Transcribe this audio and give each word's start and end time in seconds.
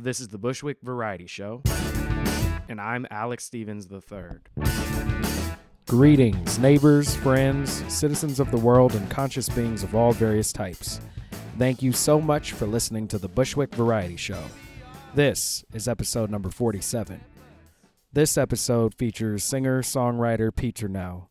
This 0.00 0.20
is 0.20 0.28
the 0.28 0.38
Bushwick 0.38 0.76
Variety 0.80 1.26
Show, 1.26 1.60
and 2.68 2.80
I'm 2.80 3.04
Alex 3.10 3.42
Stevens 3.42 3.88
III. 3.90 4.38
Greetings, 5.88 6.56
neighbors, 6.60 7.16
friends, 7.16 7.82
citizens 7.92 8.38
of 8.38 8.52
the 8.52 8.58
world, 8.58 8.94
and 8.94 9.10
conscious 9.10 9.48
beings 9.48 9.82
of 9.82 9.96
all 9.96 10.12
various 10.12 10.52
types. 10.52 11.00
Thank 11.58 11.82
you 11.82 11.90
so 11.90 12.20
much 12.20 12.52
for 12.52 12.68
listening 12.68 13.08
to 13.08 13.18
the 13.18 13.26
Bushwick 13.26 13.74
Variety 13.74 14.14
Show. 14.14 14.40
This 15.16 15.64
is 15.74 15.88
episode 15.88 16.30
number 16.30 16.50
47. 16.50 17.20
This 18.12 18.38
episode 18.38 18.94
features 18.94 19.42
singer 19.42 19.82
songwriter 19.82 20.54
Peter 20.54 20.86
Nell. 20.86 21.28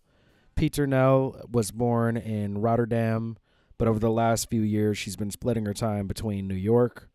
Peter 0.57 0.85
Nell 0.85 1.39
was 1.49 1.71
born 1.71 2.17
in 2.17 2.57
Rotterdam, 2.57 3.37
but 3.77 3.87
over 3.87 3.99
the 3.99 4.11
last 4.11 4.49
few 4.49 4.61
years, 4.61 4.97
she's 4.97 5.15
been 5.15 5.31
splitting 5.31 5.63
her 5.63 5.73
time 5.73 6.05
between 6.05 6.49
New 6.49 6.53
York, 6.53 7.07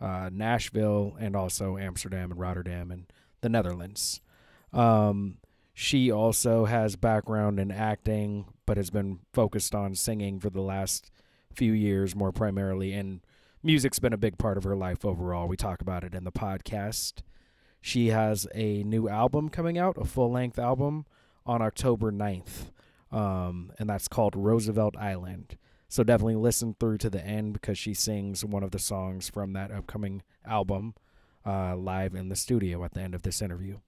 uh, 0.00 0.30
Nashville, 0.32 1.16
and 1.18 1.36
also 1.36 1.76
Amsterdam 1.76 2.30
and 2.30 2.40
Rotterdam 2.40 2.90
and 2.90 3.06
the 3.40 3.48
Netherlands. 3.48 4.20
Um, 4.72 5.36
she 5.74 6.10
also 6.10 6.66
has 6.66 6.96
background 6.96 7.58
in 7.58 7.70
acting, 7.70 8.46
but 8.66 8.76
has 8.76 8.90
been 8.90 9.20
focused 9.32 9.74
on 9.74 9.94
singing 9.94 10.38
for 10.38 10.50
the 10.50 10.60
last 10.60 11.10
few 11.52 11.72
years, 11.72 12.14
more 12.14 12.32
primarily. 12.32 12.92
And 12.92 13.20
music's 13.62 13.98
been 13.98 14.12
a 14.12 14.18
big 14.18 14.38
part 14.38 14.56
of 14.56 14.64
her 14.64 14.76
life 14.76 15.04
overall. 15.04 15.48
We 15.48 15.56
talk 15.56 15.80
about 15.80 16.04
it 16.04 16.14
in 16.14 16.24
the 16.24 16.32
podcast. 16.32 17.22
She 17.80 18.08
has 18.08 18.46
a 18.54 18.82
new 18.82 19.08
album 19.08 19.48
coming 19.48 19.78
out, 19.78 19.96
a 19.98 20.04
full 20.04 20.30
length 20.30 20.58
album 20.58 21.06
on 21.46 21.62
October 21.62 22.12
9th. 22.12 22.70
Um, 23.10 23.72
and 23.78 23.88
that's 23.88 24.06
called 24.06 24.36
Roosevelt 24.36 24.96
Island. 24.96 25.56
So 25.90 26.04
definitely 26.04 26.36
listen 26.36 26.76
through 26.78 26.98
to 26.98 27.10
the 27.10 27.26
end 27.26 27.52
because 27.52 27.76
she 27.76 27.94
sings 27.94 28.44
one 28.44 28.62
of 28.62 28.70
the 28.70 28.78
songs 28.78 29.28
from 29.28 29.54
that 29.54 29.72
upcoming 29.72 30.22
album 30.46 30.94
uh, 31.44 31.74
live 31.74 32.14
in 32.14 32.28
the 32.28 32.36
studio 32.36 32.84
at 32.84 32.94
the 32.94 33.00
end 33.00 33.12
of 33.12 33.22
this 33.22 33.42
interview. 33.42 33.78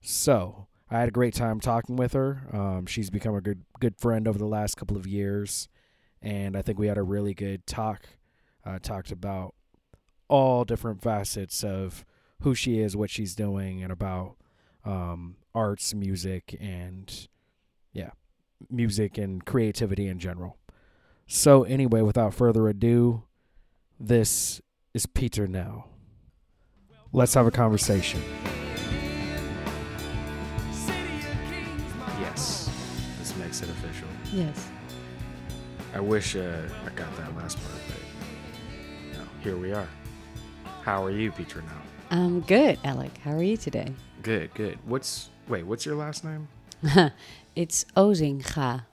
So 0.00 0.66
I 0.90 0.98
had 0.98 1.08
a 1.08 1.12
great 1.12 1.34
time 1.34 1.60
talking 1.60 1.94
with 1.94 2.12
her. 2.14 2.48
Um, 2.52 2.86
she's 2.86 3.08
become 3.08 3.36
a 3.36 3.40
good 3.40 3.62
good 3.78 3.96
friend 3.98 4.26
over 4.26 4.36
the 4.36 4.46
last 4.46 4.76
couple 4.76 4.96
of 4.96 5.06
years, 5.06 5.68
and 6.20 6.56
I 6.56 6.62
think 6.62 6.76
we 6.76 6.88
had 6.88 6.98
a 6.98 7.04
really 7.04 7.34
good 7.34 7.68
talk. 7.68 8.08
Uh, 8.66 8.80
talked 8.80 9.12
about 9.12 9.54
all 10.26 10.64
different 10.64 11.00
facets 11.00 11.62
of 11.62 12.04
who 12.42 12.52
she 12.52 12.80
is, 12.80 12.96
what 12.96 13.10
she's 13.10 13.36
doing, 13.36 13.80
and 13.80 13.92
about 13.92 14.34
um, 14.84 15.36
arts, 15.54 15.94
music, 15.94 16.56
and 16.60 17.28
yeah, 17.92 18.10
music 18.68 19.16
and 19.16 19.44
creativity 19.44 20.08
in 20.08 20.18
general. 20.18 20.57
So, 21.30 21.64
anyway, 21.64 22.00
without 22.00 22.32
further 22.32 22.68
ado, 22.68 23.22
this 24.00 24.62
is 24.94 25.04
Peter 25.04 25.46
Nell. 25.46 25.90
Let's 27.12 27.34
have 27.34 27.46
a 27.46 27.50
conversation. 27.50 28.22
Yes, 32.18 32.70
this 33.18 33.36
makes 33.36 33.60
it 33.60 33.68
official. 33.68 34.08
Yes. 34.32 34.70
I 35.94 36.00
wish 36.00 36.34
uh, 36.34 36.62
I 36.86 36.88
got 36.96 37.14
that 37.18 37.36
last 37.36 37.58
part, 37.58 37.78
but 37.88 39.06
you 39.06 39.12
know, 39.12 39.28
here 39.42 39.58
we 39.58 39.72
are. 39.74 39.88
How 40.82 41.04
are 41.04 41.10
you, 41.10 41.30
Peter 41.30 41.60
Nell? 41.60 41.82
I'm 42.10 42.40
good, 42.40 42.78
Alec. 42.84 43.18
How 43.18 43.32
are 43.32 43.42
you 43.42 43.58
today? 43.58 43.92
Good, 44.22 44.54
good. 44.54 44.78
What's 44.86 45.28
wait? 45.46 45.64
What's 45.64 45.84
your 45.84 45.96
last 45.96 46.24
name? 46.24 46.48
it's 47.54 47.84
Ozinga. 47.94 48.86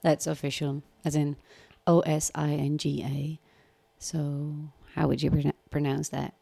That's 0.00 0.26
official, 0.26 0.82
as 1.04 1.14
in 1.14 1.36
O 1.86 2.00
S 2.00 2.30
I 2.34 2.50
N 2.52 2.78
G 2.78 3.02
A. 3.04 3.40
So, 3.98 4.54
how 4.94 5.08
would 5.08 5.22
you 5.22 5.30
pron- 5.30 5.52
pronounce 5.70 6.08
that? 6.10 6.34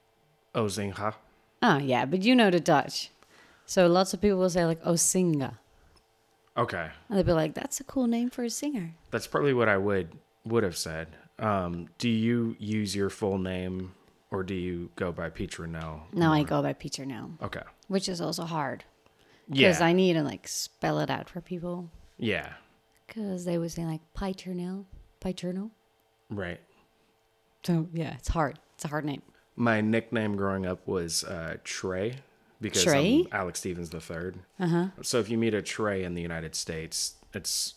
Ozinga. 0.55 1.15
Ah, 1.63 1.79
yeah, 1.79 2.05
but 2.05 2.23
you 2.23 2.35
know 2.35 2.51
the 2.51 2.61
Dutch. 2.61 3.11
So, 3.67 3.87
lots 3.87 4.13
of 4.13 4.21
people 4.21 4.39
will 4.39 4.51
say, 4.51 4.65
like, 4.67 4.83
Ozinga. 4.85 5.59
Okay, 6.57 6.89
And 7.09 7.19
they'd 7.19 7.27
be 7.27 7.33
like, 7.33 7.55
that's 7.55 7.81
a 7.81 7.85
cool 7.85 8.07
name 8.07 8.31
for 8.31 8.45
a 8.45 8.51
singer. 8.51 8.95
that's 9.11 9.27
probably 9.27 9.53
what 9.55 9.69
I 9.69 9.77
would 9.77 10.11
would 10.45 10.63
have 10.63 10.77
said. 10.77 11.09
Um, 11.41 11.89
do 11.99 12.09
you 12.09 12.55
use 12.61 12.95
your 12.95 13.11
full 13.11 13.39
name, 13.39 13.93
or 14.31 14.45
do 14.45 14.55
you 14.55 14.91
go 14.95 15.11
by 15.11 15.31
Peter? 15.31 15.67
Now 15.67 16.07
I 16.33 16.45
go 16.45 16.63
by 16.63 16.73
Peter 16.75 17.05
Nell, 17.05 17.33
Okay. 17.43 17.63
which 17.89 18.09
is 18.09 18.21
also 18.21 18.45
hard. 18.45 18.85
Yeah. 19.49 19.69
Because 19.69 19.81
I 19.81 19.93
need 19.95 20.13
to, 20.13 20.23
like, 20.23 20.47
spell 20.47 21.01
it 21.01 21.11
out 21.11 21.29
for 21.29 21.41
people. 21.41 21.91
yeah. 22.19 22.53
Because 23.07 23.45
they 23.45 23.59
would 23.59 23.71
say, 23.73 23.85
like, 23.85 24.01
Paternal. 25.25 25.71
Paternal. 25.71 25.71
Right. 26.31 26.61
So, 27.65 27.89
yeah, 27.93 28.15
it's 28.15 28.29
hard. 28.29 28.59
It's 28.75 28.85
a 28.85 28.89
hard 28.89 29.05
name. 29.05 29.23
My 29.57 29.81
nickname 29.81 30.37
growing 30.37 30.67
up 30.67 30.87
was 30.87 31.25
uh, 31.25 31.57
Trey 31.65 32.17
because 32.61 32.85
Trey? 32.85 33.21
I'm 33.21 33.27
Alex 33.41 33.61
Stevens 33.61 33.91
the 33.91 34.01
third. 34.01 34.39
Uh 34.61 34.67
huh. 34.67 34.87
So 35.03 35.19
if 35.21 35.29
you 35.31 35.39
meet 35.39 35.55
a 35.55 35.63
Trey 35.63 36.03
in 36.05 36.15
the 36.15 36.23
United 36.23 36.55
States, 36.55 37.15
it's 37.33 37.75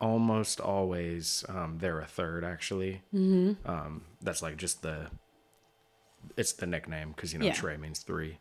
almost 0.00 0.60
always 0.60 1.44
um, 1.48 1.78
they're 1.80 2.00
a 2.00 2.06
third 2.06 2.42
actually. 2.44 3.02
Mm-hmm. 3.14 3.70
Um, 3.70 4.02
that's 4.22 4.42
like 4.42 4.56
just 4.56 4.82
the 4.82 5.08
it's 6.36 6.52
the 6.52 6.66
nickname 6.66 7.10
because 7.14 7.32
you 7.32 7.38
know 7.38 7.44
Yeah. 7.46 7.52
Trey 7.54 7.76
means 7.76 8.00
three. 8.00 8.38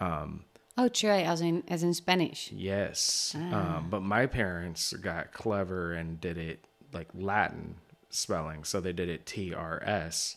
Um, 0.00 0.44
Oh, 0.76 0.88
Trey, 0.88 1.22
as 1.24 1.40
in 1.40 1.62
as 1.68 1.82
in 1.84 1.94
Spanish. 1.94 2.50
Yes, 2.52 3.34
Ah. 3.38 3.76
um, 3.78 3.90
but 3.90 4.02
my 4.02 4.26
parents 4.26 4.92
got 4.94 5.32
clever 5.32 5.92
and 5.92 6.20
did 6.20 6.36
it 6.38 6.64
like 6.94 7.08
Latin 7.14 7.74
spelling, 8.08 8.64
so 8.64 8.80
they 8.80 8.92
did 8.92 9.08
it 9.08 9.26
T 9.26 9.52
R 9.52 9.82
S, 9.84 10.36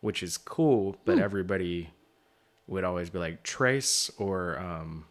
which 0.00 0.22
is 0.22 0.38
cool. 0.38 0.92
Hmm. 0.92 0.98
But 1.04 1.18
everybody 1.18 1.90
would 2.66 2.84
always 2.84 3.10
be 3.10 3.18
like 3.18 3.42
Trace 3.42 4.10
or 4.18 4.58
um, 4.58 5.04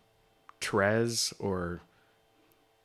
Trez 0.59 1.33
or, 1.39 1.81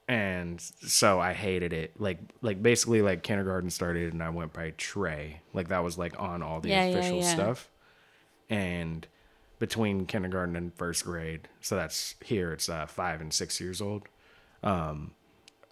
and 0.07 0.61
so 0.61 1.21
I 1.21 1.33
hated 1.33 1.73
it. 1.73 2.01
Like 2.01 2.19
like 2.43 2.63
basically 2.63 3.03
like 3.03 3.23
kindergarten 3.23 3.71
started 3.71 4.13
and 4.13 4.23
I 4.23 4.31
went 4.31 4.53
by 4.53 4.75
Trey. 4.77 5.41
Like 5.55 5.69
that 5.69 5.83
was 5.85 5.97
like 5.97 6.19
on 6.21 6.43
all 6.43 6.61
the 6.61 6.69
Yeah, 6.69 6.85
yeah, 6.85 6.99
official 6.99 7.19
yeah. 7.19 7.35
stuff, 7.35 7.69
and 8.49 9.07
between 9.59 10.07
kindergarten 10.07 10.57
and 10.57 10.75
first 10.75 11.05
grade. 11.05 11.47
So 11.61 11.77
that's 11.77 12.15
here. 12.25 12.53
It's 12.53 12.69
uh, 12.69 12.87
five 12.87 13.21
and 13.21 13.33
six 13.33 13.61
years 13.61 13.81
old. 13.81 14.03
Um, 14.63 15.13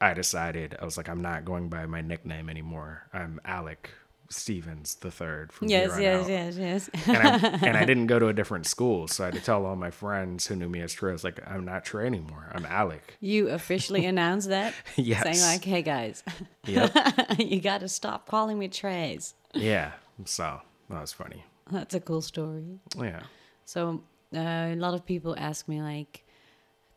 I 0.00 0.14
decided 0.14 0.76
I 0.81 0.84
was 0.84 0.97
like, 0.97 1.09
I'm 1.09 1.22
not 1.22 1.44
going 1.44 1.69
by 1.69 1.86
my 1.86 2.00
nickname 2.00 2.48
anymore. 2.48 3.09
I'm 3.12 3.41
Alec 3.44 3.91
Stevens 4.31 4.94
the 4.97 5.10
third 5.10 5.53
from 5.53 5.69
Yes, 5.69 5.97
here 5.97 6.03
yes, 6.03 6.22
out. 6.25 6.28
yes, 6.31 6.56
yes. 6.59 6.91
And 7.09 7.16
I, 7.16 7.66
and 7.69 7.76
I 7.78 7.84
didn't 7.91 8.09
go 8.09 8.19
to 8.19 8.28
a 8.28 8.32
different 8.34 8.66
school, 8.66 9.09
so 9.09 9.25
I 9.25 9.26
had 9.28 9.34
to 9.34 9.41
tell 9.41 9.64
all 9.64 9.75
my 9.75 9.91
friends 9.91 10.47
who 10.47 10.54
knew 10.54 10.69
me 10.69 10.82
as 10.82 10.92
Trey. 10.92 11.10
I 11.10 11.12
was 11.14 11.25
like, 11.25 11.41
I'm 11.48 11.64
not 11.64 11.84
Trey 11.84 12.06
anymore. 12.06 12.47
I'm 12.54 12.66
Alec. 12.66 13.16
you 13.20 13.48
officially 13.48 14.04
announced 14.12 14.50
that? 14.50 14.75
Yes. 14.97 15.22
Saying 15.22 15.41
like, 15.54 15.64
hey 15.64 15.82
guys, 15.82 16.22
Yep. 16.66 16.92
you 17.38 17.60
got 17.60 17.80
to 17.80 17.88
stop 17.88 18.28
calling 18.28 18.59
me 18.59 18.69
Trace. 18.69 19.34
yeah. 19.54 19.92
So 20.26 20.60
that 20.91 21.00
was 21.00 21.12
funny. 21.12 21.44
That's 21.70 21.94
a 21.94 22.00
cool 22.00 22.20
story. 22.22 22.80
Yeah. 22.97 23.22
So 23.65 24.03
uh, 24.34 24.38
a 24.38 24.75
lot 24.76 24.94
of 24.94 25.06
people 25.06 25.34
ask 25.38 25.66
me 25.69 25.80
like, 25.80 26.25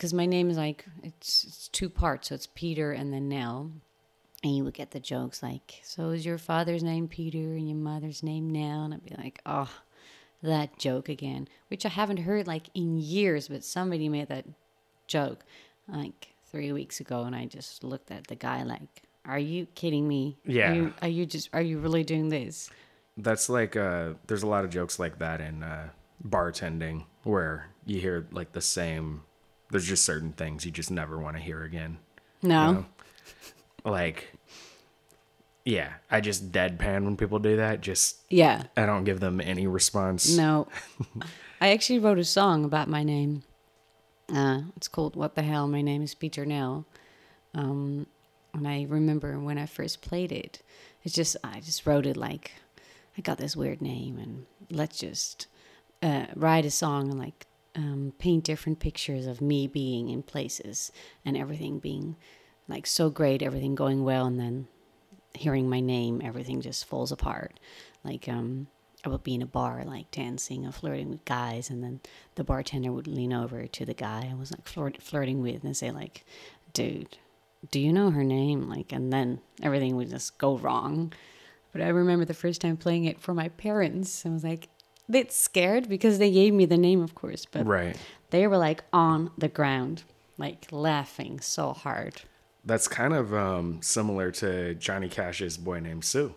because 0.01 0.15
my 0.15 0.25
name 0.25 0.49
is 0.49 0.57
like 0.57 0.83
it's, 1.03 1.43
it's 1.43 1.67
two 1.67 1.87
parts, 1.87 2.29
so 2.29 2.35
it's 2.35 2.47
Peter 2.55 2.91
and 2.91 3.13
then 3.13 3.29
Nell, 3.29 3.71
and 4.43 4.57
you 4.57 4.63
would 4.63 4.73
get 4.73 4.89
the 4.89 4.99
jokes 4.99 5.43
like, 5.43 5.79
so 5.83 6.09
is 6.09 6.25
your 6.25 6.39
father's 6.39 6.81
name 6.81 7.07
Peter 7.07 7.53
and 7.53 7.69
your 7.69 7.77
mother's 7.77 8.23
name 8.23 8.49
Nell? 8.49 8.83
And 8.83 8.95
I'd 8.95 9.05
be 9.05 9.13
like, 9.15 9.39
oh, 9.45 9.69
that 10.41 10.79
joke 10.79 11.07
again, 11.07 11.47
which 11.67 11.85
I 11.85 11.89
haven't 11.89 12.17
heard 12.17 12.47
like 12.47 12.63
in 12.73 12.97
years, 12.97 13.47
but 13.47 13.63
somebody 13.63 14.09
made 14.09 14.29
that 14.29 14.47
joke 15.05 15.45
like 15.87 16.29
three 16.47 16.71
weeks 16.71 16.99
ago, 16.99 17.21
and 17.21 17.35
I 17.35 17.45
just 17.45 17.83
looked 17.83 18.09
at 18.09 18.25
the 18.25 18.35
guy 18.35 18.63
like, 18.63 19.03
are 19.23 19.37
you 19.37 19.67
kidding 19.75 20.07
me? 20.07 20.39
Yeah. 20.43 20.71
Are 20.71 20.75
you, 20.75 20.93
are 21.03 21.09
you 21.09 21.25
just 21.27 21.51
are 21.53 21.61
you 21.61 21.77
really 21.77 22.03
doing 22.03 22.29
this? 22.29 22.71
That's 23.17 23.49
like 23.49 23.75
uh 23.75 24.13
there's 24.25 24.41
a 24.41 24.47
lot 24.47 24.65
of 24.65 24.71
jokes 24.71 24.97
like 24.97 25.19
that 25.19 25.41
in 25.41 25.61
uh 25.61 25.89
bartending 26.27 27.05
where 27.21 27.69
you 27.85 28.01
hear 28.01 28.25
like 28.31 28.53
the 28.53 28.61
same 28.61 29.21
there's 29.71 29.87
just 29.87 30.05
certain 30.05 30.33
things 30.33 30.65
you 30.65 30.71
just 30.71 30.91
never 30.91 31.17
want 31.17 31.37
to 31.37 31.41
hear 31.41 31.63
again. 31.63 31.97
No. 32.41 32.67
you 32.67 32.73
know? 32.73 32.85
Like 33.83 34.31
yeah, 35.63 35.93
I 36.09 36.21
just 36.21 36.51
deadpan 36.51 37.03
when 37.03 37.17
people 37.17 37.39
do 37.39 37.57
that. 37.57 37.81
Just 37.81 38.17
Yeah. 38.29 38.63
I 38.75 38.85
don't 38.85 39.03
give 39.03 39.19
them 39.19 39.39
any 39.39 39.67
response. 39.67 40.35
No. 40.35 40.67
I 41.61 41.69
actually 41.69 41.99
wrote 41.99 42.17
a 42.17 42.23
song 42.23 42.65
about 42.65 42.89
my 42.89 43.03
name. 43.03 43.43
Uh, 44.33 44.61
it's 44.75 44.87
called 44.87 45.15
What 45.15 45.35
the 45.35 45.43
Hell? 45.43 45.67
My 45.67 45.81
Name 45.81 46.01
is 46.01 46.15
Peter 46.15 46.45
Nell. 46.45 46.85
Um, 47.53 48.07
and 48.53 48.67
I 48.67 48.85
remember 48.89 49.37
when 49.39 49.57
I 49.57 49.65
first 49.65 50.01
played 50.01 50.31
it, 50.31 50.61
it's 51.03 51.13
just, 51.13 51.35
I 51.43 51.59
just 51.59 51.85
wrote 51.85 52.05
it 52.05 52.17
like, 52.17 52.53
I 53.17 53.21
got 53.21 53.37
this 53.37 53.55
weird 53.55 53.81
name 53.81 54.17
and 54.17 54.45
let's 54.71 54.97
just 54.97 55.47
uh, 56.01 56.27
write 56.35 56.65
a 56.65 56.71
song 56.71 57.11
and 57.11 57.19
like 57.19 57.45
um, 57.75 58.13
paint 58.19 58.43
different 58.43 58.79
pictures 58.79 59.27
of 59.27 59.41
me 59.41 59.67
being 59.67 60.09
in 60.09 60.23
places 60.23 60.91
and 61.25 61.37
everything 61.37 61.79
being 61.79 62.15
like 62.67 62.85
so 62.85 63.09
great, 63.09 63.41
everything 63.41 63.75
going 63.75 64.03
well. 64.03 64.25
And 64.25 64.39
then 64.39 64.67
hearing 65.33 65.69
my 65.69 65.79
name, 65.79 66.21
everything 66.23 66.61
just 66.61 66.85
falls 66.85 67.11
apart. 67.11 67.59
Like, 68.03 68.27
um, 68.27 68.67
I 69.03 69.09
would 69.09 69.23
be 69.23 69.35
in 69.35 69.41
a 69.41 69.47
bar 69.47 69.83
like 69.85 70.11
dancing 70.11 70.65
or 70.65 70.71
flirting 70.71 71.09
with 71.09 71.25
guys, 71.25 71.69
and 71.69 71.83
then 71.83 72.01
the 72.35 72.43
bartender 72.43 72.91
would 72.91 73.07
lean 73.07 73.33
over 73.33 73.65
to 73.65 73.85
the 73.85 73.93
guy 73.93 74.29
I 74.31 74.35
was 74.35 74.51
like 74.51 74.67
flirt- 74.67 75.01
flirting 75.01 75.41
with 75.41 75.63
and 75.63 75.75
say 75.75 75.89
like, 75.91 76.23
"Dude, 76.73 77.17
do 77.71 77.79
you 77.79 77.91
know 77.91 78.11
her 78.11 78.23
name?" 78.23 78.69
Like, 78.69 78.91
and 78.91 79.11
then 79.11 79.41
everything 79.61 79.95
would 79.95 80.09
just 80.09 80.37
go 80.37 80.57
wrong. 80.57 81.13
But 81.71 81.81
I 81.81 81.87
remember 81.87 82.25
the 82.25 82.33
first 82.33 82.61
time 82.61 82.77
playing 82.77 83.05
it 83.05 83.19
for 83.19 83.33
my 83.33 83.49
parents. 83.49 84.25
I 84.25 84.29
was 84.29 84.43
like, 84.43 84.69
bit 85.11 85.31
scared 85.31 85.87
because 85.89 86.17
they 86.19 86.31
gave 86.31 86.53
me 86.53 86.65
the 86.65 86.77
name, 86.77 87.01
of 87.01 87.13
course, 87.15 87.45
but 87.45 87.65
Right. 87.65 87.95
they 88.31 88.47
were 88.47 88.57
like 88.57 88.83
on 88.93 89.31
the 89.37 89.47
ground, 89.47 90.03
like 90.37 90.67
laughing 90.71 91.39
so 91.41 91.73
hard. 91.73 92.21
That's 92.65 92.87
kind 92.87 93.13
of 93.13 93.33
um, 93.33 93.81
similar 93.81 94.31
to 94.33 94.75
Johnny 94.75 95.09
Cash's 95.09 95.57
Boy 95.57 95.79
Named 95.79 96.05
Sue. 96.05 96.33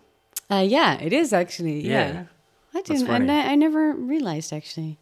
Uh, 0.49 0.65
yeah, 0.67 0.99
it 0.99 1.13
is 1.13 1.33
actually. 1.33 1.81
Yeah, 1.87 2.07
Yeah. 2.11 2.23
I 2.73 2.81
didn't. 2.81 3.03
I, 3.03 3.07
funny. 3.07 3.25
ne- 3.25 3.47
I 3.51 3.55
never 3.55 3.93
realized 3.93 4.51
actually. 4.51 4.97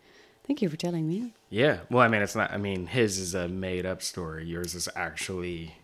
Thank 0.45 0.61
you 0.61 0.67
for 0.69 0.75
telling 0.77 1.07
me. 1.07 1.33
Yeah. 1.49 1.79
Well, 1.89 2.01
I 2.03 2.07
mean, 2.09 2.21
it's 2.21 2.35
not. 2.35 2.51
I 2.51 2.57
mean, 2.57 2.85
his 2.87 3.17
is 3.17 3.33
a 3.33 3.47
made-up 3.47 4.01
story. 4.01 4.45
Yours 4.45 4.75
is 4.75 4.89
actually. 4.95 5.75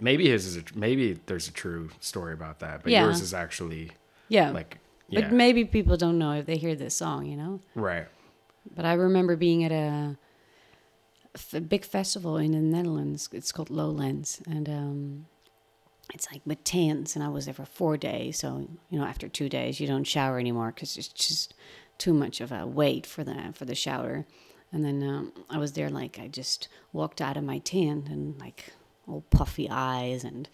Maybe 0.00 0.28
his 0.28 0.46
is 0.46 0.56
a. 0.56 0.62
Maybe 0.74 1.18
there's 1.26 1.48
a 1.48 1.52
true 1.52 1.90
story 2.00 2.32
about 2.32 2.60
that, 2.60 2.82
but 2.82 2.92
Yeah. 2.92 3.04
yours 3.04 3.20
is 3.20 3.34
actually 3.34 3.90
Yeah, 4.28 4.50
like. 4.50 4.78
Yeah. 5.08 5.22
but 5.22 5.32
maybe 5.32 5.64
people 5.64 5.96
don't 5.96 6.18
know 6.18 6.32
if 6.32 6.46
they 6.46 6.56
hear 6.56 6.74
this 6.74 6.94
song, 6.94 7.26
you 7.26 7.36
know. 7.36 7.60
right. 7.74 8.06
But 8.74 8.84
I 8.84 8.92
remember 8.92 9.34
being 9.34 9.64
at 9.64 9.72
a 9.72 10.18
big 11.60 11.84
festival 11.84 12.36
in 12.36 12.52
the 12.52 12.58
Netherlands. 12.58 13.28
It's 13.32 13.52
called 13.52 13.70
Lowlands, 13.70 14.42
and 14.46 14.68
um, 14.68 15.26
it's 16.12 16.30
like 16.30 16.42
with 16.44 16.64
tents. 16.64 17.14
And 17.14 17.24
I 17.24 17.28
was 17.28 17.46
there 17.46 17.54
for 17.54 17.64
four 17.64 17.96
days. 17.96 18.38
So 18.38 18.68
you 18.90 18.98
know, 18.98 19.04
after 19.04 19.28
two 19.28 19.48
days, 19.48 19.80
you 19.80 19.86
don't 19.86 20.04
shower 20.04 20.38
anymore 20.38 20.72
because 20.74 20.96
it's 20.96 21.08
just 21.08 21.54
too 21.96 22.12
much 22.12 22.40
of 22.40 22.52
a 22.52 22.66
wait 22.66 23.06
for 23.06 23.24
the 23.24 23.52
for 23.54 23.64
the 23.64 23.74
shower. 23.74 24.26
And 24.70 24.84
then 24.84 25.02
um, 25.02 25.32
I 25.48 25.58
was 25.58 25.72
there 25.72 25.88
like 25.88 26.18
I 26.20 26.28
just 26.28 26.68
walked 26.92 27.22
out 27.22 27.36
of 27.36 27.44
my 27.44 27.58
tent 27.58 28.08
and 28.08 28.38
like 28.38 28.72
all 29.06 29.24
puffy 29.30 29.68
eyes 29.70 30.24
and 30.24 30.48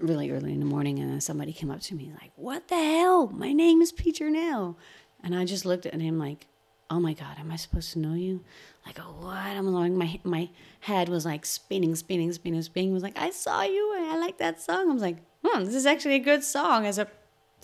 really 0.00 0.30
early 0.30 0.52
in 0.52 0.60
the 0.60 0.66
morning 0.66 0.98
and 0.98 1.10
then 1.12 1.20
somebody 1.20 1.52
came 1.52 1.70
up 1.70 1.80
to 1.80 1.94
me 1.94 2.12
like 2.20 2.32
what 2.36 2.68
the 2.68 2.74
hell 2.76 3.28
my 3.28 3.52
name 3.52 3.80
is 3.82 3.92
peter 3.92 4.30
nell 4.30 4.76
and 5.22 5.34
i 5.34 5.44
just 5.44 5.64
looked 5.64 5.86
at 5.86 6.00
him 6.00 6.18
like 6.18 6.46
oh 6.90 6.98
my 7.00 7.12
god 7.12 7.38
am 7.38 7.50
i 7.52 7.56
supposed 7.56 7.92
to 7.92 7.98
know 7.98 8.14
you 8.14 8.42
like 8.86 8.98
oh 8.98 9.14
what 9.20 9.36
i'm 9.36 9.66
like 9.72 9.92
my 9.92 10.18
my 10.24 10.48
head 10.80 11.08
was 11.08 11.24
like 11.24 11.44
spinning 11.46 11.94
spinning 11.94 12.32
spinning 12.32 12.62
spinning 12.62 12.92
was 12.92 13.02
like 13.02 13.18
i 13.18 13.30
saw 13.30 13.62
you 13.62 13.94
and 13.96 14.06
i 14.06 14.16
like 14.16 14.38
that 14.38 14.60
song 14.60 14.90
i 14.90 14.92
was 14.92 15.02
like 15.02 15.18
hmm 15.44 15.64
this 15.64 15.74
is 15.74 15.86
actually 15.86 16.14
a 16.14 16.18
good 16.20 16.42
song 16.42 16.86
as 16.86 16.98
a 16.98 17.06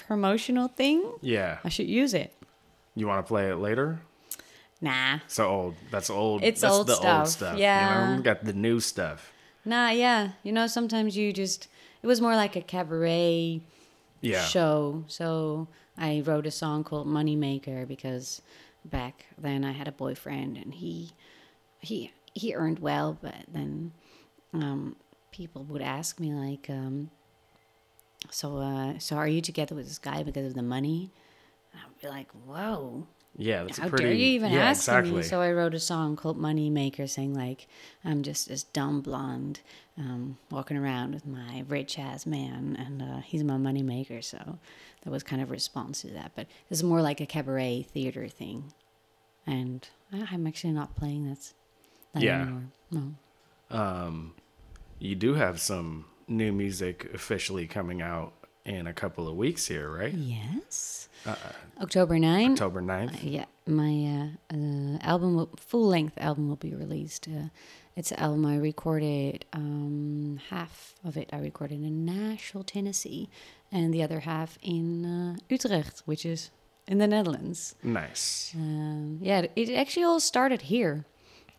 promotional 0.06 0.68
thing 0.68 1.10
Yeah. 1.22 1.58
i 1.64 1.68
should 1.68 1.88
use 1.88 2.14
it 2.14 2.32
You 2.94 3.06
want 3.06 3.24
to 3.24 3.28
play 3.28 3.50
it 3.50 3.56
later? 3.56 4.00
nah 4.80 5.20
So 5.26 5.48
old. 5.48 5.74
That's 5.90 6.10
old. 6.10 6.42
It's 6.44 6.60
that's 6.60 6.74
old 6.74 6.86
the 6.86 6.94
stuff. 6.96 7.18
old 7.20 7.28
stuff. 7.28 7.58
Yeah. 7.58 7.80
You 7.80 8.10
know, 8.10 8.16
we 8.18 8.22
got 8.22 8.44
the 8.44 8.52
new 8.52 8.78
stuff. 8.80 9.32
nah 9.64 9.88
yeah 9.90 10.32
you 10.42 10.52
know 10.52 10.66
sometimes 10.66 11.16
you 11.16 11.32
just 11.32 11.68
it 12.02 12.06
was 12.06 12.20
more 12.20 12.36
like 12.36 12.56
a 12.56 12.60
cabaret 12.60 13.60
Yeah. 14.20 14.46
show. 14.46 15.04
So 15.08 15.68
I 15.96 16.22
wrote 16.24 16.46
a 16.46 16.50
song 16.50 16.84
called 16.84 17.06
Moneymaker 17.06 17.86
because 17.86 18.42
back 18.84 19.26
then 19.38 19.64
I 19.64 19.72
had 19.72 19.88
a 19.88 19.92
boyfriend 19.92 20.56
and 20.56 20.74
he 20.74 21.10
he 21.80 22.12
he 22.34 22.54
earned 22.54 22.78
well, 22.80 23.18
but 23.20 23.34
then 23.48 23.92
um, 24.52 24.96
people 25.30 25.64
would 25.64 25.82
ask 25.82 26.20
me 26.20 26.32
like, 26.32 26.68
um, 26.70 27.10
so 28.30 28.58
uh, 28.58 28.98
so 28.98 29.16
are 29.16 29.28
you 29.28 29.40
together 29.40 29.74
with 29.74 29.86
this 29.86 29.98
guy 29.98 30.22
because 30.22 30.46
of 30.46 30.54
the 30.54 30.62
money? 30.62 31.10
And 31.72 31.82
I'd 31.82 32.00
be 32.00 32.08
like, 32.08 32.30
whoa. 32.32 33.06
Yeah. 33.38 33.64
That's 33.64 33.78
How 33.78 33.86
a 33.86 33.90
pretty. 33.90 34.04
dare 34.04 34.12
you 34.14 34.26
even 34.26 34.52
yeah, 34.52 34.60
ask 34.70 34.82
exactly. 34.82 35.12
me? 35.12 35.22
So 35.22 35.40
I 35.40 35.52
wrote 35.52 35.74
a 35.74 35.78
song 35.80 36.16
called 36.16 36.38
Money 36.38 36.70
Maker, 36.70 37.06
saying 37.06 37.34
like, 37.34 37.68
I'm 38.04 38.22
just 38.22 38.48
this 38.48 38.62
dumb 38.62 39.00
blonde 39.02 39.60
um, 39.98 40.38
walking 40.50 40.76
around 40.76 41.12
with 41.14 41.26
my 41.26 41.64
rich 41.68 41.98
ass 41.98 42.24
man, 42.26 42.76
and 42.78 43.02
uh, 43.02 43.20
he's 43.20 43.44
my 43.44 43.56
money 43.56 43.82
maker. 43.82 44.22
So 44.22 44.58
that 45.02 45.10
was 45.10 45.22
kind 45.22 45.42
of 45.42 45.50
a 45.50 45.52
response 45.52 46.00
to 46.02 46.08
that. 46.08 46.32
But 46.34 46.46
it's 46.70 46.82
more 46.82 47.02
like 47.02 47.20
a 47.20 47.26
cabaret 47.26 47.82
theater 47.92 48.26
thing, 48.28 48.72
and 49.46 49.86
I'm 50.12 50.46
actually 50.46 50.72
not 50.72 50.96
playing 50.96 51.28
that, 51.28 51.52
that 52.14 52.22
Yeah. 52.22 52.42
anymore. 52.42 52.62
No. 52.90 53.14
um, 53.70 54.34
you 54.98 55.14
do 55.14 55.34
have 55.34 55.60
some 55.60 56.06
new 56.28 56.52
music 56.52 57.10
officially 57.12 57.66
coming 57.66 58.00
out 58.00 58.32
in 58.66 58.86
a 58.86 58.92
couple 58.92 59.28
of 59.28 59.36
weeks 59.36 59.66
here, 59.66 59.88
right? 59.88 60.12
Yes. 60.12 61.08
October 61.80 62.18
9. 62.18 62.52
October 62.52 62.82
9th. 62.82 63.18
Yeah, 63.22 63.46
my 63.66 64.28
uh, 64.52 64.54
uh, 64.56 64.98
album, 65.02 65.36
will, 65.36 65.50
full 65.56 65.86
length 65.86 66.18
album, 66.18 66.48
will 66.48 66.56
be 66.56 66.74
released. 66.74 67.28
Uh, 67.28 67.48
it's 67.96 68.12
an 68.12 68.18
album 68.18 68.44
I 68.46 68.56
recorded. 68.56 69.44
Um, 69.52 70.38
half 70.50 70.94
of 71.04 71.16
it 71.16 71.30
I 71.32 71.38
recorded 71.38 71.82
in 71.82 72.04
Nashville, 72.04 72.62
Tennessee, 72.64 73.28
and 73.72 73.92
the 73.94 74.02
other 74.02 74.20
half 74.20 74.58
in 74.62 75.04
uh, 75.04 75.36
Utrecht, 75.48 76.02
which 76.04 76.26
is 76.26 76.50
in 76.86 76.98
the 76.98 77.06
Netherlands. 77.06 77.74
Nice. 77.82 78.52
Um, 78.54 79.18
yeah, 79.22 79.40
it- 79.40 79.52
it 79.56 79.74
actually 79.74 80.04
all 80.04 80.20
started 80.20 80.62
here. 80.62 81.06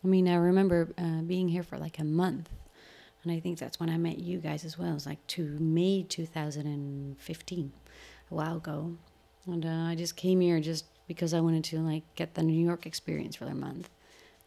I 0.04 0.06
mean, 0.06 0.28
I 0.28 0.36
remember 0.36 0.92
uh, 0.96 1.22
being 1.22 1.48
here 1.48 1.64
for 1.64 1.76
like 1.76 1.98
a 1.98 2.04
month, 2.04 2.48
and 3.22 3.32
I 3.32 3.40
think 3.40 3.58
that's 3.58 3.80
when 3.80 3.90
I 3.90 3.98
met 3.98 4.18
you 4.18 4.38
guys 4.38 4.64
as 4.64 4.78
well. 4.78 4.90
It 4.90 4.94
was 4.94 5.06
like 5.06 5.26
to 5.28 5.44
May 5.58 6.02
2015, 6.02 7.72
a 8.30 8.34
while 8.34 8.56
ago, 8.56 8.96
and 9.46 9.66
uh, 9.66 9.90
I 9.90 9.94
just 9.94 10.16
came 10.16 10.40
here 10.40 10.60
just 10.60 10.84
because 11.06 11.34
I 11.34 11.40
wanted 11.40 11.64
to 11.64 11.80
like 11.80 12.04
get 12.14 12.34
the 12.34 12.42
New 12.42 12.64
York 12.64 12.86
experience 12.86 13.36
for 13.36 13.46
a 13.46 13.54
month. 13.54 13.90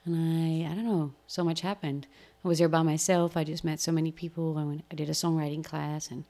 And 0.06 0.16
I, 0.16 0.72
I 0.72 0.76
don't 0.76 0.86
know, 0.86 1.14
so 1.28 1.44
much 1.44 1.62
happened. 1.62 2.08
I 2.44 2.48
was 2.48 2.60
here 2.60 2.70
by 2.70 2.82
myself. 2.82 3.38
I 3.38 3.44
just 3.44 3.64
met 3.64 3.80
so 3.80 3.92
many 3.92 4.12
people. 4.12 4.58
I 4.58 4.64
went, 4.64 4.84
I 4.92 4.96
did 4.96 5.10
a 5.10 5.14
songwriting 5.14 5.64
class, 5.64 6.10
and 6.10 6.24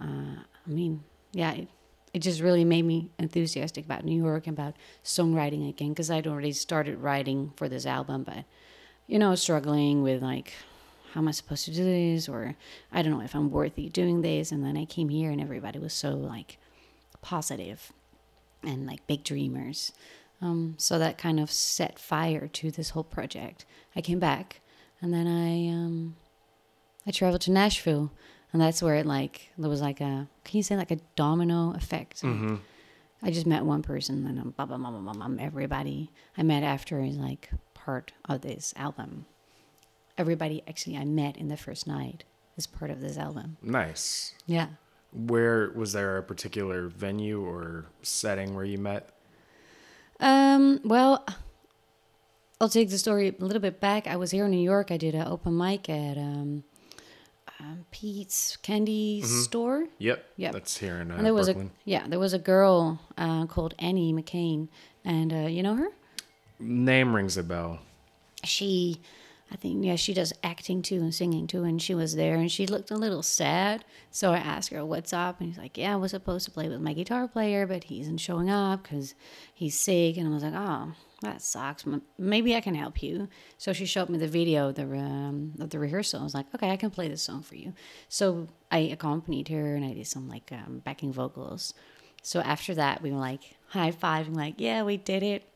uh, 0.00 0.42
I 0.66 0.70
mean, 0.70 1.02
yeah, 1.32 1.52
it, 1.52 1.68
it 2.12 2.18
just 2.20 2.40
really 2.40 2.64
made 2.64 2.84
me 2.84 3.10
enthusiastic 3.18 3.84
about 3.84 4.04
New 4.04 4.20
York 4.20 4.46
and 4.46 4.58
about 4.58 4.74
songwriting 5.04 5.68
again 5.68 5.90
because 5.90 6.10
I'd 6.10 6.26
already 6.26 6.52
started 6.52 6.98
writing 6.98 7.52
for 7.56 7.68
this 7.68 7.86
album, 7.86 8.24
but 8.24 8.44
you 9.06 9.18
know, 9.18 9.34
struggling 9.34 10.02
with 10.02 10.22
like, 10.22 10.52
how 11.12 11.20
am 11.20 11.28
I 11.28 11.32
supposed 11.32 11.64
to 11.66 11.72
do 11.72 11.84
this? 11.84 12.28
Or 12.28 12.54
I 12.92 13.02
don't 13.02 13.12
know 13.12 13.22
if 13.24 13.34
I'm 13.34 13.50
worthy 13.50 13.88
doing 13.88 14.22
this. 14.22 14.52
And 14.52 14.64
then 14.64 14.76
I 14.76 14.84
came 14.84 15.08
here 15.08 15.30
and 15.30 15.40
everybody 15.40 15.78
was 15.78 15.92
so 15.92 16.10
like 16.14 16.58
positive 17.22 17.92
and 18.62 18.86
like 18.86 19.06
big 19.06 19.24
dreamers. 19.24 19.92
Um, 20.42 20.74
so 20.78 20.98
that 20.98 21.18
kind 21.18 21.38
of 21.38 21.50
set 21.50 21.98
fire 21.98 22.48
to 22.48 22.70
this 22.70 22.90
whole 22.90 23.04
project. 23.04 23.64
I 23.94 24.00
came 24.00 24.18
back 24.18 24.60
and 25.00 25.12
then 25.12 25.26
I 25.26 25.68
um, 25.68 26.16
I 27.06 27.10
traveled 27.10 27.42
to 27.42 27.50
Nashville 27.50 28.10
and 28.52 28.60
that's 28.60 28.82
where 28.82 28.96
it 28.96 29.06
like 29.06 29.50
there 29.58 29.70
was 29.70 29.80
like 29.80 30.00
a 30.00 30.28
can 30.44 30.56
you 30.56 30.62
say 30.62 30.76
like 30.76 30.90
a 30.90 30.98
domino 31.16 31.72
effect 31.74 32.22
Mm-hmm. 32.22 32.56
i 33.22 33.30
just 33.30 33.46
met 33.46 33.64
one 33.64 33.82
person 33.82 34.26
and 34.26 34.36
then 34.38 34.50
blah, 34.50 35.28
everybody 35.38 36.10
i 36.36 36.42
met 36.42 36.62
after 36.62 37.00
is 37.00 37.16
like 37.16 37.50
part 37.74 38.12
of 38.28 38.40
this 38.40 38.74
album 38.76 39.26
everybody 40.20 40.62
actually 40.68 40.96
i 40.96 41.04
met 41.04 41.36
in 41.36 41.48
the 41.48 41.56
first 41.56 41.86
night 41.86 42.24
as 42.58 42.66
part 42.66 42.90
of 42.90 43.00
this 43.00 43.16
album 43.16 43.56
Nice. 43.62 44.34
yeah 44.46 44.68
Where 45.12 45.70
was 45.74 45.92
there 45.92 46.18
a 46.18 46.22
particular 46.22 46.88
venue 46.88 47.40
or 47.44 47.86
setting 48.02 48.54
where 48.54 48.64
you 48.64 48.78
met? 48.78 49.10
um 50.20 50.80
well 50.84 51.24
i'll 52.60 52.68
take 52.68 52.90
the 52.90 52.98
story 52.98 53.34
a 53.40 53.42
little 53.44 53.62
bit 53.62 53.80
back 53.80 54.06
i 54.06 54.16
was 54.16 54.30
here 54.30 54.44
in 54.44 54.50
new 54.50 54.60
york 54.74 54.90
i 54.90 54.96
did 54.98 55.14
an 55.14 55.26
open 55.26 55.56
mic 55.56 55.88
at 55.88 56.18
um, 56.18 56.62
um 57.58 57.86
pete's 57.90 58.56
candy 58.58 59.22
store 59.22 59.86
Yep. 59.98 60.24
Yep. 60.36 60.52
That's 60.52 60.76
here 60.76 60.96
in 61.00 61.10
uh, 61.10 61.16
and 61.16 61.24
there 61.26 61.32
was 61.34 61.46
Brooklyn. 61.46 61.70
a 61.86 61.90
yeah 61.90 62.06
there 62.06 62.18
was 62.18 62.34
a 62.34 62.38
girl 62.38 63.00
uh, 63.16 63.46
called 63.46 63.74
annie 63.78 64.12
mccain 64.12 64.68
and 65.04 65.32
uh, 65.32 65.36
you 65.48 65.62
know 65.62 65.74
her 65.76 65.88
Name 66.62 67.16
rings 67.16 67.38
a 67.38 67.42
bell. 67.42 67.78
she 68.44 69.00
i 69.52 69.56
think 69.56 69.84
yeah 69.84 69.96
she 69.96 70.14
does 70.14 70.32
acting 70.42 70.82
too 70.82 70.96
and 70.96 71.14
singing 71.14 71.46
too 71.46 71.64
and 71.64 71.80
she 71.82 71.94
was 71.94 72.14
there 72.16 72.36
and 72.36 72.50
she 72.50 72.66
looked 72.66 72.90
a 72.90 72.96
little 72.96 73.22
sad. 73.22 73.84
So 74.10 74.32
i 74.32 74.38
asked 74.38 74.70
her 74.70 74.84
what's 74.84 75.12
up? 75.12 75.40
And 75.40 75.48
he's 75.48 75.58
like 75.58 75.76
yeah 75.76 75.94
i 75.94 75.96
was 75.96 76.12
supposed 76.12 76.44
to 76.46 76.50
play 76.50 76.68
with 76.68 76.80
my 76.80 76.92
guitar 76.92 77.28
player 77.28 77.66
but 77.66 77.84
he 77.84 78.00
isn't 78.00 78.18
showing 78.18 78.50
up 78.50 78.82
because 78.82 79.14
he's 79.54 79.78
sick. 79.78 80.16
And 80.16 80.28
i 80.28 80.30
was 80.30 80.42
like 80.42 80.54
oh 80.54 80.92
that 81.22 81.42
sucks. 81.42 81.84
Maybe 82.18 82.56
i 82.56 82.62
can 82.62 82.74
help 82.74 83.02
you. 83.02 83.28
So 83.58 83.72
she 83.74 83.84
showed 83.84 84.08
me 84.08 84.16
the 84.16 84.26
video 84.26 84.70
of 84.70 84.76
the, 84.76 84.84
um, 84.84 85.52
of 85.60 85.68
the 85.68 85.78
rehearsal. 85.78 86.20
I 86.20 86.24
was 86.24 86.34
like 86.34 86.46
okay 86.54 86.70
i 86.70 86.76
can 86.76 86.90
play 86.90 87.08
this 87.08 87.22
song 87.22 87.42
for 87.42 87.56
you. 87.56 87.72
So 88.08 88.48
i 88.70 88.78
accompanied 88.78 89.48
her 89.48 89.74
and 89.74 89.84
i 89.84 89.92
did 89.92 90.06
some 90.06 90.28
like 90.28 90.50
um, 90.52 90.80
backing 90.84 91.12
vocals. 91.12 91.74
So 92.22 92.40
after 92.40 92.74
that 92.74 93.02
we 93.02 93.10
were 93.10 93.18
like 93.18 93.56
high-fiving 93.68 94.34
like 94.34 94.54
yeah 94.58 94.82
we 94.82 94.96
did 94.96 95.22
it 95.22 95.49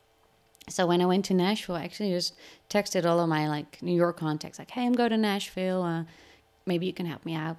so 0.69 0.87
when 0.87 1.01
I 1.01 1.05
went 1.05 1.25
to 1.25 1.33
Nashville, 1.33 1.75
I 1.75 1.83
actually 1.83 2.11
just 2.11 2.33
texted 2.69 3.05
all 3.05 3.19
of 3.19 3.29
my 3.29 3.47
like 3.47 3.81
New 3.81 3.95
York 3.95 4.17
contacts, 4.17 4.59
like, 4.59 4.71
"Hey, 4.71 4.85
I'm 4.85 4.93
going 4.93 5.11
to 5.11 5.17
Nashville. 5.17 5.83
Uh, 5.83 6.03
maybe 6.65 6.85
you 6.85 6.93
can 6.93 7.05
help 7.05 7.25
me 7.25 7.35
out, 7.35 7.57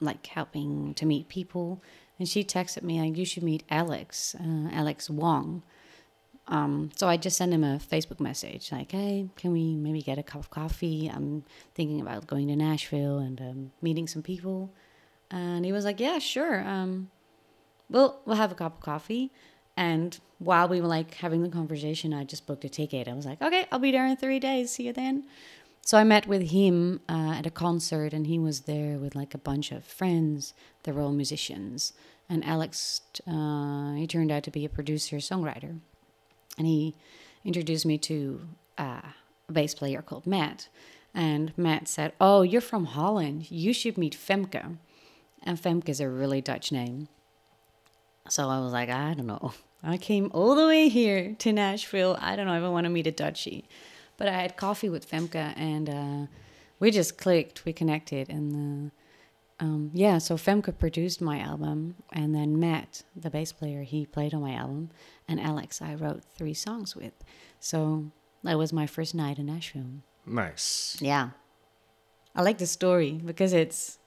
like 0.00 0.26
helping 0.26 0.94
to 0.94 1.06
meet 1.06 1.28
people." 1.28 1.80
and 2.22 2.28
she 2.28 2.44
texted 2.44 2.84
me 2.84 3.00
like, 3.00 3.16
"You 3.16 3.24
should 3.24 3.42
meet 3.42 3.64
Alex, 3.68 4.36
uh, 4.38 4.68
Alex 4.70 5.10
Wong." 5.10 5.62
Um, 6.46 6.90
so 6.94 7.08
I 7.08 7.16
just 7.16 7.36
sent 7.36 7.52
him 7.52 7.64
a 7.64 7.78
Facebook 7.78 8.20
message 8.20 8.70
like, 8.70 8.92
"Hey, 8.92 9.28
can 9.36 9.50
we 9.50 9.74
maybe 9.74 10.02
get 10.02 10.18
a 10.18 10.22
cup 10.22 10.40
of 10.40 10.50
coffee? 10.50 11.10
I'm 11.12 11.44
thinking 11.74 12.00
about 12.00 12.28
going 12.28 12.46
to 12.46 12.54
Nashville 12.54 13.18
and 13.18 13.40
um, 13.40 13.72
meeting 13.80 14.06
some 14.06 14.22
people." 14.22 14.70
And 15.32 15.64
he 15.64 15.72
was 15.72 15.84
like, 15.84 15.98
"Yeah, 15.98 16.20
sure. 16.20 16.60
Um, 16.60 17.10
we'll 17.90 18.20
we'll 18.24 18.36
have 18.36 18.52
a 18.52 18.54
cup 18.54 18.74
of 18.74 18.80
coffee." 18.80 19.32
And 19.76 20.20
while 20.44 20.68
we 20.68 20.80
were 20.80 20.88
like 20.88 21.14
having 21.14 21.42
the 21.42 21.48
conversation, 21.48 22.12
I 22.12 22.24
just 22.24 22.46
booked 22.46 22.64
a 22.64 22.68
ticket. 22.68 23.08
I 23.08 23.14
was 23.14 23.26
like, 23.26 23.40
"Okay, 23.40 23.66
I'll 23.70 23.78
be 23.78 23.92
there 23.92 24.06
in 24.06 24.16
three 24.16 24.38
days. 24.38 24.72
See 24.72 24.84
you 24.86 24.92
then." 24.92 25.24
So 25.84 25.98
I 25.98 26.04
met 26.04 26.26
with 26.26 26.50
him 26.50 27.00
uh, 27.08 27.34
at 27.38 27.46
a 27.46 27.50
concert, 27.50 28.12
and 28.12 28.26
he 28.26 28.38
was 28.38 28.62
there 28.62 28.98
with 28.98 29.14
like 29.14 29.34
a 29.34 29.38
bunch 29.38 29.72
of 29.72 29.84
friends. 29.84 30.54
They 30.82 30.92
were 30.92 31.02
all 31.02 31.12
musicians, 31.12 31.92
and 32.28 32.44
Alex, 32.44 33.00
uh, 33.26 33.94
he 33.94 34.06
turned 34.06 34.30
out 34.30 34.44
to 34.44 34.50
be 34.50 34.64
a 34.64 34.68
producer 34.68 35.16
songwriter, 35.16 35.80
and 36.58 36.66
he 36.66 36.94
introduced 37.44 37.86
me 37.86 37.98
to 37.98 38.42
uh, 38.78 39.02
a 39.48 39.52
bass 39.52 39.74
player 39.74 40.02
called 40.02 40.26
Matt. 40.26 40.68
And 41.14 41.52
Matt 41.56 41.88
said, 41.88 42.12
"Oh, 42.20 42.42
you're 42.42 42.60
from 42.60 42.86
Holland. 42.86 43.50
You 43.50 43.72
should 43.72 43.98
meet 43.98 44.16
Femke." 44.16 44.78
And 45.44 45.60
Femke 45.60 45.88
is 45.88 46.00
a 46.00 46.08
really 46.08 46.40
Dutch 46.40 46.70
name. 46.70 47.08
So 48.28 48.48
I 48.48 48.60
was 48.60 48.72
like, 48.72 48.88
I 48.88 49.14
don't 49.14 49.26
know. 49.26 49.52
I 49.82 49.96
came 49.96 50.30
all 50.32 50.54
the 50.54 50.66
way 50.66 50.88
here 50.88 51.34
to 51.38 51.52
Nashville. 51.52 52.16
I 52.20 52.36
don't 52.36 52.46
know 52.46 52.56
if 52.56 52.62
I 52.62 52.68
want 52.68 52.84
to 52.84 52.90
meet 52.90 53.06
a 53.06 53.12
Dutchie. 53.12 53.64
But 54.16 54.28
I 54.28 54.32
had 54.32 54.56
coffee 54.56 54.88
with 54.88 55.10
Femke 55.10 55.54
and 55.56 55.90
uh, 55.90 56.26
we 56.78 56.90
just 56.90 57.18
clicked. 57.18 57.64
We 57.64 57.72
connected. 57.72 58.28
And 58.28 58.90
uh, 59.60 59.64
um, 59.64 59.90
yeah, 59.92 60.18
so 60.18 60.36
Femke 60.36 60.78
produced 60.78 61.20
my 61.20 61.40
album. 61.40 61.96
And 62.12 62.34
then 62.34 62.60
Matt, 62.60 63.02
the 63.16 63.30
bass 63.30 63.52
player, 63.52 63.82
he 63.82 64.06
played 64.06 64.34
on 64.34 64.42
my 64.42 64.54
album. 64.54 64.90
And 65.26 65.40
Alex, 65.40 65.82
I 65.82 65.94
wrote 65.94 66.22
three 66.36 66.54
songs 66.54 66.94
with. 66.94 67.14
So 67.58 68.12
that 68.44 68.58
was 68.58 68.72
my 68.72 68.86
first 68.86 69.14
night 69.14 69.38
in 69.38 69.46
Nashville. 69.46 70.02
Nice. 70.24 70.96
Yeah. 71.00 71.30
I 72.34 72.42
like 72.42 72.58
the 72.58 72.66
story 72.66 73.20
because 73.24 73.52
it's, 73.52 73.98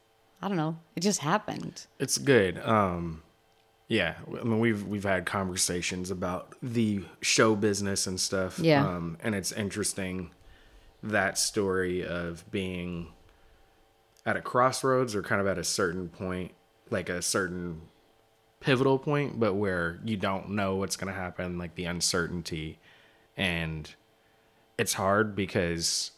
I 0.42 0.48
don't 0.48 0.58
know, 0.58 0.78
it 0.96 1.02
just 1.02 1.20
happened. 1.20 1.86
It's 2.00 2.18
good. 2.18 2.60
Um, 2.60 3.22
yeah, 3.88 4.16
I 4.28 4.44
mean 4.44 4.60
we've 4.60 4.86
we've 4.86 5.04
had 5.04 5.26
conversations 5.26 6.12
about 6.12 6.56
the 6.62 7.04
show 7.22 7.56
business 7.56 8.08
and 8.08 8.20
stuff. 8.20 8.60
Yeah. 8.60 8.86
Um, 8.86 9.18
and 9.22 9.36
it's 9.36 9.52
interesting 9.52 10.32
that 11.04 11.38
story 11.38 12.06
of 12.06 12.50
being 12.52 13.10
at 14.26 14.36
a 14.36 14.42
crossroads 14.42 15.16
or 15.16 15.22
kind 15.22 15.40
of 15.40 15.48
at 15.48 15.58
a 15.58 15.64
certain 15.64 16.10
point, 16.10 16.52
like 16.90 17.10
a 17.10 17.22
certain 17.22 17.82
pivotal 18.60 18.98
point, 18.98 19.40
but 19.40 19.54
where 19.54 20.00
you 20.04 20.18
don't 20.18 20.50
know 20.50 20.76
what's 20.76 20.96
going 20.96 21.14
to 21.14 21.20
happen, 21.20 21.60
like 21.60 21.76
the 21.76 21.86
uncertainty. 21.86 22.80
And 23.38 23.94
it's 24.78 24.94
hard 24.94 25.36
because 25.36 26.12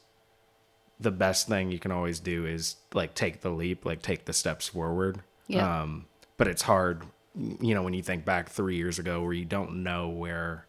the 0.99 1.11
best 1.11 1.47
thing 1.47 1.71
you 1.71 1.79
can 1.79 1.91
always 1.91 2.19
do 2.19 2.45
is 2.45 2.77
like 2.93 3.13
take 3.13 3.41
the 3.41 3.49
leap, 3.49 3.85
like 3.85 4.01
take 4.01 4.25
the 4.25 4.33
steps 4.33 4.69
forward. 4.69 5.21
Yeah. 5.47 5.81
Um, 5.81 6.05
but 6.37 6.47
it's 6.47 6.61
hard, 6.61 7.03
you 7.37 7.73
know, 7.73 7.83
when 7.83 7.93
you 7.93 8.01
think 8.01 8.25
back 8.25 8.49
three 8.49 8.77
years 8.77 8.99
ago 8.99 9.21
where 9.21 9.33
you 9.33 9.45
don't 9.45 9.83
know 9.83 10.09
where 10.09 10.65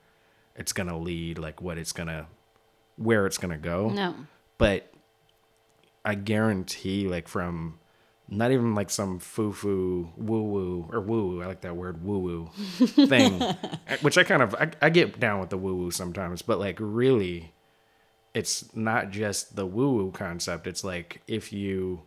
it's 0.57 0.73
going 0.73 0.89
to 0.89 0.97
lead, 0.97 1.39
like 1.39 1.63
what 1.63 1.79
it's 1.79 1.93
going 1.93 2.09
to, 2.09 2.27
where 2.97 3.27
it's 3.27 3.39
going 3.39 3.53
to 3.53 3.59
go. 3.59 3.89
No. 3.89 4.15
But 4.59 4.93
I 6.05 6.15
guarantee, 6.15 7.09
like, 7.09 7.29
from 7.29 7.79
not 8.31 8.53
even 8.53 8.75
like 8.75 8.91
some 8.91 9.19
foo 9.19 9.53
foo 9.53 10.11
woo 10.19 10.43
woo 10.43 10.89
or 10.93 11.01
woo 11.01 11.29
woo, 11.29 11.43
I 11.43 11.47
like 11.47 11.63
that 11.63 11.77
word 11.77 12.05
woo 12.05 12.19
woo 12.19 12.51
thing, 12.87 13.41
which 14.03 14.19
I 14.19 14.25
kind 14.25 14.43
of, 14.43 14.55
I, 14.55 14.71
I 14.83 14.91
get 14.91 15.19
down 15.19 15.41
with 15.41 15.51
the 15.51 15.57
woo 15.57 15.75
woo 15.75 15.91
sometimes, 15.91 16.43
but 16.43 16.59
like, 16.59 16.77
really, 16.81 17.53
it's 18.35 18.75
not 18.77 19.11
just 19.11 19.57
the 19.57 19.67
woo 19.67 19.93
woo 19.93 20.11
concept. 20.11 20.67
It's 20.67 20.85
like 20.85 21.23
if 21.27 21.53
you 21.53 22.03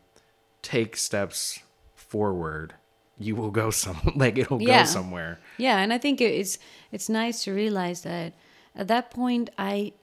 take 0.61 0.95
steps 0.95 1.59
forward, 1.95 2.75
you 3.23 3.35
will 3.35 3.51
go 3.51 3.69
some 3.71 3.99
like 4.15 4.37
it'll 4.37 4.61
Yeah. 4.61 4.83
go 4.83 4.89
somewhere. 4.89 5.39
Yeah, 5.57 5.77
and 5.79 5.91
I 5.93 5.97
think 5.97 6.21
it's 6.21 6.57
it's 6.91 7.09
nice 7.09 7.43
to 7.43 7.53
realize 7.53 8.01
that 8.01 8.33
at 8.75 8.87
that 8.87 9.11
point 9.11 9.49
I 9.57 9.93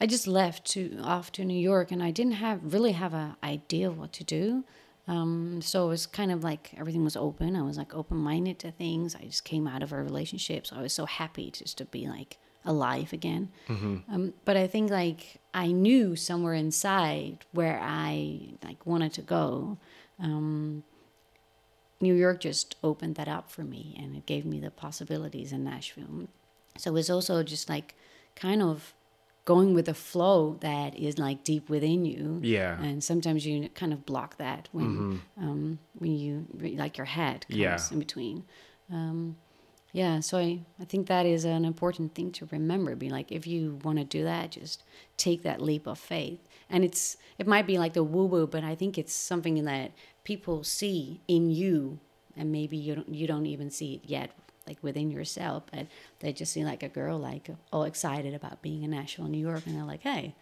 I 0.00 0.06
just 0.06 0.26
left 0.26 0.64
to 0.72 0.98
off 1.02 1.30
to 1.32 1.44
New 1.44 1.58
York 1.58 1.90
and 1.92 2.02
I 2.02 2.10
didn't 2.10 2.34
have 2.34 2.72
really 2.74 2.92
have 2.92 3.12
an 3.14 3.36
idea 3.42 3.88
of 3.88 3.98
what 3.98 4.12
to 4.14 4.24
do. 4.24 4.64
Um, 5.08 5.60
so 5.62 5.86
it 5.86 5.88
was 5.88 6.06
kind 6.06 6.30
of 6.30 6.44
like 6.44 6.72
everything 6.76 7.02
was 7.04 7.16
open. 7.16 7.56
I 7.56 7.62
was 7.62 7.76
like 7.76 7.92
open 7.94 8.16
minded 8.18 8.58
to 8.60 8.70
things. 8.70 9.14
I 9.16 9.22
just 9.24 9.44
came 9.44 9.66
out 9.66 9.82
of 9.82 9.92
a 9.92 10.00
relationship, 10.02 10.66
so 10.66 10.76
I 10.76 10.82
was 10.82 10.92
so 10.92 11.04
happy 11.06 11.50
just 11.50 11.78
to 11.78 11.84
be 11.84 12.06
like 12.06 12.38
alive 12.64 13.12
again. 13.12 13.48
Um, 13.68 14.34
but 14.44 14.56
I 14.56 14.66
think 14.66 14.90
like 14.90 15.40
I 15.52 15.72
knew 15.72 16.14
somewhere 16.16 16.54
inside 16.54 17.44
where 17.52 17.80
I 17.82 18.54
like 18.64 18.84
wanted 18.86 19.12
to 19.14 19.22
go. 19.22 19.78
Um, 20.22 20.84
New 22.00 22.14
York 22.14 22.40
just 22.40 22.76
opened 22.82 23.14
that 23.16 23.28
up 23.28 23.50
for 23.50 23.62
me 23.62 23.94
and 23.98 24.16
it 24.16 24.26
gave 24.26 24.44
me 24.46 24.58
the 24.60 24.70
possibilities 24.70 25.52
in 25.52 25.64
Nashville. 25.64 26.28
So 26.78 26.96
it's 26.96 27.10
also 27.10 27.42
just 27.42 27.68
like 27.68 27.94
kind 28.36 28.62
of 28.62 28.94
going 29.44 29.74
with 29.74 29.86
the 29.86 29.94
flow 29.94 30.56
that 30.60 30.96
is 30.98 31.18
like 31.18 31.44
deep 31.44 31.68
within 31.68 32.04
you. 32.04 32.40
Yeah. 32.42 32.80
And 32.80 33.02
sometimes 33.02 33.44
you 33.46 33.68
kind 33.70 33.92
of 33.92 34.06
block 34.06 34.36
that 34.38 34.68
when 34.72 35.20
um, 35.38 35.78
when 35.98 36.16
you 36.16 36.46
like 36.78 36.96
your 36.96 37.06
head 37.06 37.46
comes 37.48 37.58
Yeah. 37.60 37.78
in 37.90 37.98
between. 37.98 38.44
Um, 38.92 39.36
yeah, 39.92 40.20
so 40.20 40.38
I, 40.38 40.60
I 40.80 40.84
think 40.84 41.08
that 41.08 41.26
is 41.26 41.44
an 41.44 41.64
important 41.64 42.14
thing 42.14 42.30
to 42.32 42.46
remember. 42.52 42.94
Be 42.94 43.10
like, 43.10 43.32
if 43.32 43.44
you 43.44 43.80
want 43.82 43.98
to 43.98 44.04
do 44.04 44.22
that, 44.22 44.52
just 44.52 44.84
take 45.16 45.42
that 45.42 45.60
leap 45.60 45.88
of 45.88 45.98
faith. 45.98 46.38
And 46.68 46.84
it's 46.84 47.16
it 47.38 47.46
might 47.48 47.66
be 47.66 47.76
like 47.76 47.94
the 47.94 48.04
woo 48.04 48.24
woo, 48.26 48.46
but 48.46 48.62
I 48.62 48.76
think 48.76 48.96
it's 48.98 49.12
something 49.12 49.64
that 49.64 49.90
people 50.30 50.62
see 50.62 51.20
in 51.26 51.50
you, 51.50 51.98
and 52.36 52.52
maybe 52.52 52.76
you 52.76 52.94
don't 52.94 53.12
you 53.12 53.26
don't 53.26 53.46
even 53.46 53.68
see 53.68 53.94
it 53.94 54.02
yet, 54.08 54.30
like 54.64 54.78
within 54.80 55.10
yourself. 55.10 55.64
But 55.72 55.88
they 56.20 56.32
just 56.32 56.52
see 56.52 56.64
like 56.64 56.84
a 56.84 56.88
girl 56.88 57.18
like 57.18 57.48
all 57.72 57.82
excited 57.82 58.32
about 58.32 58.62
being 58.62 58.84
in 58.84 58.92
Nashville, 58.92 59.26
New 59.26 59.44
York, 59.44 59.66
and 59.66 59.74
they're 59.74 59.82
like, 59.82 60.02
hey, 60.02 60.36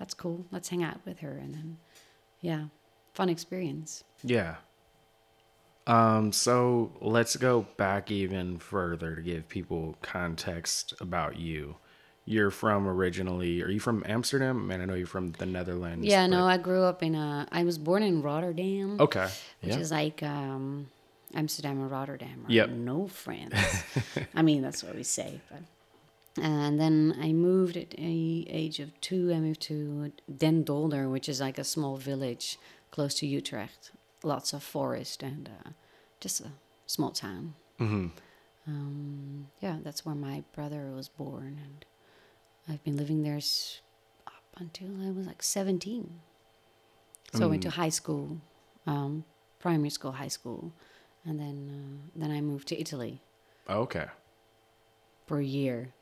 that's 0.00 0.14
cool. 0.14 0.46
Let's 0.50 0.68
hang 0.68 0.82
out 0.82 0.98
with 1.04 1.20
her, 1.20 1.30
and 1.30 1.54
then 1.54 1.78
yeah, 2.40 2.64
fun 3.14 3.28
experience. 3.28 4.02
Yeah. 4.24 4.56
Um, 5.86 6.32
so 6.32 6.90
let's 7.00 7.36
go 7.36 7.68
back 7.76 8.10
even 8.10 8.58
further 8.58 9.14
to 9.14 9.22
give 9.22 9.48
people 9.48 9.96
context 10.02 10.92
about 11.00 11.36
you. 11.36 11.76
You're 12.24 12.50
from 12.52 12.86
originally, 12.86 13.62
are 13.62 13.68
you 13.70 13.80
from 13.80 14.04
Amsterdam? 14.06 14.66
Man, 14.68 14.80
I 14.80 14.84
know 14.84 14.94
you're 14.94 15.06
from 15.08 15.32
the 15.32 15.46
Netherlands. 15.46 16.06
Yeah, 16.06 16.26
no, 16.28 16.38
but- 16.42 16.44
I 16.46 16.56
grew 16.58 16.82
up 16.84 17.02
in 17.02 17.14
a. 17.16 17.48
I 17.50 17.64
was 17.64 17.78
born 17.78 18.02
in 18.04 18.22
Rotterdam. 18.22 19.00
Okay. 19.00 19.28
which 19.60 19.72
Yeah. 19.72 19.78
is 19.80 19.90
like 19.90 20.22
um, 20.22 20.88
Amsterdam 21.34 21.80
and 21.80 21.90
Rotterdam. 21.90 22.44
Are 22.46 22.52
Yep. 22.52 22.70
No 22.70 23.08
friends. 23.08 23.54
I 24.34 24.42
mean, 24.42 24.62
that's 24.62 24.84
what 24.84 24.94
we 24.94 25.02
say. 25.02 25.40
But 25.50 25.62
and 26.42 26.78
then 26.80 27.16
I 27.20 27.32
moved 27.32 27.76
at 27.76 27.90
the 27.90 28.46
age 28.48 28.78
of 28.78 28.98
two. 29.00 29.32
I 29.34 29.40
moved 29.40 29.60
to 29.62 30.12
Den 30.34 30.62
Dolder, 30.62 31.08
which 31.08 31.28
is 31.28 31.40
like 31.40 31.58
a 31.58 31.64
small 31.64 31.96
village 31.96 32.56
close 32.92 33.14
to 33.16 33.26
Utrecht. 33.26 33.90
Lots 34.22 34.52
of 34.52 34.62
forest 34.62 35.22
and 35.24 35.50
uh, 35.66 35.70
just 36.20 36.40
a 36.40 36.52
small 36.86 37.10
town. 37.10 37.54
hmm 37.78 38.06
Um, 38.66 39.48
yeah, 39.60 39.78
that's 39.82 40.06
where 40.06 40.14
my 40.14 40.44
brother 40.54 40.92
was 40.94 41.08
born, 41.08 41.58
and 41.64 41.84
I've 42.68 42.82
been 42.84 42.96
living 42.96 43.22
there 43.22 43.40
up 44.26 44.42
until 44.56 44.88
I 45.06 45.10
was 45.10 45.26
like 45.26 45.42
seventeen. 45.42 46.20
So 47.34 47.44
I 47.44 47.46
went 47.46 47.62
to 47.62 47.70
high 47.70 47.88
school, 47.88 48.38
um, 48.86 49.24
primary 49.58 49.88
school, 49.88 50.12
high 50.12 50.28
school, 50.28 50.72
and 51.24 51.40
then 51.40 51.56
uh, 52.14 52.20
then 52.20 52.30
I 52.30 52.40
moved 52.42 52.68
to 52.68 52.78
Italy 52.78 53.22
Okay. 53.70 54.04
for 55.26 55.38
a 55.38 55.44
year, 55.44 55.94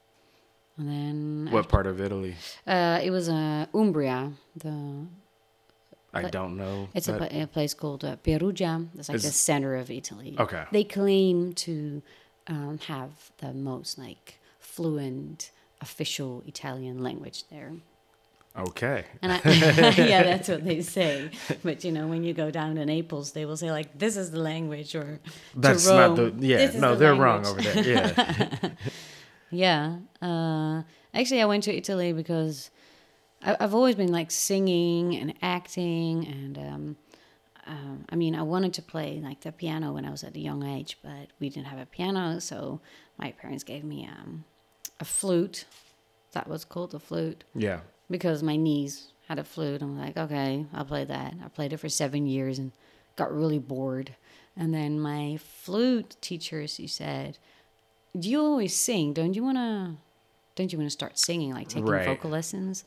and 0.76 0.88
then 0.88 1.49
What 1.52 1.69
part 1.69 1.87
of 1.87 2.00
Italy? 2.00 2.35
uh, 2.67 2.99
it 3.02 3.11
was 3.12 3.29
uh, 3.29 3.67
Umbria. 3.73 4.33
The 4.57 5.07
I 6.12 6.23
don't 6.23 6.57
know. 6.57 6.88
it's 6.95 7.07
a, 7.09 7.43
a 7.43 7.47
place 7.47 7.73
called 7.75 8.05
uh, 8.05 8.17
Perugia. 8.17 8.87
That's 8.95 9.09
like 9.09 9.21
the 9.21 9.31
center 9.31 9.76
of 9.76 9.88
Italy. 9.88 10.35
Okay. 10.37 10.64
They 10.73 10.83
claim 10.83 11.52
to 11.67 12.02
um, 12.49 12.79
have 12.88 13.31
the 13.38 13.52
most 13.55 13.97
like 13.99 14.40
fluent 14.59 15.52
official 15.80 16.42
Italian 16.46 17.02
language 17.02 17.49
there. 17.49 17.72
Okay. 18.56 19.04
And 19.22 19.32
I, 19.32 19.40
yeah, 19.96 20.22
that's 20.25 20.49
what 20.49 20.64
they 20.64 20.82
say. 20.82 21.30
But 21.62 21.84
you 21.84 21.92
know, 21.92 22.08
when 22.08 22.25
you 22.25 22.34
go 22.34 22.50
down 22.50 22.75
to 22.76 22.84
Naples, 22.84 23.32
they 23.32 23.44
will 23.44 23.56
say 23.56 23.70
like, 23.70 23.96
"This 23.96 24.16
is 24.16 24.32
the 24.32 24.40
language," 24.40 24.94
or 24.94 25.20
That's 25.54 25.87
not 25.87 26.16
the, 26.16 26.30
Rome, 26.30 26.38
yeah, 26.40 26.70
no, 26.75 26.92
the 26.92 26.96
they're 26.96 27.14
wrong 27.14 27.46
over 27.46 27.60
there. 27.60 27.84
Yeah. 27.84 28.70
Yeah. 29.52 29.96
Uh, 30.22 30.82
actually, 31.12 31.42
I 31.42 31.44
went 31.44 31.64
to 31.64 31.76
Italy 31.76 32.12
because 32.12 32.70
I, 33.42 33.56
I've 33.58 33.75
always 33.75 33.96
been 33.96 34.12
like 34.12 34.30
singing 34.30 35.16
and 35.16 35.34
acting, 35.42 36.25
and 36.25 36.56
um, 36.56 36.96
um, 37.66 38.04
I 38.08 38.14
mean, 38.14 38.34
I 38.37 38.42
wanted 38.42 38.75
to 38.75 38.82
play 38.82 39.20
like 39.22 39.40
the 39.40 39.52
piano 39.52 39.92
when 39.92 40.04
I 40.04 40.10
was 40.10 40.22
at 40.22 40.37
a 40.37 40.40
young 40.40 40.62
age, 40.64 40.99
but 41.02 41.28
we 41.40 41.49
didn't 41.49 41.66
have 41.66 41.80
a 41.80 41.87
piano, 41.87 42.40
so 42.40 42.80
my 43.18 43.32
parents 43.32 43.64
gave 43.64 43.82
me 43.82 44.08
um, 44.08 44.44
a 45.00 45.04
flute. 45.04 45.64
That 46.33 46.47
was 46.49 46.64
called 46.64 46.95
a 46.95 46.99
flute 47.00 47.42
Yeah. 47.54 47.80
because 48.09 48.42
my 48.42 48.54
niece 48.57 49.12
had 49.26 49.38
a 49.38 49.45
flute. 49.45 49.83
I'm 49.83 49.99
like, 49.99 50.16
okay, 50.16 50.66
I'll 50.73 50.85
play 50.85 51.04
that. 51.04 51.35
I 51.45 51.49
played 51.49 51.73
it 51.73 51.78
for 51.78 51.88
seven 51.88 52.26
years 52.26 52.59
and 52.59 52.71
got 53.16 53.35
really 53.35 53.59
bored. 53.59 54.14
And 54.57 54.73
then 54.73 55.00
my 55.00 55.38
flute 55.38 56.16
teacher, 56.21 56.66
she 56.66 56.87
said, 56.87 57.38
"Do 58.19 58.28
you 58.28 58.40
always 58.40 58.75
sing? 58.76 59.12
Don't 59.12 59.35
you 59.35 59.42
wanna? 59.42 59.97
Don't 60.57 60.73
you 60.73 60.78
wanna 60.78 60.90
start 60.90 61.19
singing, 61.19 61.52
like 61.54 61.69
taking 61.69 61.87
Right. 61.88 62.04
vocal 62.04 62.30
lessons?" 62.30 62.85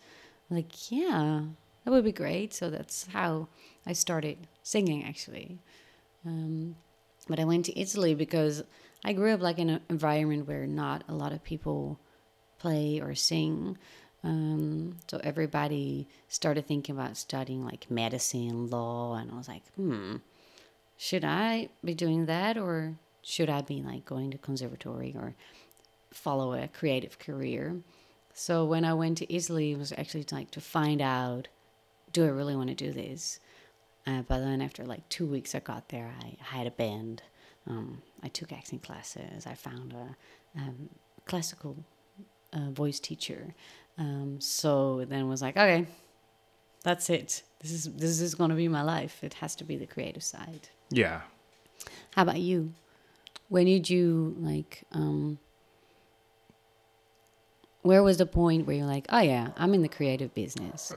I'm 0.49 0.57
like, 0.57 0.91
yeah, 0.91 1.43
that 1.83 1.91
would 1.91 2.03
be 2.03 2.11
great. 2.11 2.53
So 2.53 2.69
that's 2.69 3.07
how 3.07 3.47
I 3.85 3.93
started 3.93 4.47
singing, 4.61 5.03
actually. 5.03 5.59
Um, 6.25 6.75
but 7.27 7.39
I 7.39 7.45
went 7.45 7.65
to 7.65 7.79
Italy 7.79 8.13
because 8.15 8.63
I 9.05 9.13
grew 9.13 9.33
up 9.33 9.41
like 9.41 9.59
in 9.59 9.69
an 9.69 9.81
environment 9.89 10.47
where 10.47 10.65
not 10.65 11.03
a 11.07 11.13
lot 11.13 11.33
of 11.33 11.43
people 11.43 11.99
play 12.57 13.01
or 13.01 13.15
sing. 13.15 13.77
Um, 14.23 14.97
so 15.09 15.19
everybody 15.23 16.07
started 16.29 16.65
thinking 16.65 16.95
about 16.95 17.17
studying 17.17 17.65
like 17.65 17.91
medicine, 17.91 18.69
law, 18.69 19.15
and 19.15 19.29
I 19.31 19.35
was 19.35 19.49
like, 19.49 19.63
hmm, 19.75 20.17
should 20.97 21.25
I 21.25 21.69
be 21.83 21.93
doing 21.93 22.27
that 22.27 22.57
or 22.57 22.97
should 23.21 23.49
I 23.49 23.61
be 23.61 23.81
like 23.81 24.05
going 24.05 24.31
to 24.31 24.37
conservatory 24.37 25.13
or 25.17 25.35
follow 26.11 26.53
a 26.53 26.69
creative 26.69 27.19
career? 27.19 27.81
So 28.33 28.63
when 28.65 28.85
I 28.85 28.93
went 28.93 29.17
to 29.19 29.33
Italy, 29.33 29.73
it 29.73 29.77
was 29.77 29.91
actually 29.91 30.25
like 30.31 30.51
to 30.51 30.61
find 30.61 31.01
out, 31.01 31.49
do 32.13 32.23
I 32.23 32.29
really 32.29 32.55
want 32.55 32.69
to 32.69 32.75
do 32.75 32.93
this? 32.93 33.39
Uh, 34.07 34.21
but 34.21 34.39
then 34.39 34.61
after 34.61 34.85
like 34.85 35.07
two 35.09 35.25
weeks 35.25 35.53
I 35.53 35.59
got 35.59 35.89
there, 35.89 36.13
I, 36.21 36.37
I 36.39 36.57
had 36.57 36.67
a 36.67 36.71
band. 36.71 37.21
Um, 37.67 38.01
I 38.21 38.27
took 38.27 38.51
acting 38.51 38.79
classes. 38.79 39.45
I 39.45 39.53
found 39.53 39.93
a 39.93 40.59
um, 40.59 40.89
classical 41.25 41.77
uh, 42.51 42.69
voice 42.71 42.99
teacher. 42.99 43.55
Um, 43.97 44.39
so 44.39 45.05
then 45.05 45.29
was 45.29 45.41
like, 45.41 45.55
okay, 45.55 45.85
that's 46.83 47.09
it. 47.09 47.43
This 47.61 47.71
is 47.71 47.85
this 47.93 48.19
is 48.19 48.35
going 48.35 48.49
to 48.49 48.55
be 48.55 48.67
my 48.67 48.81
life. 48.81 49.23
It 49.23 49.35
has 49.35 49.55
to 49.55 49.63
be 49.63 49.77
the 49.77 49.85
creative 49.85 50.23
side. 50.23 50.69
Yeah. 50.89 51.21
How 52.15 52.23
about 52.23 52.39
you? 52.39 52.73
When 53.49 53.65
did 53.65 53.89
you 53.89 54.35
like? 54.39 54.83
Um, 54.91 55.39
where 57.83 58.01
was 58.01 58.17
the 58.17 58.25
point 58.25 58.65
where 58.65 58.77
you're 58.77 58.85
like, 58.85 59.05
oh 59.09 59.19
yeah, 59.19 59.49
I'm 59.57 59.73
in 59.73 59.81
the 59.81 59.89
creative 59.89 60.33
business? 60.33 60.93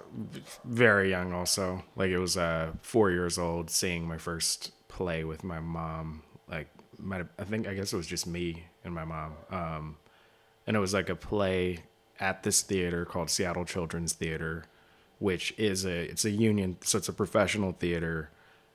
very 0.64 1.10
young 1.10 1.32
also 1.32 1.84
like 1.96 2.10
it 2.10 2.18
was 2.18 2.36
uh 2.36 2.72
four 2.80 3.10
years 3.10 3.38
old 3.38 3.70
seeing 3.70 4.06
my 4.06 4.18
first 4.18 4.72
play 4.88 5.24
with 5.24 5.44
my 5.44 5.60
mom 5.60 6.22
like 6.50 6.68
might 6.98 7.18
have, 7.18 7.28
i 7.38 7.44
think 7.44 7.66
i 7.66 7.74
guess 7.74 7.92
it 7.92 7.96
was 7.96 8.06
just 8.06 8.26
me 8.26 8.64
and 8.84 8.94
my 8.94 9.04
mom. 9.04 9.32
Um 9.50 9.96
and 10.66 10.76
it 10.76 10.80
was 10.80 10.94
like 10.94 11.08
a 11.08 11.16
play 11.16 11.80
at 12.18 12.42
this 12.42 12.62
theater 12.62 13.04
called 13.04 13.30
seattle 13.30 13.64
children's 13.64 14.12
theater 14.14 14.64
which 15.18 15.54
is 15.58 15.84
a 15.84 16.10
it's 16.10 16.24
a 16.24 16.30
union 16.30 16.76
so 16.82 16.98
it's 16.98 17.08
a 17.08 17.12
professional 17.12 17.72
theater 17.72 18.30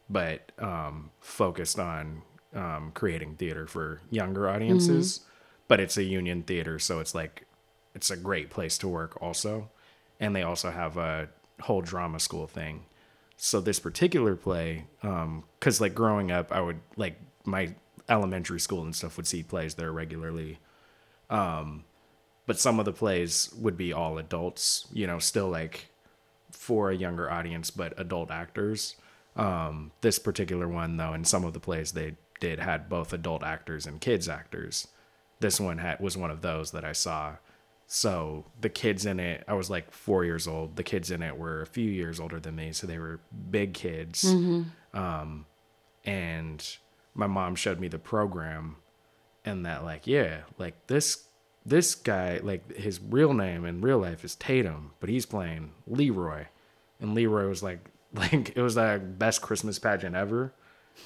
but 0.10 0.52
um 0.60 1.10
focused 1.20 1.80
on 1.80 2.22
um 2.56 2.92
creating 2.94 3.36
theater 3.36 3.66
for 3.68 4.02
younger 4.10 4.50
audiences. 4.50 5.22
But 5.68 5.80
it's 5.80 5.96
a 5.98 6.04
union 6.04 6.44
theater 6.44 6.80
so 6.80 7.00
it's 7.00 7.16
like 7.16 7.46
it's 7.96 8.12
a 8.12 8.18
great 8.18 8.50
place 8.50 8.78
to 8.80 8.88
work 8.88 9.22
also. 9.22 9.70
And 10.20 10.36
they 10.36 10.44
also 10.44 10.70
have 10.70 10.98
a 10.98 11.30
whole 11.62 11.82
drama 11.82 12.20
school 12.20 12.48
thing. 12.48 12.84
So 13.38 13.62
this 13.62 13.80
particular 13.80 14.36
play 14.36 14.86
um 15.02 15.44
because 15.60 15.80
like 15.80 15.96
growing 15.96 16.30
up 16.32 16.52
i 16.52 16.60
would 16.60 16.80
like 16.98 17.18
my 17.46 17.74
elementary 18.10 18.60
school 18.60 18.84
and 18.84 18.96
stuff 18.96 19.18
would 19.18 19.28
see 19.28 19.44
plays 19.44 19.76
there 19.76 19.92
regularly. 19.92 20.60
Um 21.30 21.86
but 22.48 22.60
some 22.60 22.80
of 22.80 22.86
the 22.86 22.92
plays 22.92 23.54
would 23.58 23.78
be 23.78 23.94
all 23.94 24.18
adults 24.18 24.88
you 24.92 25.08
know 25.08 25.20
still 25.20 25.50
like 25.50 25.88
for 26.52 26.90
a 26.90 26.96
younger 26.96 27.32
audience 27.32 27.72
but 27.72 27.94
adult 28.00 28.32
actors. 28.32 28.96
Um 29.36 29.92
this 30.02 30.20
particular 30.20 30.68
one 30.68 30.98
though 30.98 31.14
and 31.14 31.28
some 31.28 31.46
of 31.46 31.54
the 31.54 31.60
plays 31.60 31.92
they 31.92 32.16
did 32.40 32.60
had 32.60 32.90
both 32.90 33.14
adult 33.14 33.44
actors 33.44 33.86
and 33.86 34.02
kids 34.02 34.28
actors. 34.28 34.88
This 35.40 35.60
one 35.60 35.78
had 35.78 36.00
was 36.00 36.18
one 36.18 36.32
of 36.32 36.42
those 36.42 36.72
that 36.72 36.84
i 36.84 36.92
saw. 36.92 37.38
So 37.88 38.46
the 38.62 38.70
kids 38.70 39.06
in 39.06 39.20
it, 39.20 39.44
I 39.50 39.54
was 39.54 39.70
like 39.70 39.92
four 39.92 40.24
years 40.24 40.48
old. 40.48 40.78
The 40.78 40.84
kids 40.84 41.12
in 41.12 41.22
it 41.22 41.38
were 41.38 41.62
a 41.62 41.66
few 41.66 41.90
years 41.90 42.22
older 42.22 42.40
than 42.40 42.56
me, 42.56 42.72
so 42.72 42.88
they 42.88 42.98
were 42.98 43.20
big 43.50 43.74
kids. 43.74 44.24
Um, 44.94 45.46
and 46.06 46.78
my 47.14 47.28
mom 47.28 47.56
showed 47.56 47.80
me 47.80 47.88
the 47.88 48.00
program, 48.00 48.78
and 49.46 49.66
that 49.66 49.84
like 49.84 50.08
yeah, 50.08 50.42
like 50.58 50.88
this 50.88 51.26
this 51.66 51.94
guy 51.96 52.40
like 52.44 52.76
his 52.76 53.00
real 53.02 53.34
name 53.34 53.66
in 53.66 53.82
real 53.82 54.00
life 54.00 54.24
is 54.24 54.36
Tatum, 54.36 54.92
but 55.00 55.10
he's 55.10 55.26
playing 55.26 55.72
Leroy, 55.88 56.46
and 57.00 57.14
Leroy 57.16 57.48
was 57.48 57.62
like 57.64 57.90
like 58.14 58.56
it 58.56 58.62
was 58.62 58.76
the 58.76 59.02
best 59.18 59.42
Christmas 59.42 59.80
pageant 59.80 60.16
ever. 60.16 60.54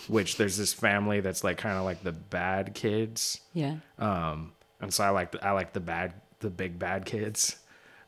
Which 0.08 0.38
there's 0.38 0.58
this 0.58 0.74
family 0.74 1.20
that's 1.22 1.44
like 1.44 1.58
kind 1.58 1.78
of 1.78 1.86
like 1.86 2.04
the 2.04 2.12
bad 2.12 2.74
kids, 2.74 3.40
Yeah. 3.54 3.76
um, 4.00 4.54
and 4.82 4.92
so 4.92 5.04
I 5.04 5.10
like 5.10 5.32
the, 5.32 5.46
I 5.46 5.52
like 5.52 5.74
the 5.74 5.80
bad 5.80 6.14
the 6.40 6.50
big 6.50 6.80
bad 6.80 7.06
kids, 7.06 7.56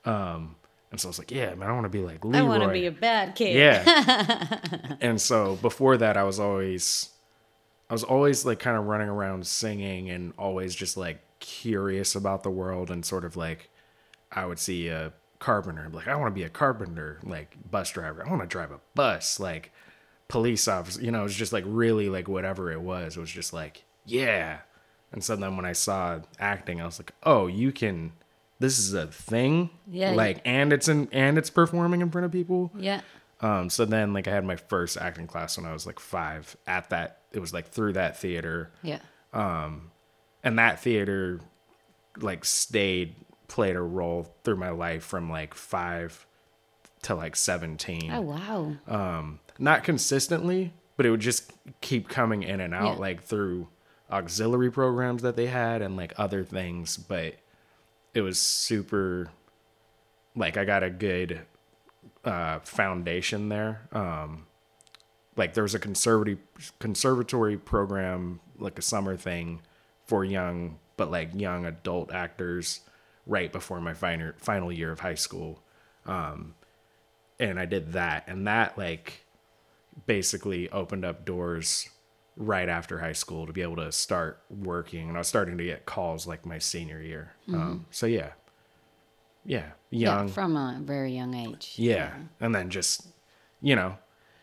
um, 0.03 0.55
and 0.91 0.99
so 0.99 1.07
I 1.07 1.09
was 1.11 1.19
like, 1.19 1.29
yeah, 1.31 1.53
man, 1.53 1.69
I 1.69 1.73
want 1.73 1.85
to 1.85 1.89
be 1.89 2.01
like 2.01 2.25
Leroy. 2.25 2.39
I 2.39 2.47
want 2.47 2.63
to 2.63 2.69
be 2.69 2.87
a 2.87 2.91
bad 2.91 3.35
kid. 3.35 3.55
yeah. 3.57 4.57
and 5.01 5.21
so 5.21 5.55
before 5.57 5.97
that, 5.97 6.17
I 6.17 6.23
was 6.23 6.39
always, 6.39 7.09
I 7.89 7.93
was 7.93 8.03
always 8.03 8.45
like 8.45 8.59
kind 8.59 8.77
of 8.77 8.85
running 8.85 9.07
around 9.07 9.47
singing 9.47 10.09
and 10.09 10.33
always 10.37 10.75
just 10.75 10.97
like 10.97 11.19
curious 11.39 12.15
about 12.15 12.43
the 12.43 12.49
world 12.49 12.91
and 12.91 13.05
sort 13.05 13.23
of 13.23 13.37
like, 13.37 13.69
I 14.31 14.45
would 14.45 14.59
see 14.59 14.89
a 14.89 15.13
carpenter 15.39 15.87
like, 15.91 16.07
I 16.07 16.15
want 16.15 16.33
to 16.33 16.37
be 16.39 16.43
a 16.43 16.49
carpenter, 16.49 17.19
like 17.23 17.55
bus 17.69 17.91
driver. 17.91 18.25
I 18.25 18.29
want 18.29 18.41
to 18.41 18.47
drive 18.47 18.71
a 18.71 18.79
bus, 18.95 19.39
like 19.39 19.71
police 20.27 20.67
officer. 20.67 21.01
You 21.01 21.11
know, 21.11 21.21
it 21.21 21.23
was 21.23 21.35
just 21.35 21.53
like 21.53 21.63
really 21.65 22.09
like 22.09 22.27
whatever 22.27 22.71
it 22.71 22.81
was. 22.81 23.15
It 23.15 23.19
was 23.19 23.31
just 23.31 23.53
like, 23.53 23.83
yeah. 24.05 24.59
And 25.11 25.23
so 25.23 25.35
then 25.37 25.55
when 25.55 25.65
I 25.65 25.71
saw 25.71 26.19
acting, 26.39 26.81
I 26.81 26.85
was 26.85 26.99
like, 26.99 27.13
oh, 27.23 27.47
you 27.47 27.71
can. 27.71 28.11
This 28.59 28.79
is 28.79 28.95
a 28.95 29.05
thing, 29.05 29.69
Yeah. 29.87 30.13
Like, 30.13 30.41
and 30.43 30.73
it's 30.73 30.87
in, 30.87 31.07
and 31.11 31.37
it's 31.37 31.51
performing 31.51 32.01
in 32.01 32.09
front 32.09 32.25
of 32.25 32.31
people. 32.31 32.71
Yeah. 32.75 33.01
Um, 33.39 33.69
so 33.69 33.85
then 33.85 34.13
like 34.13 34.27
I 34.27 34.31
had 34.31 34.43
my 34.45 34.55
first 34.55 34.97
acting 34.97 35.27
class 35.27 35.57
when 35.57 35.65
I 35.67 35.73
was 35.73 35.85
like 35.85 35.99
five 35.99 36.55
at 36.65 36.89
that, 36.89 37.21
it 37.31 37.39
was 37.39 37.53
like 37.53 37.67
through 37.67 37.93
that 37.93 38.17
theater 38.17 38.71
Yeah. 38.81 38.99
Um, 39.33 39.91
and 40.43 40.57
that 40.57 40.79
theater 40.79 41.41
like 42.19 42.45
stayed, 42.45 43.15
played 43.47 43.75
a 43.75 43.81
role 43.81 44.33
through 44.43 44.55
my 44.55 44.69
life 44.71 45.03
from 45.03 45.29
like 45.29 45.53
five 45.53 46.25
to 47.03 47.13
like 47.13 47.35
17. 47.35 48.11
Oh 48.11 48.21
wow. 48.21 48.73
Um, 48.87 49.39
not 49.59 49.83
consistently, 49.83 50.73
but 50.95 51.05
it 51.05 51.11
would 51.11 51.19
just 51.19 51.51
keep 51.81 52.09
coming 52.09 52.41
in 52.41 52.59
and 52.59 52.73
out 52.73 52.95
Yeah. 52.95 52.99
like 53.01 53.21
through 53.23 53.67
auxiliary 54.11 54.71
programs 54.71 55.21
that 55.21 55.35
they 55.35 55.47
had 55.47 55.83
and 55.83 55.95
like 55.95 56.13
other 56.17 56.43
things. 56.43 56.97
But 56.97 57.35
it 58.15 58.21
was 58.21 58.39
super, 58.39 59.29
like 60.35 60.57
I 60.57 60.65
got 60.65 60.81
a 60.81 60.89
good 60.89 61.41
uh, 62.27 62.59
foundation 62.59 63.49
there. 63.49 63.87
Um, 63.91 64.45
like 65.37 65.53
there 65.53 65.63
was 65.63 65.75
a 65.75 65.79
conservative 65.79 66.39
conservatory 66.79 67.57
program, 67.57 68.39
like 68.59 68.77
a 68.77 68.81
summer 68.81 69.15
thing 69.15 69.61
for 70.05 70.25
young, 70.25 70.77
but 70.97 71.09
like 71.09 71.29
young 71.33 71.65
adult 71.65 72.11
actors 72.13 72.81
right 73.25 73.51
before 73.51 73.79
my 73.79 73.93
final 73.93 74.33
final 74.37 74.71
year 74.71 74.91
of 74.91 74.99
high 74.99 75.15
school. 75.15 75.61
Um, 76.05 76.55
and 77.39 77.59
I 77.59 77.65
did 77.65 77.93
that, 77.93 78.27
and 78.27 78.47
that 78.47 78.77
like 78.77 79.25
basically 80.05 80.69
opened 80.71 81.05
up 81.05 81.23
doors 81.23 81.89
right 82.35 82.69
after 82.69 82.99
high 82.99 83.13
school 83.13 83.47
to 83.47 83.53
be 83.53 83.61
able 83.61 83.77
to 83.77 83.91
start 83.91 84.41
working, 84.49 85.07
and 85.07 85.17
I 85.17 85.21
was 85.21 85.27
starting 85.27 85.57
to 85.59 85.63
get 85.63 85.85
calls 85.85 86.27
like 86.27 86.45
my 86.45 86.57
senior 86.57 87.01
year. 87.01 87.33
Um, 87.55 87.85
so 87.91 88.05
yeah, 88.05 88.31
yeah, 89.47 89.71
young, 89.89 90.27
Yeah. 90.27 90.33
From 90.33 90.55
a 90.55 90.79
very 90.83 91.13
young 91.13 91.33
age. 91.33 91.73
yeah. 91.77 92.13
And 92.39 92.53
then 92.53 92.69
just, 92.69 93.07
you 93.61 93.75
know, 93.75 93.97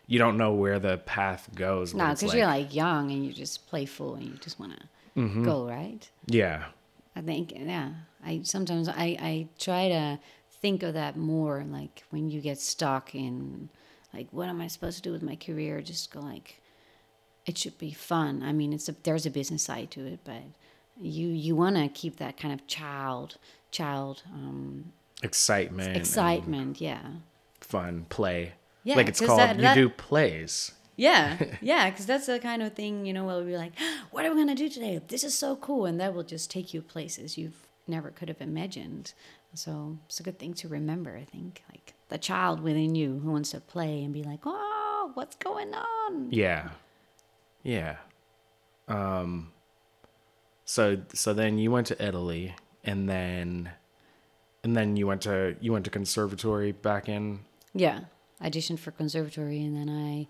you 0.07 0.19
don't 0.19 0.35
know 0.37 0.53
where 0.53 0.79
the 0.79 0.97
path 0.97 1.49
goes. 1.55 1.93
No, 1.93 2.09
because 2.09 2.33
you're 2.33 2.45
like 2.47 2.75
young 2.75 3.09
and 3.11 3.23
you're 3.23 3.33
just 3.33 3.65
playful 3.67 4.15
and 4.15 4.23
you 4.25 4.33
just 4.41 4.59
want 4.59 4.73
to 4.77 4.83
Mm-hmm. 5.17 5.43
go 5.45 5.65
right. 5.65 6.09
yeah, 6.27 6.65
I 7.15 7.21
think 7.21 7.53
yeah. 7.55 7.91
I 8.25 8.41
sometimes 8.43 8.89
I 8.89 9.15
I 9.31 9.47
try 9.57 9.87
to 9.87 10.19
think 10.61 10.83
of 10.83 10.93
that 10.95 11.15
more 11.15 11.63
like 11.63 12.03
when 12.09 12.29
you 12.29 12.41
get 12.41 12.59
stuck 12.59 13.15
in 13.15 13.69
like 14.13 14.27
what 14.31 14.49
am 14.49 14.59
I 14.59 14.67
supposed 14.67 14.97
to 14.97 15.01
do 15.03 15.13
with 15.13 15.23
my 15.23 15.37
career? 15.37 15.81
Just 15.81 16.11
go 16.11 16.19
like 16.19 16.59
it 17.45 17.57
should 17.57 17.77
be 17.77 17.91
fun. 17.93 18.43
I 18.43 18.51
mean, 18.51 18.73
it's 18.73 18.89
a 18.89 18.95
there's 19.03 19.25
a 19.25 19.29
business 19.31 19.63
side 19.63 19.89
to 19.91 20.05
it, 20.05 20.19
but 20.25 20.43
you 20.99 21.29
you 21.29 21.55
want 21.55 21.77
to 21.77 21.87
keep 21.87 22.17
that 22.17 22.35
kind 22.35 22.53
of 22.53 22.67
child 22.67 23.37
child 23.75 24.23
um, 24.33 24.91
excitement, 25.21 25.97
excitement. 25.97 26.79
Yeah. 26.81 27.01
fun 27.61 28.05
play. 28.09 28.53
Yeah, 28.83 28.95
like 28.95 29.07
it's 29.09 29.19
called. 29.19 29.39
that- 29.39 29.59
you 29.59 29.73
do 29.83 29.89
plays. 29.89 30.71
Yeah, 30.97 31.37
yeah, 31.61 31.89
because 31.89 32.05
that's 32.05 32.27
the 32.27 32.39
kind 32.39 32.61
of 32.63 32.73
thing 32.73 33.05
you 33.05 33.13
know. 33.13 33.25
Where 33.25 33.35
we'll 33.37 33.45
be 33.45 33.57
like, 33.57 33.73
"What 34.11 34.25
are 34.25 34.31
we 34.31 34.37
gonna 34.41 34.55
do 34.55 34.69
today? 34.69 35.01
This 35.07 35.23
is 35.23 35.37
so 35.37 35.55
cool," 35.57 35.85
and 35.85 35.99
that 35.99 36.13
will 36.13 36.23
just 36.23 36.49
take 36.49 36.73
you 36.73 36.81
places 36.81 37.37
you've 37.37 37.67
never 37.87 38.11
could 38.11 38.29
have 38.29 38.41
imagined. 38.41 39.13
So 39.53 39.97
it's 40.07 40.19
a 40.19 40.23
good 40.23 40.39
thing 40.39 40.53
to 40.61 40.67
remember. 40.69 41.17
I 41.17 41.25
think, 41.25 41.63
like 41.71 41.93
the 42.09 42.17
child 42.17 42.61
within 42.61 42.95
you 42.95 43.19
who 43.23 43.31
wants 43.31 43.51
to 43.51 43.59
play 43.59 44.03
and 44.03 44.13
be 44.13 44.23
like, 44.23 44.41
"Oh, 44.45 45.11
what's 45.15 45.35
going 45.35 45.73
on?" 45.73 46.31
Yeah. 46.31 46.69
Yeah. 47.63 47.97
Um 48.87 49.51
so 50.63 50.97
so 51.13 51.33
then 51.33 51.57
you 51.57 51.71
went 51.71 51.87
to 51.87 52.05
Italy 52.05 52.55
and 52.85 53.09
then 53.09 53.71
and 54.63 54.75
then 54.75 54.95
you 54.95 55.07
went 55.07 55.21
to 55.21 55.55
you 55.59 55.71
went 55.73 55.85
to 55.85 55.91
conservatory 55.91 56.71
back 56.71 57.09
in 57.09 57.39
Yeah, 57.73 58.01
I 58.39 58.49
auditioned 58.49 58.79
for 58.79 58.91
conservatory, 58.91 59.63
and 59.63 59.75
then 59.75 59.89
I 59.89 60.27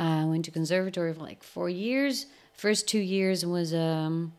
uh, 0.00 0.26
went 0.26 0.44
to 0.46 0.50
conservatory 0.50 1.12
for 1.14 1.20
like 1.20 1.42
four 1.42 1.68
years. 1.68 2.26
First 2.52 2.88
two 2.88 2.98
years 2.98 3.46
was 3.46 3.72
um, 3.72 4.32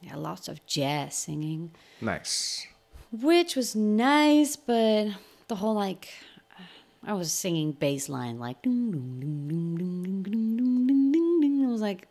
yeah, 0.00 0.16
lots 0.16 0.48
of 0.48 0.64
jazz 0.66 1.14
singing, 1.14 1.72
nice. 2.00 2.66
which 3.10 3.56
was 3.56 3.74
nice, 3.74 4.56
but 4.56 5.08
the 5.48 5.56
whole 5.56 5.74
like 5.74 6.08
I 7.04 7.14
was 7.14 7.32
singing 7.32 7.72
bass 7.72 8.08
line 8.08 8.38
like 8.38 8.62
ding, 8.62 8.90
ding, 8.90 9.20
ding, 9.20 9.48
ding, 9.48 9.76
ding, 9.76 10.22
ding, 10.22 10.22
ding, 10.22 10.56
ding, 10.56 10.86
ding, 10.86 11.12
ding, 11.12 11.40
ding. 11.40 11.64
I 11.66 11.70
was 11.70 11.80
like, 11.80 12.08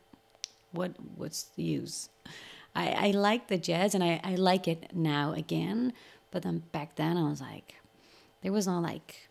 what 0.72 0.92
what's 1.16 1.44
the 1.56 1.64
use? 1.64 2.10
I, 2.78 3.08
I 3.08 3.12
like 3.12 3.48
the 3.48 3.58
jazz 3.58 3.96
and 3.96 4.04
I, 4.04 4.22
I 4.24 4.36
like 4.36 4.68
it 4.68 4.96
now 4.96 5.34
again, 5.34 5.94
but 6.32 6.44
then 6.44 6.64
back 6.72 6.96
then 6.96 7.18
I 7.18 7.28
was 7.28 7.42
like, 7.42 7.76
there 8.44 8.52
was 8.52 8.68
no 8.68 8.80
like, 8.80 9.28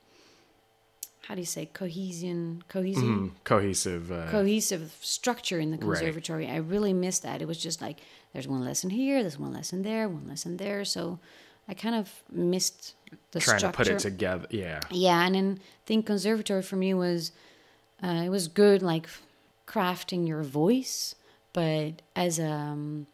how 1.28 1.34
do 1.34 1.40
you 1.40 1.46
say 1.46 1.66
cohesion, 1.66 2.62
cohesion, 2.68 3.30
Mm, 3.30 3.44
cohesive 3.44 4.10
uh, 4.10 4.30
cohesive 4.30 4.96
structure 5.00 5.58
in 5.60 5.70
the 5.70 5.76
Right. 5.78 5.98
conservatory. 6.00 6.48
I 6.48 6.56
really 6.56 6.92
missed 6.92 7.22
that. 7.22 7.40
It 7.40 7.48
was 7.48 7.58
just 7.58 7.80
like 7.80 8.00
there's 8.32 8.48
one 8.48 8.64
lesson 8.64 8.90
here, 8.90 9.22
there's 9.22 9.38
one 9.38 9.52
lesson 9.52 9.82
there, 9.82 10.08
one 10.08 10.26
lesson 10.28 10.56
there. 10.56 10.84
So 10.84 11.18
I 11.68 11.74
kind 11.74 11.94
of 11.94 12.22
missed 12.30 12.94
the 13.32 13.40
trying 13.40 13.58
structure. 13.58 13.84
to 13.84 13.90
put 13.90 13.96
it 13.96 13.98
together. 14.10 14.46
Yeah. 14.50 14.80
Yeah, 14.90 15.24
and 15.26 15.34
then 15.34 15.58
I 15.60 15.82
think 15.86 16.06
conservatory 16.06 16.62
for 16.62 16.76
me 16.76 16.94
was 16.94 17.32
uh, 18.02 18.22
it 18.26 18.28
was 18.28 18.48
good 18.48 18.82
like 18.82 19.08
crafting 19.66 20.26
your 20.28 20.42
voice, 20.42 21.14
but 21.52 22.02
as 22.14 22.38
a 22.38 22.46
um, 22.50 23.06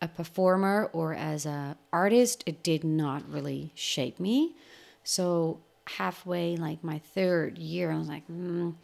a 0.00 0.08
performer 0.08 0.90
or 0.92 1.14
as 1.14 1.46
a 1.46 1.76
artist, 1.92 2.44
it 2.46 2.62
did 2.62 2.84
not 2.84 3.28
really 3.30 3.72
shape 3.74 4.20
me. 4.20 4.54
So 5.02 5.60
halfway, 5.86 6.56
like 6.56 6.84
my 6.84 6.98
third 6.98 7.58
year, 7.58 7.90
I 7.90 7.98
was 7.98 8.08
like, 8.08 8.26
mm, 8.28 8.74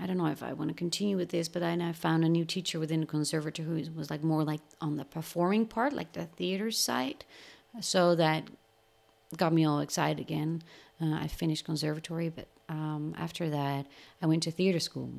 I 0.00 0.06
don't 0.06 0.16
know 0.16 0.26
if 0.26 0.42
I 0.42 0.52
want 0.52 0.70
to 0.70 0.74
continue 0.74 1.16
with 1.16 1.28
this. 1.28 1.48
But 1.48 1.60
then 1.60 1.82
I 1.82 1.92
found 1.92 2.24
a 2.24 2.28
new 2.28 2.44
teacher 2.44 2.78
within 2.78 3.00
the 3.00 3.06
conservatory 3.06 3.66
who 3.84 3.90
was 3.92 4.10
like 4.10 4.22
more 4.22 4.44
like 4.44 4.60
on 4.80 4.96
the 4.96 5.04
performing 5.04 5.66
part, 5.66 5.92
like 5.92 6.12
the 6.12 6.26
theater 6.26 6.70
side. 6.70 7.24
So 7.80 8.14
that 8.16 8.44
got 9.36 9.52
me 9.52 9.64
all 9.64 9.80
excited 9.80 10.20
again. 10.20 10.62
Uh, 11.00 11.14
I 11.14 11.26
finished 11.26 11.64
conservatory, 11.64 12.28
but 12.28 12.48
um, 12.68 13.14
after 13.18 13.50
that, 13.50 13.86
I 14.20 14.26
went 14.26 14.42
to 14.44 14.50
theater 14.50 14.80
school 14.80 15.10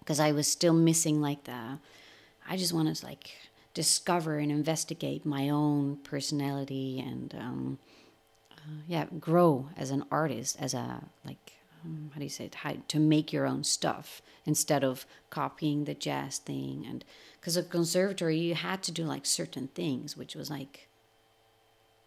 because 0.00 0.18
I 0.20 0.32
was 0.32 0.46
still 0.46 0.72
missing 0.74 1.20
like 1.20 1.44
the. 1.44 1.78
I 2.48 2.56
just 2.56 2.72
wanted 2.72 2.96
to 2.96 3.06
like 3.06 3.30
discover 3.74 4.38
and 4.38 4.50
investigate 4.50 5.24
my 5.24 5.48
own 5.48 5.96
personality 6.04 7.00
and 7.00 7.34
um, 7.38 7.78
uh, 8.52 8.82
yeah, 8.86 9.06
grow 9.18 9.68
as 9.76 9.90
an 9.90 10.04
artist, 10.10 10.56
as 10.60 10.74
a 10.74 11.02
like 11.24 11.52
um, 11.84 12.10
how 12.12 12.18
do 12.18 12.24
you 12.24 12.30
say 12.30 12.44
it? 12.44 12.56
How, 12.56 12.74
to 12.88 13.00
make 13.00 13.32
your 13.32 13.46
own 13.46 13.64
stuff 13.64 14.22
instead 14.46 14.84
of 14.84 15.06
copying 15.30 15.84
the 15.84 15.94
jazz 15.94 16.38
thing 16.38 16.84
and 16.88 17.04
because 17.40 17.56
at 17.56 17.70
conservatory 17.70 18.38
you 18.38 18.54
had 18.54 18.82
to 18.84 18.92
do 18.92 19.04
like 19.04 19.26
certain 19.26 19.68
things, 19.68 20.16
which 20.16 20.34
was 20.34 20.50
like 20.50 20.88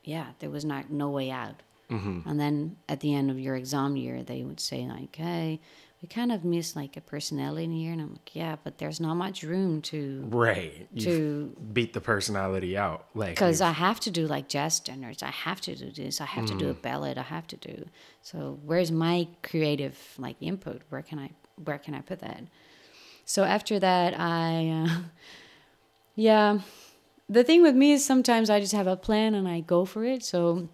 yeah, 0.06 0.28
there 0.40 0.52
was 0.52 0.64
not 0.64 0.92
no 0.92 1.10
way 1.10 1.32
out. 1.32 1.62
Mm-hmm. 1.90 2.30
And 2.30 2.40
then 2.40 2.78
at 2.88 3.00
the 3.00 3.14
end 3.14 3.30
of 3.30 3.40
your 3.40 3.56
exam 3.56 3.96
year, 3.96 4.24
they 4.24 4.44
would 4.44 4.60
say 4.60 4.88
like, 4.88 5.16
"Hey, 5.16 5.60
we 6.06 6.08
kind 6.08 6.32
of 6.32 6.46
miss 6.46 6.76
like 6.76 6.96
a 6.98 7.02
personality 7.02 7.64
in 7.64 7.72
here," 7.72 7.92
and 7.92 8.00
I'm 8.00 8.12
like, 8.12 8.36
"Yeah, 8.36 8.58
but 8.64 8.78
there's 8.78 9.00
not 9.00 9.16
much 9.16 9.42
room 9.42 9.82
to 9.84 10.24
Right. 10.28 10.88
You 10.94 11.02
to 11.04 11.56
beat 11.74 11.94
the 11.94 12.02
personality 12.02 12.78
out. 12.78 13.08
Like 13.16 13.34
because 13.34 13.60
I 13.60 13.72
have 13.72 14.00
to 14.02 14.12
do 14.12 14.28
like 14.28 14.48
jazz 14.48 14.76
standards. 14.76 15.24
I 15.24 15.32
have 15.32 15.62
to 15.62 15.76
do 15.76 15.90
this. 15.92 16.22
I 16.22 16.26
have 16.26 16.46
to 16.46 16.54
do 16.54 16.70
a 16.70 16.76
ballad. 16.76 17.18
I 17.18 17.24
have 17.24 17.48
to 17.48 17.58
do. 17.58 17.88
So 18.22 18.60
where's 18.64 18.92
my 18.92 19.28
creative 19.42 19.98
like 20.20 20.36
input? 20.42 20.84
Where 20.90 21.02
can 21.02 21.18
I 21.18 21.32
where 21.64 21.80
can 21.80 21.96
I 21.96 22.02
put 22.02 22.20
that? 22.20 22.44
So 23.26 23.44
after 23.44 23.80
that, 23.80 24.14
I 24.20 24.86
uh, 24.86 25.02
yeah. 26.16 26.60
The 27.28 27.44
thing 27.44 27.64
with 27.64 27.76
me 27.76 27.94
is 27.94 28.06
sometimes 28.06 28.52
I 28.52 28.60
just 28.60 28.74
have 28.74 28.86
a 28.86 28.96
plan 28.96 29.34
and 29.34 29.48
I 29.48 29.62
go 29.62 29.86
for 29.86 30.06
it. 30.06 30.24
So 30.24 30.70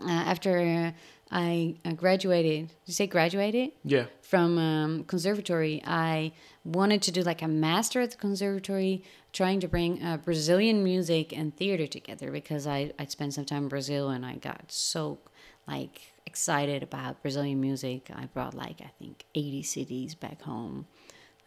uh, 0.00 0.08
after 0.08 0.58
uh, 0.58 0.92
I 1.30 1.76
graduated, 1.96 2.68
did 2.68 2.76
you 2.86 2.94
say 2.94 3.06
graduated? 3.06 3.72
yeah. 3.84 4.06
from 4.22 4.58
um, 4.58 5.04
conservatory, 5.04 5.82
I 5.84 6.32
wanted 6.64 7.02
to 7.02 7.12
do 7.12 7.22
like 7.22 7.42
a 7.42 7.48
master 7.48 8.00
at 8.00 8.10
the 8.12 8.16
conservatory, 8.16 9.02
trying 9.32 9.60
to 9.60 9.68
bring 9.68 10.02
uh, 10.02 10.18
Brazilian 10.18 10.84
music 10.84 11.36
and 11.36 11.56
theater 11.56 11.86
together 11.86 12.30
because 12.30 12.66
I 12.66 12.92
I 12.98 13.06
spent 13.06 13.34
some 13.34 13.44
time 13.44 13.64
in 13.64 13.68
Brazil 13.68 14.10
and 14.10 14.24
I 14.24 14.36
got 14.36 14.70
so 14.70 15.18
like 15.66 16.12
excited 16.26 16.82
about 16.82 17.22
Brazilian 17.22 17.60
music. 17.60 18.10
I 18.14 18.26
brought 18.26 18.54
like 18.54 18.80
I 18.80 18.90
think 18.98 19.24
eighty 19.34 19.62
CDs 19.62 20.18
back 20.18 20.42
home, 20.42 20.86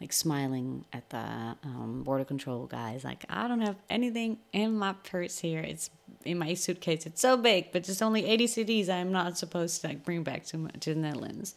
like 0.00 0.12
smiling 0.12 0.84
at 0.92 1.10
the 1.10 1.18
um, 1.64 2.02
border 2.04 2.24
control 2.24 2.66
guys. 2.66 3.04
Like 3.04 3.24
I 3.28 3.48
don't 3.48 3.60
have 3.60 3.76
anything 3.90 4.38
in 4.52 4.78
my 4.78 4.92
purse 4.92 5.38
here. 5.38 5.60
It's 5.60 5.90
in 6.24 6.38
my 6.38 6.54
suitcase. 6.54 7.06
It's 7.06 7.20
so 7.20 7.36
big, 7.36 7.72
but 7.72 7.88
it's 7.88 8.02
only 8.02 8.24
eighty 8.26 8.46
CDs. 8.46 8.88
I'm 8.88 9.12
not 9.12 9.38
supposed 9.38 9.80
to 9.80 9.88
like 9.88 10.04
bring 10.04 10.22
back 10.22 10.44
to 10.46 10.68
to 10.68 10.94
the 10.94 11.00
Netherlands. 11.00 11.54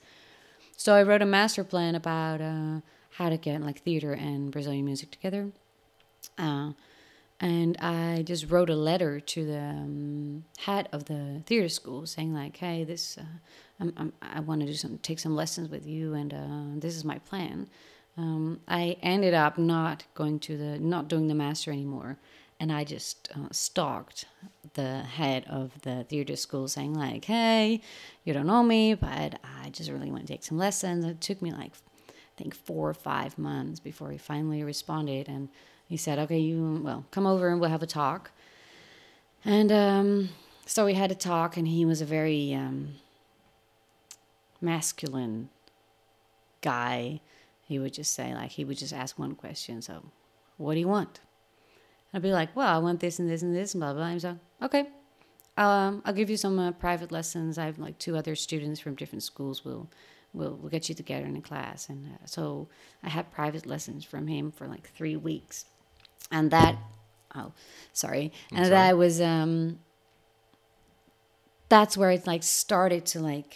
So 0.76 0.96
I 0.96 1.04
wrote 1.04 1.22
a 1.22 1.26
master 1.28 1.64
plan 1.64 1.94
about 1.94 2.42
uh, 2.42 2.82
how 3.12 3.30
to 3.30 3.38
get 3.38 3.62
like 3.62 3.82
theater 3.84 4.14
and 4.14 4.52
Brazilian 4.52 4.86
music 4.86 5.12
together. 5.12 5.52
Uh, 6.38 6.72
and 7.40 7.76
I 7.78 8.24
just 8.24 8.50
wrote 8.50 8.70
a 8.70 8.76
letter 8.76 9.20
to 9.20 9.46
the 9.46 9.60
um, 9.60 10.46
head 10.60 10.88
of 10.92 11.06
the 11.06 11.42
theater 11.46 11.70
school 11.70 12.08
saying 12.08 12.34
like, 12.34 12.58
"Hey, 12.58 12.84
this 12.84 13.18
uh, 13.18 13.24
I'm, 13.80 13.94
I'm, 13.98 14.14
I 14.22 14.40
want 14.40 14.62
to 14.62 14.68
do 14.68 14.74
some 14.74 14.98
take 15.00 15.20
some 15.20 15.36
lessons 15.36 15.70
with 15.70 15.86
you, 15.86 16.14
and 16.16 16.34
uh, 16.34 16.80
this 16.80 16.96
is 16.96 17.04
my 17.06 17.20
plan." 17.20 17.68
Um, 18.18 18.60
I 18.68 18.98
ended 19.02 19.34
up 19.34 19.58
not 19.58 20.04
going 20.14 20.40
to 20.40 20.58
the 20.58 20.80
not 20.80 21.08
doing 21.08 21.28
the 21.28 21.36
master 21.36 21.72
anymore, 21.72 22.18
and 22.60 22.72
I 22.72 22.84
just 22.84 23.30
uh, 23.34 23.48
stalked 23.52 24.26
the 24.74 25.00
head 25.00 25.46
of 25.50 25.82
the 25.82 26.04
theater 26.04 26.36
school 26.36 26.68
saying 26.68 26.94
like, 26.94 27.26
"Hey, 27.26 27.82
you 28.24 28.34
don't 28.34 28.48
know 28.48 28.64
me, 28.64 28.94
but 28.94 29.40
I 29.44 29.70
just 29.72 29.90
really 29.90 30.12
want 30.12 30.28
to 30.28 30.34
take 30.34 30.44
some 30.44 30.58
lessons." 30.58 31.06
It 31.06 31.22
took 31.22 31.42
me 31.42 31.52
like 31.52 31.72
I 32.10 32.12
think 32.38 32.54
four 32.54 32.90
or 32.90 32.94
five 32.94 33.38
months 33.38 33.80
before 33.80 34.12
he 34.12 34.18
finally 34.18 34.64
responded, 34.64 35.28
and 35.30 35.50
he 35.88 35.98
said, 35.98 36.20
"Okay, 36.20 36.40
you 36.40 36.82
well 36.84 37.06
come 37.12 37.26
over 37.26 37.50
and 37.50 37.62
we'll 37.62 37.70
have 37.70 37.84
a 37.84 37.88
talk." 37.88 38.32
And 39.44 39.72
um, 39.72 40.30
so 40.66 40.86
we 40.86 40.94
had 40.94 41.12
a 41.12 41.16
talk, 41.16 41.58
and 41.58 41.68
he 41.68 41.86
was 41.86 42.02
a 42.02 42.06
very 42.06 42.54
um, 42.54 42.96
masculine 44.60 45.50
guy. 46.62 47.22
He 47.72 47.80
would 47.80 47.94
just 47.94 48.14
say 48.14 48.34
like 48.34 48.52
he 48.52 48.66
would 48.66 48.78
just 48.78 48.92
ask 48.94 49.18
one 49.18 49.34
question. 49.34 49.82
So, 49.82 50.12
what 50.58 50.74
do 50.74 50.82
you 50.82 50.90
want? 50.90 51.22
I'd 52.14 52.22
be 52.22 52.34
like, 52.34 52.54
well, 52.54 52.68
I 52.68 52.80
want 52.80 53.00
this 53.00 53.18
and 53.20 53.30
this 53.30 53.42
and 53.42 53.56
this 53.56 53.74
and 53.74 53.80
blah 53.80 53.94
blah. 53.94 54.04
And 54.04 54.14
he's 54.14 54.26
like, 54.26 54.36
okay, 54.62 54.90
um, 55.56 56.02
I'll 56.04 56.14
give 56.14 56.30
you 56.30 56.36
some 56.36 56.60
uh, 56.60 56.72
private 56.74 57.14
lessons. 57.14 57.58
I 57.58 57.66
have 57.66 57.80
like 57.80 57.98
two 57.98 58.18
other 58.18 58.36
students 58.36 58.82
from 58.82 58.96
different 58.96 59.24
schools. 59.24 59.64
Will 59.64 59.90
we'll 60.34 60.58
we'll 60.58 60.70
get 60.70 60.90
you 60.90 60.96
together 60.96 61.26
in 61.26 61.38
a 61.38 61.42
class. 61.42 61.88
And 61.88 62.06
uh, 62.08 62.26
so 62.26 62.68
I 63.04 63.10
had 63.10 63.32
private 63.32 63.66
lessons 63.66 64.04
from 64.04 64.28
him 64.28 64.52
for 64.52 64.68
like 64.68 64.90
three 64.90 65.16
weeks, 65.16 65.64
and 66.30 66.52
that 66.52 66.76
oh 67.34 67.54
sorry, 67.94 68.34
and 68.52 68.66
that 68.66 68.98
was 68.98 69.22
um 69.22 69.80
that's 71.70 71.96
where 71.96 72.12
it 72.12 72.28
like 72.28 72.44
started 72.44 73.06
to 73.08 73.22
like 73.22 73.56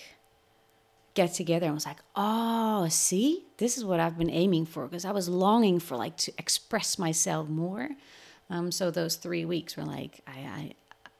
get 1.16 1.34
together 1.34 1.66
and 1.66 1.74
was 1.74 1.86
like, 1.86 2.02
oh, 2.16 2.88
see, 2.90 3.46
this 3.58 3.78
is 3.78 3.86
what 3.86 4.00
I've 4.00 4.18
been 4.18 4.30
aiming 4.30 4.66
for 4.66 4.86
because 4.86 5.06
I 5.06 5.12
was 5.12 5.28
longing 5.28 5.80
for 5.80 5.96
like 5.98 6.18
to 6.18 6.34
express 6.38 7.00
myself 7.00 7.50
more. 7.50 7.90
Um, 8.50 8.72
so 8.72 8.92
those 8.92 9.16
three 9.16 9.46
weeks 9.46 9.76
were 9.76 9.86
like 9.86 10.22
I, 10.28 10.40
I 10.40 10.76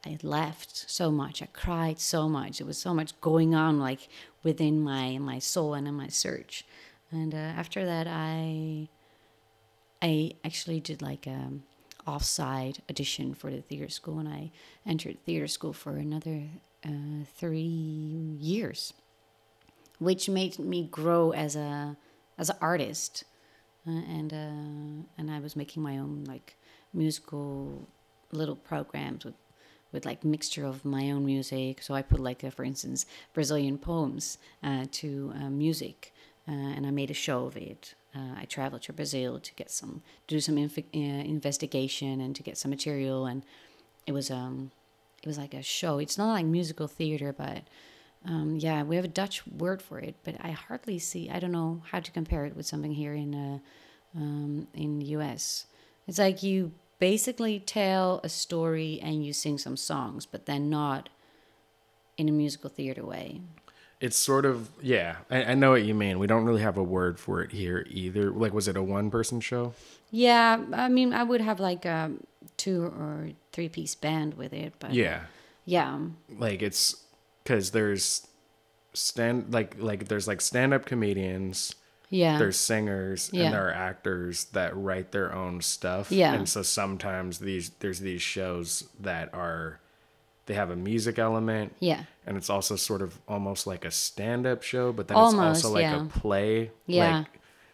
I 0.08 0.18
left 0.22 0.92
so 0.92 1.10
much. 1.10 1.42
I 1.42 1.48
cried 1.48 2.00
so 2.00 2.30
much. 2.30 2.62
It 2.62 2.68
was 2.68 2.78
so 2.78 2.94
much 2.94 3.20
going 3.22 3.56
on 3.56 3.80
like 3.80 4.08
within 4.44 4.82
my 4.82 5.18
my 5.18 5.40
soul 5.40 5.74
and 5.74 5.88
in 5.88 5.96
my 5.96 6.10
search. 6.10 6.66
And 7.10 7.34
uh, 7.34 7.38
after 7.38 7.86
that, 7.86 8.06
I 8.08 8.90
I 10.02 10.34
actually 10.44 10.82
did 10.82 11.02
like 11.02 11.26
a 11.26 11.52
offside 12.06 12.80
audition 12.90 13.34
for 13.34 13.50
the 13.50 13.62
theater 13.62 13.90
school, 13.90 14.20
and 14.20 14.30
I 14.30 14.52
entered 14.86 15.18
theater 15.26 15.48
school 15.48 15.74
for 15.74 15.96
another 15.96 16.44
uh, 16.86 17.26
three 17.38 18.38
years 18.40 18.94
which 20.00 20.30
made 20.30 20.60
me 20.60 20.84
grow 20.84 21.32
as 21.32 21.56
a 21.56 21.98
as 22.38 22.50
an 22.50 22.58
artist, 22.62 23.24
uh, 23.88 23.92
and 23.92 24.34
uh, 24.34 25.06
and 25.18 25.32
I 25.32 25.40
was 25.40 25.56
making 25.56 25.84
my 25.84 25.98
own 25.98 26.24
like 26.28 26.56
musical 26.94 27.88
little 28.32 28.56
programs 28.56 29.26
with 29.26 29.36
with 29.92 30.06
like 30.06 30.26
mixture 30.26 30.66
of 30.66 30.84
my 30.84 31.10
own 31.10 31.26
music. 31.26 31.82
So 31.82 31.94
I 31.94 32.02
put 32.02 32.20
like, 32.20 32.44
uh, 32.44 32.50
for 32.50 32.66
instance, 32.66 33.06
Brazilian 33.34 33.78
poems 33.78 34.38
uh, 34.62 34.86
to 34.92 35.34
uh, 35.36 35.50
music, 35.50 36.14
uh, 36.48 36.52
and 36.52 36.86
I 36.86 36.92
made 36.92 37.10
a 37.10 37.16
show 37.16 37.46
of 37.46 37.58
it. 37.58 37.96
I 38.18 38.46
traveled 38.46 38.84
to 38.84 38.94
Brazil 38.94 39.42
to 39.42 39.54
get 39.56 39.70
some, 39.70 40.02
do 40.26 40.40
some 40.40 40.58
investigation 40.58 42.22
and 42.22 42.34
to 42.34 42.42
get 42.44 42.58
some 42.58 42.72
material, 42.72 43.26
and 43.26 43.44
it 44.08 44.14
was 44.14 44.32
um, 44.32 44.72
it 45.22 45.28
was 45.28 45.38
like 45.38 45.54
a 45.54 45.62
show. 45.62 46.00
It's 46.00 46.18
not 46.18 46.32
like 46.32 46.46
musical 46.46 46.88
theater, 46.88 47.34
but 47.34 47.64
um, 48.26 48.56
yeah, 48.58 48.84
we 48.84 48.96
have 48.96 49.06
a 49.06 49.10
Dutch 49.10 49.46
word 49.48 49.82
for 49.82 50.00
it, 50.00 50.16
but 50.24 50.36
I 50.42 50.52
hardly 50.52 51.00
see. 51.00 51.30
I 51.30 51.40
don't 51.40 51.52
know 51.52 51.84
how 51.92 52.00
to 52.00 52.12
compare 52.12 52.46
it 52.46 52.56
with 52.56 52.66
something 52.66 52.94
here 52.94 53.14
in 53.14 53.36
uh, 53.36 53.60
um, 54.16 54.68
in 54.74 55.00
the 55.00 55.06
U.S. 55.08 55.66
It's 56.08 56.20
like 56.20 56.42
you 56.44 56.72
basically 57.00 57.60
tell 57.60 58.22
a 58.24 58.30
story 58.30 59.00
and 59.02 59.26
you 59.26 59.34
sing 59.34 59.58
some 59.58 59.78
songs, 59.78 60.26
but 60.26 60.46
then 60.46 60.70
not 60.70 61.10
in 62.18 62.30
a 62.30 62.32
musical 62.32 62.70
theater 62.70 63.06
way. 63.06 63.42
It's 64.02 64.18
sort 64.18 64.46
of 64.46 64.70
yeah. 64.82 65.18
I, 65.30 65.44
I 65.44 65.54
know 65.54 65.72
what 65.72 65.84
you 65.84 65.94
mean. 65.94 66.20
We 66.20 66.28
don't 66.28 66.46
really 66.46 66.62
have 66.62 66.78
a 66.78 66.84
word 66.84 67.20
for 67.20 67.42
it 67.42 67.52
here 67.52 67.86
either. 67.90 68.32
Like, 68.32 68.54
was 68.54 68.68
it 68.68 68.76
a 68.76 68.84
one-person 68.84 69.40
show? 69.40 69.74
Yeah, 70.12 70.64
I 70.74 70.90
mean, 70.90 71.14
I 71.14 71.24
would 71.24 71.42
have 71.42 71.60
like 71.60 71.86
a 71.86 72.12
two 72.58 72.84
or 72.84 73.30
three 73.52 73.70
piece 73.70 73.96
band 73.96 74.36
with 74.36 74.54
it, 74.54 74.74
but 74.80 74.94
Yeah, 74.94 75.22
yeah, 75.66 76.00
like 76.38 76.62
it's 76.62 77.05
because 77.46 77.72
there's 77.72 78.28
stand 78.94 79.54
like 79.54 79.76
like 79.80 80.08
there's 80.08 80.28
like 80.28 80.42
stand-up 80.42 80.86
comedians. 80.86 81.76
yeah, 82.10 82.38
there's 82.38 82.58
singers 82.58 83.30
Yeah. 83.34 83.46
and 83.46 83.54
there 83.54 83.68
are 83.68 83.74
actors 83.74 84.46
that 84.54 84.76
write 84.76 85.12
their 85.12 85.34
own 85.34 85.62
stuff. 85.62 86.12
Yeah. 86.12 86.34
And 86.34 86.48
so 86.50 86.62
sometimes 86.62 87.40
these 87.40 87.70
there's 87.80 88.00
these 88.00 88.22
shows 88.22 88.88
that 89.00 89.34
are 89.34 89.80
they 90.48 90.54
have 90.54 90.70
a 90.70 90.76
music 90.76 91.18
element 91.18 91.74
yeah, 91.80 92.04
and 92.28 92.38
it's 92.38 92.50
also 92.50 92.76
sort 92.76 93.02
of 93.02 93.20
almost 93.28 93.66
like 93.68 93.84
a 93.86 93.92
stand-up 93.92 94.62
show, 94.64 94.92
but 94.94 95.08
then 95.08 95.18
Almost, 95.18 95.58
it's 95.60 95.66
also 95.66 95.74
like 95.74 95.82
yeah. 95.84 96.06
a 96.06 96.20
play. 96.20 96.72
yeah. 96.86 97.18
Like, 97.20 97.28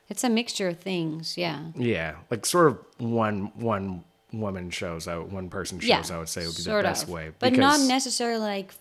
it's 0.09 0.23
a 0.25 0.29
mixture 0.29 0.67
of 0.69 0.79
things. 0.79 1.37
Yeah, 1.37 1.59
yeah. 1.75 2.15
Like 2.29 2.45
sort 2.45 2.67
of 2.67 2.77
one 2.97 3.51
one 3.55 4.03
woman 4.33 4.69
shows 4.69 5.07
out 5.07 5.29
one 5.29 5.49
person 5.49 5.79
shows 5.79 6.09
yeah, 6.09 6.15
I 6.15 6.19
would 6.19 6.29
say 6.29 6.45
would 6.45 6.55
be 6.55 6.61
sort 6.61 6.83
the 6.83 6.89
best 6.89 7.03
of. 7.03 7.09
way. 7.09 7.31
but 7.39 7.53
not 7.53 7.79
necessarily 7.81 8.39
like 8.39 8.73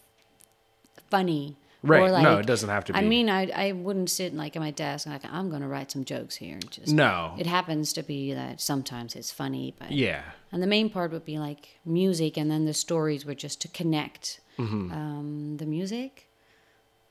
funny. 1.10 1.56
Right. 1.82 2.02
Or 2.02 2.10
like, 2.10 2.22
no, 2.22 2.36
it 2.38 2.46
doesn't 2.46 2.68
have 2.68 2.84
to 2.86 2.92
be. 2.92 2.98
I 2.98 3.02
mean, 3.02 3.30
I 3.30 3.48
I 3.48 3.72
wouldn't 3.72 4.10
sit 4.10 4.34
like 4.34 4.54
at 4.54 4.60
my 4.60 4.70
desk 4.70 5.06
and 5.06 5.14
like 5.14 5.24
I'm 5.32 5.50
gonna 5.50 5.66
write 5.68 5.90
some 5.90 6.04
jokes 6.04 6.36
here. 6.36 6.54
and 6.54 6.70
Just 6.70 6.92
no. 6.92 7.34
It 7.38 7.46
happens 7.46 7.94
to 7.94 8.02
be 8.02 8.34
that 8.34 8.60
sometimes 8.60 9.16
it's 9.16 9.30
funny, 9.30 9.74
but 9.78 9.90
yeah. 9.90 10.22
and 10.52 10.62
the 10.62 10.66
main 10.66 10.90
part 10.90 11.10
would 11.12 11.24
be 11.24 11.38
like 11.38 11.78
music, 11.86 12.36
and 12.36 12.50
then 12.50 12.66
the 12.66 12.74
stories 12.74 13.24
were 13.24 13.34
just 13.34 13.60
to 13.62 13.68
connect 13.68 14.40
Mm-hmm. 14.58 14.92
um, 14.92 15.56
the 15.56 15.64
music. 15.64 16.28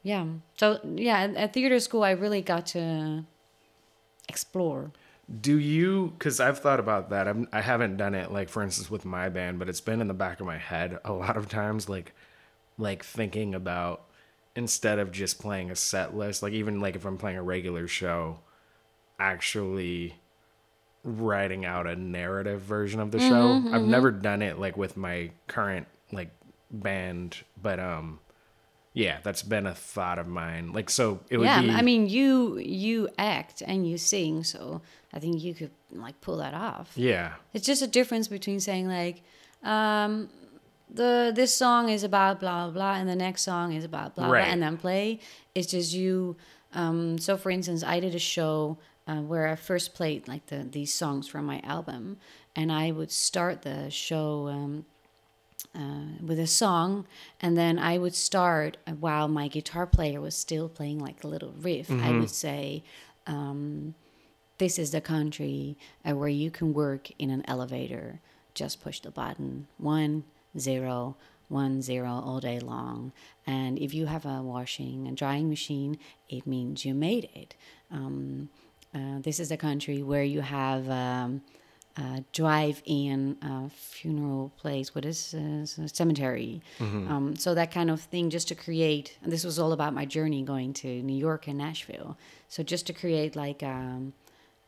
Yeah. 0.03 0.25
So 0.59 0.79
yeah, 0.83 1.21
at, 1.21 1.35
at 1.35 1.53
theater 1.53 1.79
school, 1.79 2.03
I 2.03 2.11
really 2.11 2.43
got 2.43 2.67
to 2.67 3.25
explore. 4.27 4.91
Do 5.41 5.57
you? 5.57 6.13
Because 6.17 6.39
I've 6.39 6.59
thought 6.59 6.79
about 6.79 7.09
that. 7.09 7.27
I'm, 7.27 7.47
I 7.51 7.61
haven't 7.61 7.97
done 7.97 8.13
it, 8.15 8.31
like 8.31 8.49
for 8.49 8.61
instance, 8.63 8.89
with 8.91 9.05
my 9.05 9.29
band, 9.29 9.59
but 9.59 9.67
it's 9.69 9.81
been 9.81 10.01
in 10.01 10.07
the 10.07 10.13
back 10.13 10.39
of 10.39 10.45
my 10.45 10.57
head 10.57 10.99
a 11.05 11.11
lot 11.11 11.37
of 11.37 11.49
times, 11.49 11.87
like, 11.89 12.13
like 12.79 13.03
thinking 13.03 13.53
about 13.53 14.05
instead 14.55 14.97
of 14.97 15.11
just 15.11 15.39
playing 15.39 15.69
a 15.69 15.75
set 15.75 16.15
list, 16.15 16.41
like 16.41 16.53
even 16.53 16.79
like 16.79 16.95
if 16.95 17.05
I'm 17.05 17.17
playing 17.17 17.37
a 17.37 17.43
regular 17.43 17.87
show, 17.87 18.39
actually 19.19 20.15
writing 21.03 21.65
out 21.65 21.87
a 21.87 21.95
narrative 21.95 22.61
version 22.61 22.99
of 22.99 23.11
the 23.11 23.19
show. 23.19 23.61
I've 23.71 23.85
never 23.85 24.11
done 24.11 24.41
it 24.41 24.59
like 24.59 24.75
with 24.75 24.97
my 24.97 25.31
current 25.47 25.87
like 26.11 26.31
band, 26.71 27.37
but 27.61 27.79
um, 27.79 28.19
yeah, 28.93 29.19
that's 29.23 29.43
been 29.43 29.65
a 29.65 29.73
thought 29.75 30.19
of 30.19 30.27
mine. 30.27 30.73
Like, 30.73 30.89
so 30.89 31.19
it 31.29 31.37
would 31.37 31.45
yeah, 31.45 31.61
be. 31.61 31.69
I 31.69 31.81
mean, 31.81 32.09
you 32.09 32.57
you 32.57 33.09
act 33.17 33.61
and 33.65 33.87
you 33.87 33.97
sing, 33.97 34.43
so 34.43 34.81
I 35.13 35.19
think 35.19 35.41
you 35.43 35.53
could 35.53 35.71
like 35.91 36.19
pull 36.21 36.37
that 36.37 36.53
off. 36.53 36.91
yeah, 36.95 37.33
It's 37.53 37.65
just 37.65 37.81
a 37.81 37.87
difference 37.87 38.27
between 38.27 38.59
saying 38.59 38.87
like, 38.87 39.21
um, 39.63 40.29
the 40.93 41.31
this 41.33 41.55
song 41.55 41.89
is 41.89 42.03
about 42.03 42.39
blah 42.39 42.65
blah 42.65 42.73
blah, 42.73 42.95
and 42.95 43.07
the 43.07 43.15
next 43.15 43.43
song 43.43 43.73
is 43.73 43.83
about 43.83 44.15
blah 44.15 44.29
Right. 44.29 44.43
blah, 44.43 44.51
and 44.53 44.61
then 44.61 44.77
play. 44.77 45.19
It's 45.55 45.67
just 45.71 45.93
you. 45.93 46.35
Um, 46.73 47.17
so 47.17 47.37
for 47.37 47.49
instance, 47.51 47.83
I 47.83 47.99
did 47.99 48.13
a 48.15 48.19
show 48.19 48.77
uh, 49.07 49.21
where 49.21 49.47
I 49.47 49.55
first 49.55 49.93
played 49.93 50.27
like 50.27 50.47
the 50.47 50.67
these 50.69 50.93
songs 50.93 51.27
from 51.27 51.45
my 51.45 51.59
album, 51.63 52.17
and 52.55 52.71
I 52.71 52.91
would 52.91 53.11
start 53.11 53.61
the 53.63 53.89
show. 53.89 54.47
Um, 54.47 54.85
uh, 55.75 56.17
with 56.25 56.39
a 56.39 56.47
song, 56.47 57.05
and 57.41 57.55
then 57.55 57.77
I 57.77 57.97
would 57.99 58.15
start 58.15 58.77
uh, 58.87 58.91
while 58.93 59.27
my 59.27 59.47
guitar 59.49 59.85
player 59.85 60.19
was 60.19 60.33
still 60.35 60.67
playing 60.69 60.99
like 60.99 61.23
a 61.23 61.27
little 61.27 61.53
riff. 61.59 61.91
I 61.91 62.11
would 62.11 62.29
say, 62.29 62.81
um, 63.27 63.93
"This 64.57 64.79
is 64.79 64.91
the 64.91 65.01
country 65.01 65.77
uh, 66.07 66.15
where 66.15 66.29
you 66.29 66.49
can 66.49 66.73
work 66.73 67.11
in 67.19 67.29
an 67.29 67.43
elevator. 67.47 68.19
Just 68.55 68.81
push 68.81 68.99
the 69.01 69.11
button 69.11 69.67
one 69.77 70.23
zero 70.57 71.15
one 71.47 71.81
zero 71.81 72.09
all 72.09 72.39
day 72.39 72.59
long. 72.59 73.11
And 73.45 73.79
if 73.79 73.93
you 73.93 74.05
have 74.05 74.25
a 74.25 74.41
washing 74.41 75.07
and 75.07 75.17
drying 75.17 75.49
machine, 75.49 75.97
it 76.29 76.45
means 76.45 76.85
you 76.85 76.93
made 76.93 77.29
it. 77.33 77.55
Um, 77.91 78.49
uh, 78.93 79.19
this 79.19 79.39
is 79.39 79.49
the 79.49 79.57
country 79.57 80.01
where 80.03 80.23
you 80.23 80.41
have." 80.41 80.89
Um, 80.89 81.41
uh, 81.97 82.21
drive-in 82.31 83.35
uh, 83.41 83.67
funeral 83.69 84.53
place. 84.57 84.95
What 84.95 85.03
is 85.03 85.33
uh, 85.33 85.65
cemetery? 85.87 86.61
Um, 87.09 87.35
so 87.35 87.53
that 87.55 87.71
kind 87.71 87.89
of 87.89 87.99
thing, 87.99 88.29
just 88.29 88.47
to 88.49 88.55
create. 88.55 89.17
And 89.21 89.33
this 89.33 89.43
was 89.43 89.59
all 89.59 89.73
about 89.73 89.93
my 89.93 90.05
journey 90.05 90.41
going 90.43 90.71
to 90.73 91.01
New 91.03 91.17
York 91.17 91.47
and 91.47 91.57
Nashville. 91.57 92.17
So 92.47 92.63
just 92.63 92.87
to 92.87 92.93
create 92.93 93.35
like 93.35 93.63
um, 93.63 94.13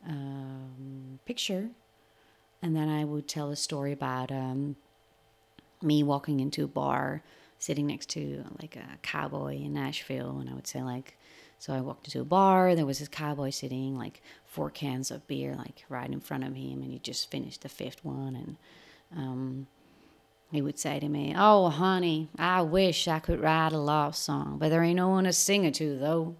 um, 0.06 1.20
picture, 1.24 1.70
and 2.60 2.76
then 2.76 2.88
I 2.90 3.04
would 3.04 3.28
tell 3.28 3.50
a 3.50 3.56
story 3.56 3.92
about 3.92 4.30
um, 4.30 4.76
me 5.82 6.02
walking 6.02 6.40
into 6.40 6.64
a 6.64 6.68
bar, 6.68 7.22
sitting 7.58 7.86
next 7.86 8.08
to 8.10 8.44
like 8.60 8.76
a 8.76 8.98
cowboy 9.02 9.56
in 9.56 9.72
Nashville, 9.74 10.38
and 10.40 10.48
I 10.50 10.54
would 10.54 10.66
say 10.66 10.82
like. 10.82 11.16
So 11.58 11.72
I 11.72 11.80
walked 11.80 12.08
into 12.08 12.20
a 12.20 12.24
bar. 12.24 12.74
There 12.74 12.84
was 12.84 12.98
this 12.98 13.06
cowboy 13.06 13.50
sitting, 13.50 13.96
like 13.96 14.20
four 14.44 14.68
cans 14.68 15.12
of 15.12 15.24
beer, 15.28 15.54
like 15.54 15.84
right 15.88 16.10
in 16.10 16.18
front 16.18 16.42
of 16.42 16.56
him, 16.56 16.82
and 16.82 16.90
he 16.90 16.98
just 16.98 17.30
finished 17.30 17.62
the 17.62 17.68
fifth 17.68 18.04
one. 18.04 18.34
And 18.34 18.56
um, 19.16 19.66
he 20.50 20.60
would 20.60 20.78
say 20.78 20.98
to 20.98 21.08
me, 21.08 21.34
"Oh, 21.36 21.68
honey, 21.68 22.28
I 22.36 22.62
wish 22.62 23.06
I 23.06 23.20
could 23.20 23.40
write 23.40 23.72
a 23.72 23.78
love 23.78 24.16
song, 24.16 24.58
but 24.58 24.70
there 24.70 24.82
ain't 24.82 24.96
no 24.96 25.10
one 25.10 25.22
to 25.22 25.32
sing 25.32 25.64
it 25.64 25.74
to, 25.74 25.96
though." 25.98 26.34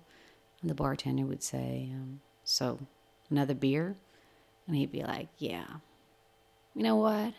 And 0.60 0.68
the 0.68 0.74
bartender 0.74 1.24
would 1.24 1.42
say, 1.44 1.90
um, 1.94 2.20
"So, 2.42 2.80
another 3.30 3.54
beer?" 3.54 3.94
And 4.66 4.74
he'd 4.74 4.90
be 4.90 5.04
like, 5.04 5.28
"Yeah." 5.38 5.66
You 6.74 6.82
know 6.82 6.96
what? 6.96 7.32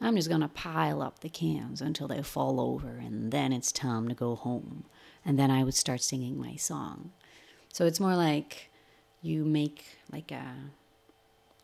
I'm 0.00 0.16
just 0.16 0.28
gonna 0.28 0.48
pile 0.48 1.00
up 1.00 1.20
the 1.20 1.28
cans 1.28 1.80
until 1.80 2.08
they 2.08 2.22
fall 2.22 2.60
over, 2.60 2.88
and 2.88 3.32
then 3.32 3.52
it's 3.52 3.72
time 3.72 4.08
to 4.08 4.14
go 4.14 4.34
home. 4.34 4.84
And 5.24 5.38
then 5.38 5.50
I 5.50 5.64
would 5.64 5.74
start 5.74 6.02
singing 6.02 6.38
my 6.38 6.56
song. 6.56 7.12
So 7.72 7.86
it's 7.86 7.98
more 8.00 8.14
like 8.14 8.70
you 9.22 9.44
make 9.44 9.84
like 10.12 10.30
a 10.30 10.54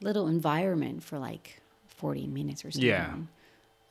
little 0.00 0.26
environment 0.26 1.02
for 1.04 1.18
like 1.18 1.62
40 1.86 2.26
minutes 2.26 2.64
or 2.64 2.70
something. 2.70 2.88
Yeah. 2.88 3.14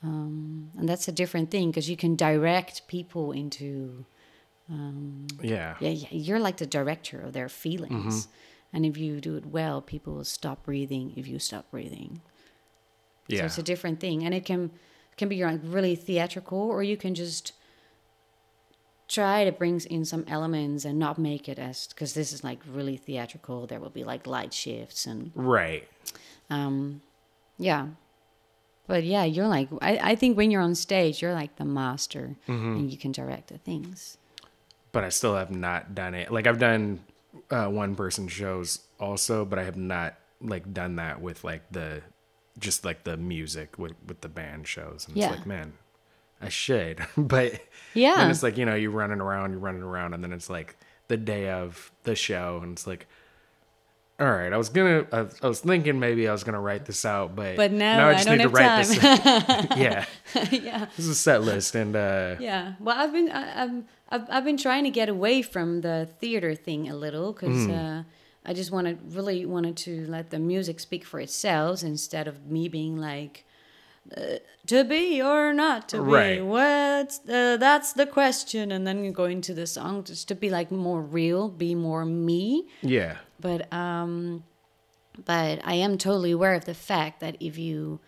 Um, 0.02 0.70
and 0.76 0.88
that's 0.88 1.08
a 1.08 1.12
different 1.12 1.50
thing 1.50 1.70
because 1.70 1.88
you 1.88 1.96
can 1.96 2.16
direct 2.16 2.86
people 2.88 3.32
into, 3.32 4.04
yeah. 5.40 5.76
yeah, 5.80 5.90
yeah, 5.90 6.08
you're 6.10 6.40
like 6.40 6.56
the 6.56 6.66
director 6.66 7.20
of 7.20 7.32
their 7.32 7.48
feelings. 7.48 8.26
Mm-hmm. 8.26 8.76
And 8.76 8.86
if 8.86 8.96
you 8.96 9.20
do 9.20 9.36
it 9.36 9.46
well, 9.46 9.80
people 9.80 10.14
will 10.14 10.24
stop 10.24 10.64
breathing 10.64 11.12
if 11.16 11.28
you 11.28 11.38
stop 11.38 11.70
breathing. 11.70 12.20
So 13.28 13.44
it's 13.46 13.58
a 13.58 13.62
different 13.62 14.00
thing, 14.00 14.24
and 14.24 14.34
it 14.34 14.44
can 14.44 14.70
can 15.16 15.28
be 15.28 15.44
like 15.44 15.60
really 15.64 15.94
theatrical, 15.94 16.58
or 16.58 16.82
you 16.82 16.96
can 16.96 17.14
just 17.14 17.52
try 19.08 19.44
to 19.44 19.52
bring 19.52 19.80
in 19.90 20.04
some 20.04 20.24
elements 20.26 20.84
and 20.84 20.98
not 20.98 21.18
make 21.18 21.48
it 21.48 21.58
as 21.58 21.86
because 21.88 22.14
this 22.14 22.32
is 22.32 22.42
like 22.42 22.58
really 22.70 22.96
theatrical. 22.96 23.66
There 23.66 23.80
will 23.80 23.90
be 23.90 24.04
like 24.04 24.26
light 24.26 24.54
shifts 24.54 25.06
and 25.06 25.30
Right. 25.34 25.86
um, 26.50 27.02
yeah. 27.58 27.88
But 28.86 29.04
yeah, 29.04 29.24
you're 29.24 29.48
like 29.48 29.68
I, 29.80 29.98
I 30.12 30.14
think 30.16 30.36
when 30.36 30.50
you're 30.50 30.62
on 30.62 30.74
stage, 30.74 31.22
you're 31.22 31.34
like 31.34 31.56
the 31.56 31.64
master, 31.64 32.36
Mm-hmm. 32.48 32.76
and 32.76 32.90
you 32.90 32.98
can 32.98 33.12
direct 33.12 33.48
the 33.48 33.58
things. 33.58 34.18
But 34.92 35.04
I 35.04 35.08
still 35.10 35.36
have 35.36 35.50
not 35.50 35.94
done 35.94 36.14
it. 36.14 36.30
Like 36.32 36.46
I've 36.46 36.58
done 36.58 37.00
uh, 37.50 37.66
one 37.68 37.94
person 37.94 38.28
shows 38.28 38.80
also, 39.00 39.44
but 39.44 39.58
I 39.58 39.64
have 39.64 39.76
not 39.76 40.14
like 40.40 40.74
done 40.74 40.96
that 40.96 41.20
with 41.20 41.44
like 41.44 41.62
the 41.70 42.02
just 42.58 42.84
like 42.84 43.04
the 43.04 43.16
music 43.16 43.78
with 43.78 43.94
with 44.06 44.20
the 44.20 44.28
band 44.28 44.66
shows. 44.68 45.06
And 45.08 45.16
Yeah. 45.16 45.28
it's 45.30 45.38
like, 45.38 45.46
man, 45.46 45.72
I 46.40 46.48
should. 46.48 47.00
but 47.16 47.60
Yeah. 47.94 48.16
then 48.16 48.30
it's 48.30 48.42
like, 48.42 48.56
you 48.58 48.64
know, 48.66 48.74
you're 48.74 48.90
running 48.90 49.20
around, 49.20 49.52
you're 49.52 49.60
running 49.60 49.82
around, 49.82 50.14
and 50.14 50.22
then 50.22 50.32
it's 50.32 50.50
like 50.50 50.76
the 51.08 51.16
day 51.16 51.50
of 51.50 51.90
the 52.04 52.14
show, 52.14 52.60
and 52.62 52.72
it's 52.72 52.86
like, 52.86 53.06
All 54.20 54.30
right, 54.30 54.52
I 54.52 54.56
was 54.56 54.68
gonna. 54.68 55.04
I, 55.10 55.26
I 55.42 55.48
was 55.48 55.60
thinking 55.60 55.98
maybe 55.98 56.28
I 56.28 56.32
was 56.32 56.44
gonna 56.44 56.60
write 56.60 56.84
this 56.84 57.04
out, 57.04 57.34
but 57.34 57.56
But 57.56 57.72
now 57.72 58.08
I 58.08 58.22
don't 58.22 58.38
have 58.38 58.52
time. 58.52 58.86
this. 58.86 59.02
yeah, 59.76 60.04
yeah. 60.52 60.86
this 60.96 61.06
is 61.06 61.08
a 61.08 61.14
set 61.14 61.42
list, 61.42 61.74
and 61.74 61.96
uh, 61.96 62.36
Yeah. 62.38 62.74
Well, 62.78 62.96
I've 62.96 63.12
been 63.12 63.30
I, 63.30 63.62
I've, 63.64 63.84
I've 64.10 64.26
I've 64.30 64.44
been 64.44 64.58
trying 64.58 64.84
to 64.84 64.90
get 64.90 65.08
away 65.08 65.42
from 65.42 65.80
the 65.80 66.08
theater 66.20 66.54
thing 66.54 66.88
a 66.88 66.94
little 66.94 67.32
because 67.32 67.66
Mm. 67.66 68.00
uh, 68.00 68.02
I 68.44 68.52
just 68.54 68.70
wanted 68.72 68.98
really 69.14 69.46
wanted 69.46 69.76
to 69.78 70.06
let 70.06 70.30
the 70.30 70.38
music 70.38 70.80
speak 70.80 71.04
for 71.04 71.20
itself 71.20 71.82
instead 71.82 72.28
of 72.28 72.46
me 72.46 72.68
being 72.68 72.96
like. 72.98 73.44
Uh, 74.16 74.38
to 74.66 74.82
be 74.82 75.22
or 75.22 75.52
not 75.52 75.88
to 75.90 75.98
be 75.98 76.02
Right. 76.02 76.44
what's 76.44 77.18
the, 77.18 77.56
that's 77.58 77.92
the 77.92 78.04
question 78.04 78.72
and 78.72 78.84
then 78.84 79.04
you 79.04 79.12
go 79.12 79.26
into 79.26 79.54
the 79.54 79.64
song 79.64 80.02
just 80.02 80.26
to 80.26 80.34
be 80.34 80.50
like 80.50 80.72
more 80.72 81.00
real 81.00 81.48
be 81.48 81.76
more 81.76 82.04
me 82.04 82.66
yeah, 82.82 83.18
but 83.38 83.72
um 83.72 84.42
but 85.24 85.60
i 85.62 85.74
am 85.74 85.98
totally 85.98 86.32
aware 86.32 86.54
of 86.54 86.64
the 86.64 86.74
fact 86.74 87.20
that 87.20 87.36
if 87.38 87.56
you 87.56 88.00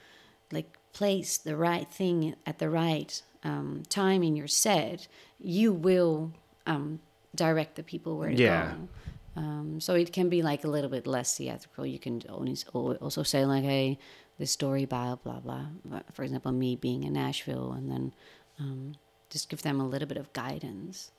like 0.50 0.76
place 0.92 1.38
the 1.38 1.56
right 1.56 1.88
thing 1.92 2.34
at 2.44 2.58
the 2.58 2.68
right 2.68 3.22
um, 3.44 3.84
time 3.88 4.24
in 4.24 4.34
your 4.34 4.48
set 4.48 5.06
you 5.38 5.72
will 5.72 6.32
um 6.66 6.98
direct 7.36 7.76
the 7.76 7.84
people 7.84 8.18
where 8.18 8.30
to 8.30 8.36
Yeah. 8.36 8.72
go 8.72 8.88
um, 9.36 9.80
so 9.80 9.94
it 9.94 10.12
can 10.12 10.28
be 10.28 10.42
like 10.42 10.64
a 10.64 10.68
little 10.68 10.90
bit 10.90 11.06
less 11.06 11.36
theatrical 11.36 11.84
you 11.86 11.98
can 11.98 12.22
only 12.28 12.56
also 13.00 13.22
say 13.22 13.44
like 13.44 13.64
hey 13.64 13.98
this 14.38 14.50
story 14.50 14.82
about 14.82 15.22
blah 15.24 15.40
blah 15.40 15.66
for 16.12 16.22
example 16.24 16.52
me 16.52 16.76
being 16.76 17.02
in 17.04 17.12
nashville 17.14 17.72
and 17.72 17.90
then 17.90 18.12
um, 18.60 18.94
just 19.30 19.48
give 19.48 19.62
them 19.62 19.80
a 19.80 19.86
little 19.86 20.08
bit 20.08 20.16
of 20.18 20.32
guidance 20.32 21.10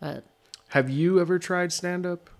but 0.00 0.24
Have 0.70 0.90
you 0.90 1.20
ever 1.20 1.38
tried 1.38 1.72
stand 1.72 2.04
up? 2.06 2.30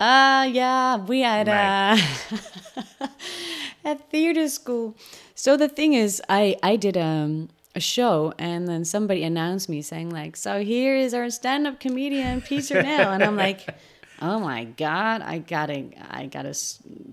Uh 0.00 0.48
yeah, 0.50 0.96
we 0.96 1.20
had 1.20 1.48
uh 1.48 1.52
Right. 1.52 3.10
at 3.84 4.10
theater 4.10 4.48
school. 4.48 4.96
So 5.34 5.56
the 5.56 5.68
thing 5.68 5.94
is, 5.94 6.20
I 6.28 6.56
I 6.62 6.74
did 6.76 6.96
um 6.96 7.48
a 7.74 7.80
show 7.80 8.32
and 8.38 8.68
then 8.68 8.84
somebody 8.84 9.22
announced 9.24 9.68
me 9.68 9.82
saying 9.82 10.10
like, 10.10 10.36
"So 10.36 10.62
here 10.62 10.94
is 10.96 11.14
our 11.14 11.30
stand-up 11.30 11.80
comedian 11.80 12.40
Peter 12.40 12.82
Nell," 12.82 13.12
and 13.12 13.22
I'm 13.22 13.36
like, 13.36 13.66
"Oh 14.20 14.38
my 14.38 14.64
god, 14.64 15.22
I 15.22 15.38
gotta 15.38 15.88
I 16.10 16.26
gotta 16.26 16.54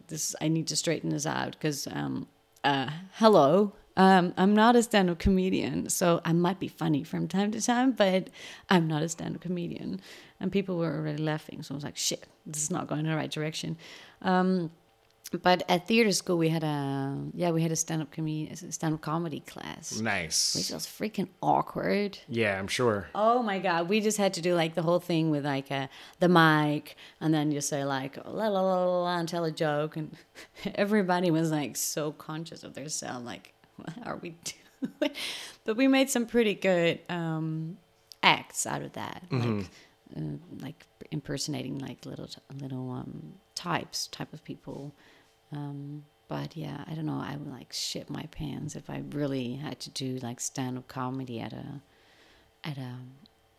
this 0.08 0.36
I 0.42 0.48
need 0.48 0.68
to 0.68 0.76
straighten 0.76 1.10
this 1.10 1.26
out 1.26 1.52
because 1.54 1.88
um 1.88 2.28
uh 2.64 2.90
hello." 3.14 3.74
Um, 3.98 4.34
I'm 4.38 4.54
not 4.54 4.78
a 4.78 4.84
stand-up 4.84 5.20
comedian, 5.20 5.90
so 5.90 6.22
I 6.24 6.32
might 6.32 6.58
be 6.58 6.70
funny 6.70 7.04
from 7.04 7.28
time 7.28 7.52
to 7.52 7.62
time, 7.62 7.92
but 7.92 8.30
I'm 8.70 8.88
not 8.88 9.04
a 9.04 9.10
stand-up 9.10 9.42
comedian. 9.42 10.00
And 10.40 10.54
people 10.54 10.78
were 10.78 10.96
already 10.96 11.22
laughing, 11.22 11.64
so 11.64 11.74
I 11.74 11.76
was 11.76 11.84
like, 11.84 11.98
"Shit, 11.98 12.26
this 12.46 12.64
is 12.64 12.72
not 12.72 12.88
going 12.88 13.02
in 13.02 13.08
the 13.08 13.16
right 13.18 13.30
direction." 13.30 13.76
Um, 14.22 14.72
but 15.44 15.64
at 15.70 15.88
theater 15.88 16.12
school, 16.12 16.38
we 16.38 16.50
had 16.50 16.64
a 16.64 17.16
yeah, 17.34 17.52
we 17.52 17.62
had 17.62 17.72
a 17.72 17.76
stand-up 17.76 18.12
comedy, 18.12 18.50
stand-up 18.56 19.02
comedy 19.02 19.42
class, 19.42 20.00
Nice. 20.00 20.56
which 20.56 20.72
was 20.72 20.86
freaking 20.88 21.28
awkward. 21.42 22.18
Yeah, 22.28 22.58
I'm 22.58 22.68
sure. 22.68 23.08
Oh 23.14 23.44
my 23.44 23.60
god, 23.60 23.90
we 23.90 24.02
just 24.02 24.18
had 24.18 24.34
to 24.36 24.42
do 24.42 24.56
like 24.56 24.74
the 24.76 24.82
whole 24.82 25.00
thing 25.00 25.30
with 25.30 25.46
like 25.46 25.72
uh, 25.72 25.88
the 26.20 26.28
mic, 26.30 26.96
and 27.22 27.34
then 27.34 27.52
you 27.52 27.62
say 27.62 27.84
like 27.86 28.18
la 28.26 28.48
la 28.48 28.62
la 28.62 28.84
la 28.86 29.02
la 29.04 29.18
and 29.20 29.30
tell 29.30 29.46
a 29.46 29.52
joke, 29.52 29.98
and 29.98 30.16
everybody 30.76 31.30
was 31.32 31.52
like 31.52 31.76
so 31.76 32.12
conscious 32.12 32.64
of 32.64 32.74
their 32.74 32.90
sound 32.90 33.26
like 33.26 33.54
what 33.76 33.94
are 34.06 34.18
we 34.18 34.30
doing? 34.44 35.12
but 35.66 35.76
we 35.78 35.88
made 35.88 36.10
some 36.10 36.26
pretty 36.26 36.56
good 36.56 37.00
um, 37.10 37.78
acts 38.24 38.66
out 38.66 38.82
of 38.82 38.94
that, 38.94 39.24
like 39.32 39.66
uh, 40.18 40.22
like 40.60 40.88
impersonating 41.12 41.78
like 41.80 42.06
little 42.06 42.28
little 42.60 42.92
um, 42.92 43.34
types 43.56 44.08
type 44.08 44.34
of 44.34 44.44
people. 44.44 44.94
Um, 45.52 46.06
but 46.28 46.56
yeah, 46.56 46.84
I 46.88 46.94
don't 46.94 47.06
know. 47.06 47.22
I 47.22 47.36
would 47.36 47.50
like 47.50 47.74
shit 47.74 48.10
my 48.10 48.24
pants 48.32 48.76
if 48.76 48.90
I 48.90 49.04
really 49.12 49.56
had 49.56 49.80
to 49.82 49.90
do 49.90 50.18
like 50.18 50.40
stand 50.40 50.78
up 50.78 50.88
comedy 50.88 51.40
at 51.40 51.54
a 51.54 51.82
at 52.64 52.78
a 52.78 52.96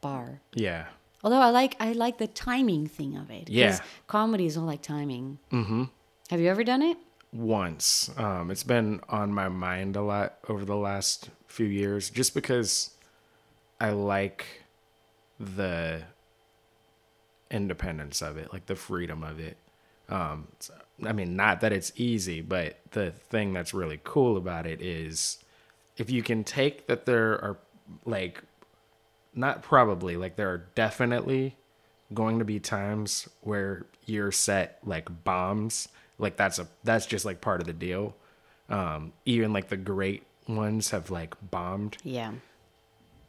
bar. 0.00 0.40
Yeah. 0.54 0.86
Although 1.22 1.40
I 1.40 1.50
like 1.50 1.76
I 1.80 1.92
like 1.92 2.18
the 2.18 2.28
timing 2.28 2.86
thing 2.86 3.16
of 3.16 3.30
it. 3.30 3.48
Yeah. 3.48 3.78
comedy 4.06 4.46
is 4.46 4.56
all 4.56 4.64
like 4.64 4.82
timing. 4.82 5.38
Mm-hmm. 5.52 5.84
Have 6.30 6.40
you 6.40 6.48
ever 6.48 6.64
done 6.64 6.82
it? 6.82 6.96
once. 7.32 8.10
Um, 8.16 8.50
it's 8.50 8.62
been 8.62 9.00
on 9.08 9.32
my 9.32 9.48
mind 9.48 9.96
a 9.96 10.02
lot 10.02 10.38
over 10.48 10.64
the 10.64 10.76
last 10.76 11.30
few 11.46 11.66
years, 11.66 12.10
just 12.10 12.34
because 12.34 12.90
I 13.80 13.90
like 13.90 14.46
the 15.38 16.02
independence 17.50 18.22
of 18.22 18.36
it, 18.36 18.52
like 18.52 18.66
the 18.66 18.76
freedom 18.76 19.22
of 19.22 19.38
it. 19.38 19.56
Um, 20.08 20.48
I 21.06 21.12
mean, 21.12 21.36
not 21.36 21.60
that 21.60 21.72
it's 21.72 21.92
easy, 21.96 22.40
but 22.40 22.78
the 22.92 23.10
thing 23.10 23.52
that's 23.52 23.72
really 23.74 24.00
cool 24.04 24.36
about 24.36 24.66
it 24.66 24.80
is 24.80 25.38
if 25.96 26.10
you 26.10 26.22
can 26.22 26.44
take 26.44 26.86
that 26.86 27.06
there 27.06 27.32
are 27.44 27.58
like 28.04 28.42
not 29.34 29.62
probably 29.62 30.16
like 30.16 30.36
there 30.36 30.50
are 30.50 30.66
definitely 30.74 31.56
going 32.12 32.38
to 32.38 32.44
be 32.44 32.58
times 32.58 33.28
where 33.42 33.86
your 34.06 34.32
set 34.32 34.78
like 34.84 35.08
bombs 35.24 35.88
like 36.18 36.36
that's 36.36 36.58
a 36.58 36.66
that's 36.82 37.06
just 37.06 37.24
like 37.24 37.40
part 37.40 37.60
of 37.60 37.66
the 37.66 37.72
deal 37.72 38.16
um 38.68 39.12
even 39.24 39.52
like 39.52 39.68
the 39.68 39.76
great 39.76 40.24
ones 40.48 40.90
have 40.90 41.10
like 41.10 41.34
bombed 41.50 41.96
Yeah. 42.02 42.32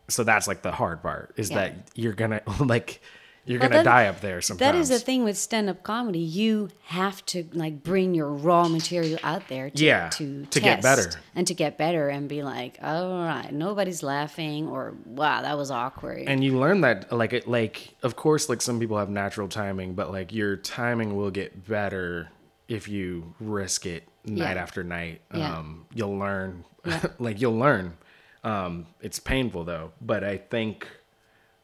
so 0.08 0.24
that's 0.24 0.48
like 0.48 0.64
the 0.64 0.72
hard 0.72 1.04
part 1.04 1.34
is 1.38 1.52
Yeah. 1.52 1.58
that 1.58 1.74
you're 1.94 2.14
gonna 2.14 2.42
like 2.60 3.02
you're 3.46 3.60
Well, 3.60 3.70
gonna 3.70 3.84
that- 3.84 3.90
die 3.90 4.08
up 4.08 4.22
there 4.22 4.40
sometimes 4.42 4.60
That 4.74 4.80
is 4.80 4.90
the 4.90 5.00
thing 5.00 5.24
with 5.24 5.38
stand 5.38 5.70
up 5.70 5.82
comedy. 5.84 6.20
You 6.20 6.70
have 6.86 7.26
to 7.28 7.48
like 7.54 7.82
bring 7.84 8.14
your 8.14 8.30
raw 8.30 8.68
material 8.68 9.18
out 9.24 9.48
there 9.48 9.70
to, 9.72 9.84
Yeah, 9.84 10.10
to, 10.10 10.46
to 10.46 10.60
get 10.60 10.82
better. 10.82 11.10
and 11.36 11.48
to 11.48 11.54
get 11.54 11.78
better 11.78 12.10
and 12.10 12.30
be 12.30 12.44
like, 12.44 12.78
all 12.84 13.18
right, 13.24 13.52
nobody's 13.52 14.04
laughing 14.04 14.68
or 14.68 14.94
wow, 15.06 15.42
that 15.42 15.58
was 15.58 15.72
awkward. 15.72 16.26
and 16.28 16.44
you 16.44 16.60
learn 16.60 16.82
that 16.82 17.12
like 17.12 17.34
it 17.34 17.48
like 17.48 17.96
of 18.04 18.16
course 18.16 18.48
like 18.50 18.62
some 18.62 18.80
people 18.80 18.98
have 18.98 19.10
natural 19.10 19.48
timing 19.48 19.94
but 19.96 20.12
like 20.12 20.32
your 20.34 20.56
timing 20.56 21.16
will 21.16 21.32
get 21.32 21.68
better 21.68 22.30
if 22.68 22.88
you 22.88 23.34
risk 23.40 23.86
it 23.86 24.04
night 24.26 24.56
Yeah. 24.56 24.62
after 24.62 24.84
night 24.84 25.22
Yeah. 25.34 25.58
um 25.58 25.86
you'll 25.94 26.18
learn 26.18 26.64
Yeah. 26.86 27.02
like 27.20 27.42
you'll 27.42 27.58
learn 27.58 27.98
um 28.44 28.86
it's 29.02 29.20
painful 29.20 29.64
though 29.66 29.92
but 30.00 30.24
i 30.24 30.38
think 30.38 30.88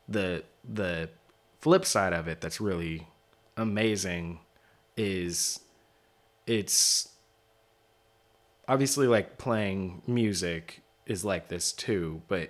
the 0.09 0.43
the 0.67 1.09
flip 1.59 1.85
side 1.85 2.13
of 2.13 2.27
it 2.27 2.41
that's 2.41 2.61
really 2.61 3.07
amazing 3.55 4.39
is 4.95 5.59
it's 6.45 7.09
obviously 8.67 9.07
like 9.07 9.37
playing 9.37 10.01
music 10.07 10.81
is 11.05 11.23
like 11.23 11.47
this 11.47 11.71
too 11.71 12.21
but 12.27 12.49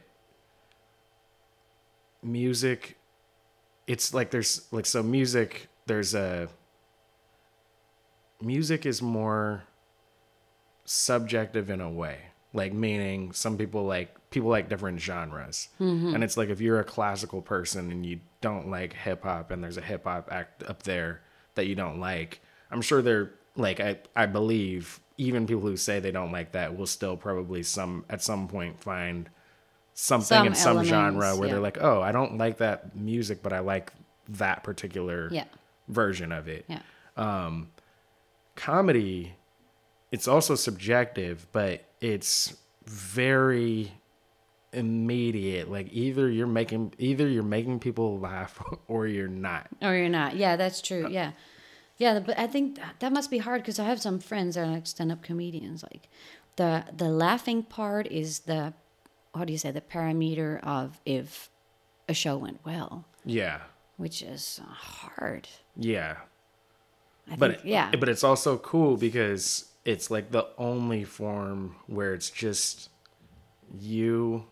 music 2.24 2.98
it's 3.86 4.13
like 4.13 4.32
there's 4.32 4.67
like 4.72 4.86
so 4.86 5.02
music 5.02 5.67
there's 5.86 6.13
a 6.13 6.50
music 8.41 8.86
is 8.86 9.02
more 9.02 9.63
subjective 10.86 11.70
in 11.70 11.82
a 11.82 11.89
way. 11.89 12.17
Like 12.54 12.74
meaning 12.74 13.32
some 13.34 13.58
people 13.58 13.86
like 13.86 14.16
people 14.30 14.50
like 14.50 14.70
different 14.70 15.00
genres 15.00 15.70
mm-hmm. 15.80 16.13
and 16.13 16.24
it's 16.24 16.38
like 16.38 16.50
if 16.50 16.60
you're 16.60 16.80
a 16.80 16.84
classical 16.84 17.42
person 17.42 17.92
and 17.92 18.06
you 18.06 18.20
don't 18.42 18.70
like 18.70 18.94
hip 18.94 19.24
hop 19.24 19.52
and 19.52 19.63
there's 19.63 19.78
a 19.78 19.82
hip 19.82 20.04
hop 20.04 20.30
act 20.32 20.63
up 20.63 20.84
there 20.84 21.22
that 21.56 21.68
you 21.68 21.76
don't 21.76 22.00
like 22.00 22.42
i'm 22.72 22.82
sure 22.82 23.02
they're 23.02 23.32
like 23.56 23.80
i 23.80 23.98
i 24.16 24.26
believe 24.26 25.00
even 25.18 25.48
people 25.48 25.62
who 25.62 25.78
say 25.78 26.00
they 26.00 26.12
don't 26.12 26.32
like 26.32 26.52
that 26.52 26.78
will 26.78 26.86
still 26.86 27.18
probably 27.18 27.63
some 27.63 28.06
at 28.10 28.22
some 28.22 28.48
point 28.48 28.82
find 28.84 29.30
something 29.94 30.38
Some 30.38 30.48
in 30.48 30.56
some 30.56 30.84
genre 30.84 31.36
where 31.36 31.48
yeah. 31.48 31.54
they're 31.54 31.62
like 31.62 31.82
oh 31.82 32.02
i 32.02 32.12
don't 32.12 32.38
like 32.38 32.58
that 32.58 32.96
music 32.96 33.42
but 33.42 33.54
i 33.54 33.60
like 33.60 33.92
that 34.30 34.63
particular 34.63 35.30
yeah. 35.32 35.46
version 35.88 36.32
of 36.32 36.48
it 36.48 36.66
Yeah. 36.68 36.82
Um, 37.16 37.70
comedy 38.56 39.36
it's 40.12 40.28
also 40.28 40.56
subjective 40.56 41.48
but 41.52 41.86
it's 42.02 42.58
very 42.86 43.92
immediate 44.74 45.72
like 45.72 45.88
either 45.92 46.30
you're 46.30 46.46
making 46.48 46.94
either 46.98 47.28
you're 47.28 47.42
making 47.44 47.80
people 47.80 48.20
laugh 48.20 48.62
or 48.88 49.08
you're 49.08 49.28
not 49.28 49.68
Or 49.82 49.96
you're 49.96 50.10
not. 50.10 50.36
Yeah, 50.36 50.56
that's 50.56 50.82
Uh, 50.82 50.86
true. 50.88 51.08
Yeah. 51.10 51.32
Yeah, 51.98 52.20
but 52.20 52.38
I 52.38 52.46
think 52.48 52.76
that- 52.76 53.00
that 53.00 53.12
must 53.13 53.32
be 53.32 53.40
hard 53.40 53.62
because 53.62 53.80
I 53.80 53.86
have 53.86 54.00
some 54.02 54.20
friends 54.20 54.56
that 54.56 54.68
are 54.68 54.72
like 54.72 54.86
stand-up 54.86 55.24
comedians. 55.24 55.84
Like 55.84 56.10
the 56.58 56.84
the 56.96 57.10
laughing 57.10 57.63
part 57.63 58.08
is 58.08 58.40
the 58.42 58.74
how 59.34 59.46
do 59.46 59.52
you 59.54 59.58
say 59.60 59.72
the 59.72 59.82
parameter 59.82 60.60
of 60.63 61.00
if 61.06 61.50
a 62.10 62.13
show 62.13 62.38
went 62.38 62.60
well, 62.65 63.06
yeah 63.26 63.60
which 63.98 64.22
is 64.22 64.62
hard. 64.68 65.48
yeah 65.76 66.18
I 67.32 67.36
but 67.36 67.52
think, 67.56 67.65
yeah, 67.65 67.92
but 68.00 68.10
it's 68.10 68.24
also 68.24 68.58
cool 68.58 68.96
because 68.98 69.65
it's 69.86 70.10
like 70.12 70.32
the 70.32 70.48
only 70.58 71.04
form 71.04 71.76
where 71.88 72.13
it's 72.13 72.30
just 72.30 72.90
you 73.80 74.46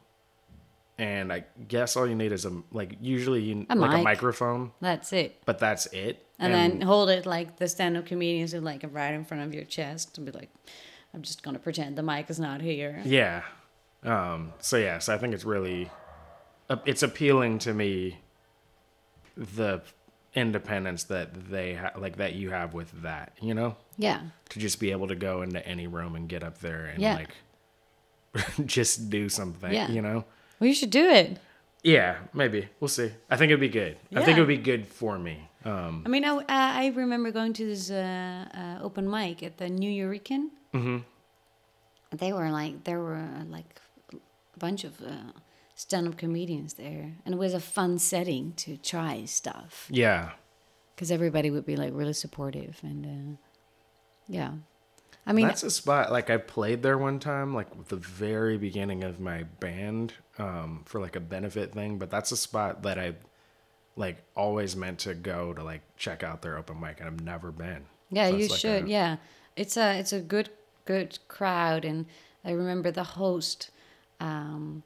and 0.97 1.31
I 1.33 1.43
guess 1.67 1.95
all 1.97 2.07
you 2.07 2.15
need 2.15 2.31
is 2.31 2.45
a 2.45 2.61
like 2.71 2.97
usually 3.01 3.41
you 3.43 3.65
A 3.69 3.75
like 3.75 3.99
a 3.99 4.03
microphone, 4.03 4.71
That's 4.81 5.11
it. 5.13 5.41
but 5.45 5.59
that's 5.59 5.85
it. 5.87 6.25
And, 6.37 6.53
then 6.53 6.81
hold 6.81 7.09
it 7.09 7.25
like 7.25 7.57
the 7.57 7.67
stand-up 7.67 8.05
comedians 8.07 8.51
do, 8.51 8.59
like 8.59 8.83
right 8.91 9.13
in 9.13 9.23
front 9.25 9.43
of 9.43 9.53
your 9.53 9.63
chest, 9.63 10.17
and 10.17 10.25
be 10.25 10.31
like, 10.33 10.49
"I'm 11.13 11.21
just 11.21 11.43
gonna 11.43 11.59
pretend 11.59 11.97
the 11.97 12.03
mic 12.03 12.29
is 12.29 12.39
not 12.39 12.61
here." 12.61 13.01
Yeah. 13.05 13.43
Um, 14.03 14.53
so 14.59 14.77
yeah, 14.77 14.99
so 14.99 15.13
I 15.13 15.17
think 15.17 15.33
it's 15.33 15.45
really, 15.45 15.89
uh, 16.69 16.75
it's 16.85 17.03
appealing 17.03 17.59
to 17.59 17.73
me, 17.73 18.19
the 19.37 19.81
independence 20.33 21.05
that 21.05 21.49
they 21.49 21.73
ha- 21.75 21.93
like 21.97 22.17
that 22.17 22.33
you 22.33 22.49
have 22.51 22.73
with 22.73 22.91
that, 23.01 23.31
you 23.41 23.53
know, 23.53 23.75
Yeah, 23.97 24.19
to 24.49 24.59
just 24.59 24.79
be 24.79 24.91
able 24.91 25.07
to 25.07 25.15
go 25.15 25.41
into 25.41 25.65
any 25.65 25.87
room 25.87 26.15
and 26.15 26.27
get 26.27 26.43
up 26.43 26.59
there 26.59 26.85
and 26.87 27.01
Yeah. 27.01 27.15
like, 27.15 27.29
just 28.65 29.09
do 29.09 29.29
something, 29.29 29.71
Yeah. 29.73 29.89
you 29.89 30.01
know. 30.01 30.25
Well, 30.59 30.67
you 30.67 30.73
should 30.73 30.89
do 30.89 31.09
it. 31.09 31.39
Yeah, 31.83 32.17
maybe 32.33 32.69
we'll 32.79 32.87
see. 32.87 33.11
I 33.29 33.35
think 33.37 33.49
it'd 33.51 33.59
be 33.59 33.69
good. 33.69 33.97
I 34.15 34.23
think 34.23 34.37
it 34.37 34.41
would 34.41 34.47
be 34.47 34.57
good 34.57 34.87
for 34.87 35.19
me. 35.19 35.49
Um, 35.63 36.03
I 36.05 36.09
mean, 36.09 36.25
I, 36.25 36.29
uh, 36.35 36.43
I 36.47 36.91
remember 36.95 37.31
going 37.31 37.53
to 37.53 37.65
this 37.65 37.89
uh, 37.91 38.45
uh, 38.53 38.83
open 38.83 39.09
mic 39.09 39.43
at 39.43 39.57
the 39.57 39.65
Nuyorican. 39.65 40.49
hmm 40.73 40.97
They 42.11 42.31
were 42.33 42.49
like 42.49 42.83
there 42.85 42.99
were 42.99 43.27
like 43.49 43.79
a 44.13 44.59
bunch 44.59 44.83
of 44.83 44.99
uh, 45.01 45.31
stand-up 45.75 46.17
comedians 46.17 46.73
there, 46.75 47.13
and 47.25 47.33
it 47.35 47.37
was 47.37 47.53
a 47.53 47.59
fun 47.59 47.99
setting 47.99 48.53
to 48.53 48.77
try 48.77 49.25
stuff 49.25 49.87
Yeah, 49.89 50.31
because 50.95 51.11
everybody 51.11 51.51
would 51.51 51.65
be 51.65 51.75
like 51.75 51.91
really 51.93 52.13
supportive 52.13 52.79
and 52.83 53.05
uh, 53.05 53.37
yeah. 54.27 54.51
I 55.27 55.33
mean, 55.33 55.47
that's 55.47 55.63
a 55.63 55.71
spot. 55.71 56.11
Like 56.11 56.29
I 56.29 56.37
played 56.37 56.83
there 56.83 56.97
one 56.97 57.19
time, 57.19 57.53
like 57.53 57.87
the 57.87 57.95
very 57.95 58.57
beginning 58.57 59.03
of 59.03 59.19
my 59.19 59.43
band, 59.59 60.13
um, 60.37 60.83
for 60.85 60.99
like 61.01 61.15
a 61.15 61.19
benefit 61.19 61.73
thing. 61.73 61.97
But 61.97 62.11
that's 62.11 62.31
a 62.31 62.37
spot 62.37 62.83
that 62.83 62.99
I 62.99 63.15
like 63.95 64.23
always 64.35 64.75
meant 64.75 64.99
to 64.99 65.13
go 65.13 65.53
to 65.53 65.63
like 65.63 65.81
check 65.97 66.23
out 66.23 66.41
their 66.41 66.57
open 66.57 66.79
mic, 66.79 66.99
and 66.99 67.07
I've 67.07 67.21
never 67.21 67.51
been. 67.51 67.85
Yeah, 68.11 68.29
So 68.29 68.35
you 68.37 68.47
like 68.47 68.59
should. 68.59 68.85
a- 68.85 68.87
yeah, 68.89 69.17
it's 69.55 69.77
a 69.77 69.97
it's 69.99 70.13
a 70.13 70.19
good 70.19 70.49
good 70.85 71.17
crowd, 71.27 71.85
and 71.85 72.05
I 72.43 72.51
remember 72.51 72.91
the 72.91 73.03
host. 73.03 73.71
Um, 74.19 74.83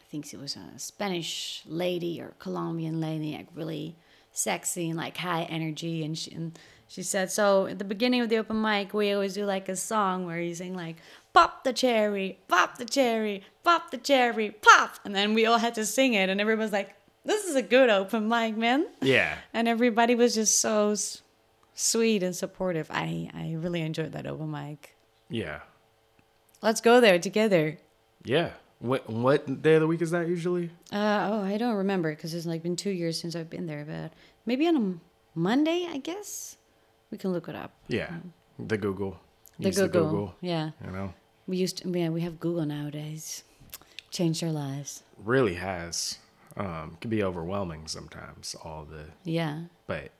I 0.00 0.04
think 0.10 0.32
it 0.32 0.40
was 0.40 0.56
a 0.56 0.78
Spanish 0.78 1.62
lady 1.66 2.20
or 2.20 2.34
Colombian 2.38 3.00
lady, 3.00 3.32
like 3.32 3.46
really 3.54 3.96
sexy 4.32 4.88
and 4.90 4.98
like 4.98 5.16
high 5.16 5.44
energy, 5.44 6.04
and 6.04 6.18
she 6.18 6.32
and 6.32 6.58
she 6.90 7.02
said 7.04 7.30
so. 7.30 7.66
At 7.66 7.78
the 7.78 7.84
beginning 7.84 8.20
of 8.20 8.28
the 8.28 8.38
open 8.38 8.60
mic, 8.60 8.92
we 8.92 9.12
always 9.12 9.34
do 9.34 9.44
like 9.46 9.68
a 9.68 9.76
song 9.76 10.26
where 10.26 10.40
you 10.40 10.54
sing 10.54 10.74
like 10.74 10.96
"Pop 11.32 11.62
the 11.62 11.72
cherry, 11.72 12.38
pop 12.48 12.78
the 12.78 12.84
cherry, 12.84 13.44
pop 13.62 13.90
the 13.92 13.96
cherry, 14.10 14.50
pop," 14.50 14.96
and 15.04 15.14
then 15.14 15.32
we 15.34 15.46
all 15.46 15.58
had 15.58 15.74
to 15.76 15.86
sing 15.86 16.14
it, 16.14 16.28
and 16.28 16.40
everyone 16.40 16.64
was 16.66 16.72
like, 16.72 16.90
"This 17.24 17.44
is 17.44 17.54
a 17.54 17.62
good 17.62 17.90
open 17.90 18.28
mic, 18.28 18.56
man." 18.56 18.86
Yeah, 19.00 19.36
and 19.54 19.68
everybody 19.68 20.14
was 20.16 20.34
just 20.34 20.60
so 20.60 20.90
s- 20.90 21.22
sweet 21.74 22.22
and 22.24 22.34
supportive. 22.34 22.88
I 22.90 23.30
I 23.32 23.54
really 23.56 23.82
enjoyed 23.82 24.10
that 24.12 24.26
open 24.26 24.50
mic. 24.50 24.96
yeah, 25.30 25.60
Let's 26.62 26.80
go 26.80 27.00
there 27.00 27.18
together. 27.18 27.78
yeah. 28.24 28.50
What 28.80 29.08
what 29.10 29.60
day 29.62 29.74
of 29.74 29.80
the 29.82 29.86
week 29.86 30.00
is 30.02 30.10
that 30.10 30.26
usually? 30.26 30.70
Uh, 30.90 31.28
oh, 31.30 31.42
I 31.44 31.58
don't 31.58 31.76
remember 31.76 32.10
because 32.16 32.32
it's 32.34 32.46
like 32.46 32.62
been 32.62 32.76
two 32.76 32.90
years 32.90 33.20
since 33.20 33.36
I've 33.36 33.50
been 33.50 33.66
there, 33.66 33.84
but 33.84 34.12
maybe 34.46 34.66
on 34.66 34.76
a 34.76 35.38
Monday, 35.38 35.86
I 35.88 35.98
guess. 35.98 36.56
We 37.10 37.18
can 37.18 37.32
look 37.32 37.48
it 37.48 37.56
up. 37.56 37.72
Yeah, 37.88 38.10
the 38.58 38.76
Google. 38.78 39.18
The 39.58 39.66
Use 39.68 39.78
Google. 39.78 40.34
Yeah, 40.40 40.70
You 40.84 40.90
know, 40.92 41.14
we 41.46 41.56
used 41.58 41.78
to. 41.78 41.88
Yeah, 41.90 42.08
we 42.10 42.20
have 42.22 42.40
Google 42.40 42.64
nowadays. 42.64 43.44
Changed 44.10 44.42
our 44.42 44.50
lives. 44.50 45.02
really 45.22 45.54
has. 45.54 46.18
Um, 46.56 46.96
can 47.00 47.10
be 47.10 47.22
overwhelming 47.22 47.86
sometimes. 47.86 48.56
All 48.64 48.84
the 48.84 49.04
Yeah. 49.24 49.62
but 49.86 50.10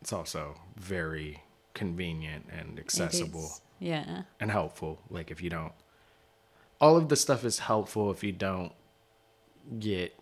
it's 0.00 0.12
also 0.12 0.60
very 0.76 1.42
convenient 1.74 2.46
and 2.56 2.78
accessible. 2.78 3.50
Yeah. 3.80 4.22
and 4.40 4.50
helpful. 4.50 5.00
Like 5.10 5.30
if 5.30 5.42
you 5.42 5.50
don't, 5.50 5.72
all 6.80 6.96
of 6.96 7.08
the 7.08 7.16
stuff 7.16 7.44
is 7.44 7.58
helpful 7.60 8.10
if 8.12 8.22
you 8.22 8.32
don't 8.32 8.72
get 9.78 10.14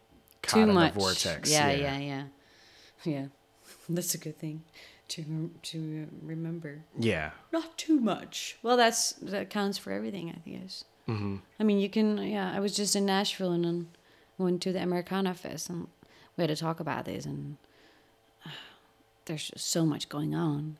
caught 0.43 0.57
Too 0.57 0.69
in 0.71 0.75
much. 0.75 0.95
the 0.95 1.01
vortex. 1.01 1.51
Yeah, 1.51 1.71
yeah, 1.73 1.99
yeah, 1.99 2.25
yeah. 3.05 3.27
That's 3.89 4.15
a 4.15 4.19
good 4.19 4.39
thing 4.39 4.63
to 5.15 5.51
to 5.71 6.07
remember. 6.23 6.85
yeah, 6.99 7.31
not 7.53 7.77
too 7.79 7.99
much. 8.01 8.57
Well, 8.63 8.77
that's 8.77 9.13
that 9.23 9.51
counts 9.51 9.79
for 9.79 9.93
everything, 9.93 10.31
I 10.31 10.41
guess. 10.49 10.85
hmm 11.07 11.37
I 11.61 11.63
mean, 11.65 11.79
you 11.79 11.89
can. 11.89 12.19
Yeah, 12.19 12.53
I 12.57 12.61
was 12.61 12.75
just 12.77 12.97
in 12.97 13.07
Nashville 13.07 13.53
and 13.53 13.65
then 13.65 13.89
went 14.39 14.63
to 14.63 14.73
the 14.73 14.83
Americana 14.83 15.35
Fest, 15.35 15.71
and 15.71 15.89
we 16.37 16.43
had 16.43 16.49
to 16.49 16.57
talk 16.57 16.81
about 16.81 17.05
this. 17.05 17.27
And 17.27 17.57
uh, 18.47 18.51
there's 19.27 19.49
just 19.49 19.71
so 19.71 19.85
much 19.87 20.09
going 20.09 20.35
on. 20.35 20.79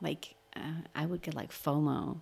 Like, 0.00 0.34
uh, 0.56 0.82
I 0.94 1.06
would 1.06 1.22
get 1.22 1.34
like 1.34 1.52
FOMO, 1.52 2.20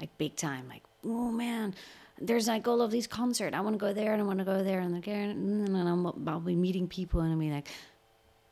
like 0.00 0.16
big 0.18 0.36
time. 0.36 0.68
Like, 0.68 0.82
oh 1.04 1.30
man, 1.30 1.74
there's 2.20 2.46
like 2.48 2.68
all 2.68 2.80
of 2.82 2.90
these 2.90 3.06
concerts. 3.06 3.54
I 3.56 3.60
want 3.60 3.74
to 3.74 3.86
go 3.86 3.92
there 3.92 4.12
and 4.12 4.22
I 4.22 4.24
want 4.24 4.38
to 4.40 4.44
go 4.44 4.62
there 4.62 4.80
and 4.80 4.96
again. 4.96 5.30
And 5.30 5.74
then 5.74 5.86
I'm, 5.86 6.06
I'll 6.28 6.40
be 6.40 6.54
meeting 6.56 6.86
people 6.88 7.20
and 7.20 7.32
I'll 7.32 7.38
be 7.38 7.50
like. 7.50 7.68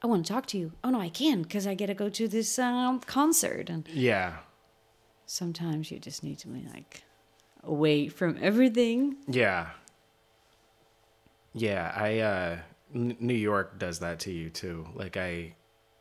I 0.03 0.07
want 0.09 0.27
to 0.27 0.33
talk 0.33 0.47
to 0.47 0.59
you. 0.59 0.73
Oh 0.83 0.91
no, 0.91 1.01
I 1.01 1.09
can 1.09 1.43
because 1.43 1.67
I 1.67 1.75
get 1.75 1.87
to 1.87 1.95
go 1.95 2.09
to 2.09 2.27
this 2.29 2.59
um, 2.59 3.01
concert, 3.01 3.71
and 3.71 3.87
yeah, 3.89 4.39
sometimes 5.27 5.91
you 5.91 5.99
just 5.99 6.23
need 6.25 6.39
to 6.41 6.49
be 6.49 6.67
like 6.73 7.05
away 7.63 8.09
from 8.09 8.37
everything. 8.41 9.17
yeah, 9.29 9.69
yeah. 11.55 11.93
I 11.95 12.19
uh, 12.19 12.59
N- 12.95 13.17
New 13.21 13.35
York 13.35 13.79
does 13.79 14.01
that 14.01 14.21
to 14.21 14.33
you 14.33 14.51
too. 14.51 14.87
Like 14.95 15.17
I, 15.17 15.55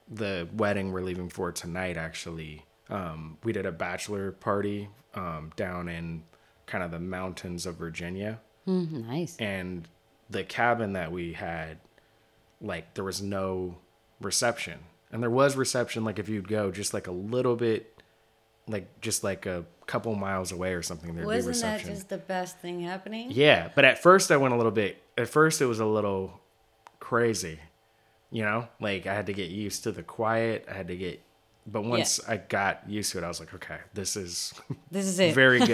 the 0.10 0.48
wedding 0.56 0.92
we're 0.92 1.02
leaving 1.04 1.30
for 1.30 1.52
tonight. 1.52 1.98
Actually, 1.98 2.66
um, 2.90 3.38
we 3.44 3.54
did 3.54 3.66
a 3.66 3.72
bachelor 3.72 4.32
party 4.32 4.90
um, 5.14 5.52
down 5.56 5.88
in 5.90 6.24
kind 6.66 6.84
of 6.84 6.92
the 6.92 7.00
mountains 7.00 7.66
of 7.66 7.76
Virginia. 7.76 8.40
Mm, 8.68 9.08
nice. 9.08 9.36
and 9.38 9.88
the 10.30 10.44
cabin 10.44 10.94
that 10.94 11.12
we 11.12 11.34
had 11.34 11.80
like 12.62 12.94
there 12.94 13.04
was 13.04 13.20
no 13.22 13.76
reception 14.22 14.80
and 15.12 15.22
there 15.22 15.30
was 15.30 15.56
reception 15.56 16.04
like 16.04 16.20
if 16.20 16.30
you'd 16.30 16.48
go 16.48 16.72
just 16.72 16.94
like 16.94 17.08
a 17.08 17.12
little 17.12 17.56
bit 17.56 18.02
like 18.68 19.02
just 19.02 19.24
like 19.24 19.46
a 19.46 19.66
couple 19.88 20.14
miles 20.16 20.52
away 20.52 20.74
or 20.74 20.82
something 20.82 21.14
there'd 21.16 21.26
Wasn't 21.28 21.44
that 21.46 21.50
reception 21.74 21.96
just 21.96 22.10
the 22.10 22.18
best 22.18 22.60
thing 22.60 22.80
happening? 22.82 23.32
yeah 23.32 23.70
but 23.76 23.84
at 23.84 24.02
first 24.02 24.32
i 24.32 24.38
went 24.38 24.54
a 24.54 24.58
little 24.58 24.72
bit 24.72 25.02
at 25.18 25.28
first 25.28 25.62
it 25.62 25.66
was 25.66 25.80
a 25.80 25.86
little 25.86 26.40
crazy 27.00 27.60
you 28.30 28.44
know 28.44 28.68
like 28.80 29.06
i 29.08 29.14
had 29.14 29.26
to 29.26 29.34
get 29.34 29.50
used 29.50 29.84
to 29.84 29.92
the 29.92 30.04
quiet 30.04 30.66
i 30.70 30.74
had 30.74 30.88
to 30.88 30.96
get 30.96 31.22
but 31.68 31.84
once 31.84 32.20
i 32.30 32.38
got 32.38 32.88
used 32.90 33.12
to 33.12 33.18
it 33.18 33.24
i 33.24 33.28
was 33.28 33.40
like 33.40 33.54
okay 33.54 33.80
this 33.94 34.16
is 34.16 34.54
This 34.92 35.06
is 35.06 35.20
it. 35.20 35.36
very 35.36 35.60
good 35.60 35.68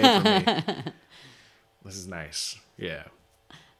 for 0.44 0.52
me 0.52 0.62
this 1.84 1.96
is 1.96 2.08
nice 2.08 2.56
yeah 2.76 3.04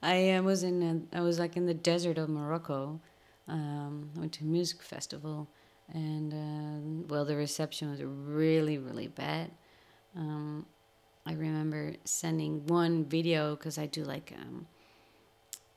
I 0.01 0.31
uh, 0.31 0.43
was 0.43 0.62
in 0.62 1.09
a, 1.12 1.19
I 1.19 1.23
was 1.23 1.41
like 1.41 1.57
in 1.57 1.66
the 1.66 1.75
desert 1.75 2.19
of 2.19 2.29
Morocco. 2.29 3.01
Um, 3.49 4.11
I 4.16 4.20
went 4.20 4.32
to 4.34 4.44
a 4.44 4.46
music 4.46 4.82
festival, 4.82 5.49
and 5.92 6.32
uh, 6.32 7.09
well, 7.09 7.24
the 7.24 7.36
reception 7.36 7.90
was 7.90 8.03
really 8.03 8.78
really 8.78 9.09
bad. 9.09 9.51
Um, 10.16 10.66
I 11.26 11.32
remember 11.32 11.94
sending 12.05 12.66
one 12.66 13.05
video 13.05 13.55
because 13.55 13.78
I 13.78 13.86
do 13.86 14.05
like 14.05 14.32
um, 14.40 14.66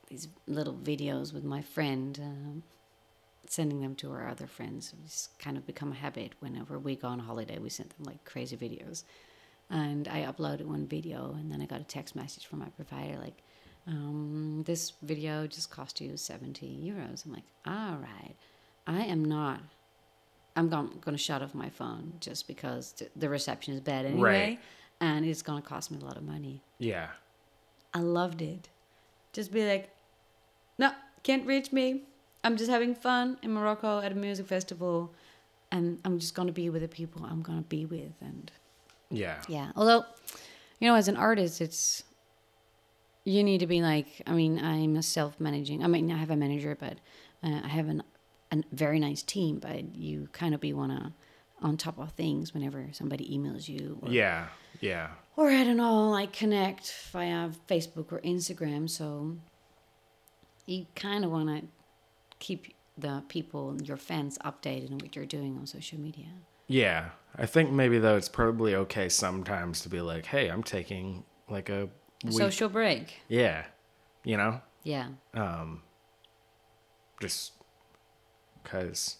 these 0.07 0.27
little 0.47 0.73
videos 0.73 1.33
with 1.33 1.43
my 1.43 1.61
friend, 1.61 2.19
um, 2.21 2.63
sending 3.47 3.81
them 3.81 3.95
to 3.95 4.11
our 4.11 4.27
other 4.27 4.47
friends. 4.47 4.93
It's 5.05 5.29
kind 5.39 5.57
of 5.57 5.65
become 5.65 5.91
a 5.91 5.95
habit. 5.95 6.33
Whenever 6.39 6.79
we 6.79 6.95
go 6.95 7.07
on 7.09 7.19
holiday, 7.19 7.57
we 7.59 7.69
send 7.69 7.89
them 7.91 8.05
like 8.05 8.23
crazy 8.25 8.57
videos. 8.57 9.03
And 9.69 10.07
I 10.09 10.23
uploaded 10.23 10.65
one 10.65 10.85
video, 10.85 11.33
and 11.37 11.49
then 11.51 11.61
I 11.61 11.65
got 11.65 11.79
a 11.79 11.85
text 11.85 12.15
message 12.15 12.45
from 12.45 12.59
my 12.59 12.69
provider 12.69 13.17
like, 13.17 13.41
um, 13.87 14.63
"This 14.65 14.93
video 15.01 15.47
just 15.47 15.69
cost 15.71 15.99
you 16.01 16.17
seventy 16.17 16.67
euros." 16.83 17.25
I'm 17.25 17.33
like, 17.33 17.43
"All 17.65 17.97
right, 17.97 18.35
I 18.87 19.01
am 19.05 19.25
not." 19.25 19.59
I'm 20.55 20.67
going 20.67 20.89
to 21.05 21.17
shut 21.17 21.41
off 21.41 21.55
my 21.55 21.69
phone 21.69 22.13
just 22.19 22.45
because 22.45 22.91
th- 22.91 23.09
the 23.15 23.29
reception 23.29 23.73
is 23.73 23.79
bad 23.79 24.05
anyway, 24.05 24.21
Right. 24.49 24.59
and 24.99 25.25
it's 25.25 25.41
going 25.41 25.61
to 25.61 25.67
cost 25.67 25.91
me 25.91 25.97
a 26.01 26.03
lot 26.03 26.17
of 26.17 26.23
money. 26.23 26.61
yeah 26.77 27.07
I 27.93 27.99
loved 27.99 28.41
it. 28.41 28.67
Just 29.31 29.51
be 29.53 29.65
like, 29.65 29.89
no, 30.77 30.91
can't 31.23 31.45
reach 31.47 31.71
me. 31.71 32.01
I'm 32.43 32.57
just 32.57 32.69
having 32.69 32.95
fun 32.95 33.37
in 33.41 33.53
Morocco 33.53 33.99
at 34.01 34.11
a 34.11 34.15
music 34.15 34.45
festival, 34.47 35.13
and 35.71 35.99
I'm 36.03 36.19
just 36.19 36.35
gonna 36.35 36.51
be 36.51 36.69
with 36.69 36.81
the 36.81 36.87
people 36.89 37.25
I'm 37.25 37.41
gonna 37.41 37.61
be 37.61 37.85
with. 37.85 38.11
And 38.19 38.51
yeah 39.09 39.41
yeah, 39.47 39.71
although, 39.77 40.03
you 40.79 40.87
know, 40.89 40.95
as 40.95 41.07
an 41.07 41.15
artist, 41.17 41.61
it's 41.61 42.03
you 43.23 43.43
need 43.43 43.59
to 43.59 43.67
be 43.67 43.81
like. 43.81 44.21
I 44.25 44.33
mean, 44.33 44.59
I'm 44.59 44.95
a 44.95 45.03
self-managing. 45.03 45.83
I 45.83 45.87
mean, 45.87 46.11
I 46.11 46.17
have 46.17 46.31
a 46.31 46.35
manager, 46.35 46.75
but 46.79 46.97
uh, 47.43 47.61
I 47.63 47.67
have 47.67 47.87
an 47.87 48.03
a 48.51 48.63
very 48.71 48.99
nice 48.99 49.23
team. 49.23 49.59
But 49.59 49.95
you 49.95 50.29
kind 50.31 50.53
of 50.53 50.61
be 50.61 50.73
wanna 50.73 51.13
on 51.61 51.77
top 51.77 51.99
of 51.99 52.11
things 52.11 52.53
whenever 52.53 52.87
somebody 52.91 53.37
emails 53.37 53.67
you. 53.67 53.99
Or, 54.01 54.09
Yeah, 54.09 54.47
yeah, 54.79 55.09
or 55.35 55.49
I 55.49 55.63
don't 55.63 55.77
know, 55.77 56.09
like 56.09 56.33
connect 56.33 56.93
via 57.11 57.49
Facebook 57.67 58.11
or 58.11 58.19
Instagram. 58.21 58.89
So 58.89 59.37
you 60.65 60.85
kind 60.95 61.23
of 61.23 61.31
want 61.31 61.49
to 61.49 61.67
keep 62.39 62.75
the 62.97 63.23
people, 63.29 63.77
your 63.83 63.97
fans, 63.97 64.37
updated 64.39 64.91
on 64.91 64.97
what 64.97 65.15
you're 65.15 65.25
doing 65.25 65.57
on 65.57 65.65
social 65.65 65.99
media. 65.99 66.27
Yeah, 66.67 67.09
I 67.35 67.45
think 67.45 67.71
maybe 67.71 67.99
though 67.99 68.15
it's 68.17 68.29
probably 68.29 68.75
okay 68.75 69.09
sometimes 69.09 69.81
to 69.81 69.89
be 69.89 70.01
like, 70.01 70.25
"Hey, 70.25 70.47
I'm 70.47 70.63
taking 70.63 71.23
like 71.49 71.69
a 71.69 71.89
A 72.23 72.27
week." 72.27 72.35
social 72.37 72.69
break. 72.69 73.21
yeah, 73.27 73.65
you 74.23 74.37
know, 74.37 74.61
Yeah. 74.83 75.09
um, 75.33 75.83
just 77.19 77.53
because 78.63 79.17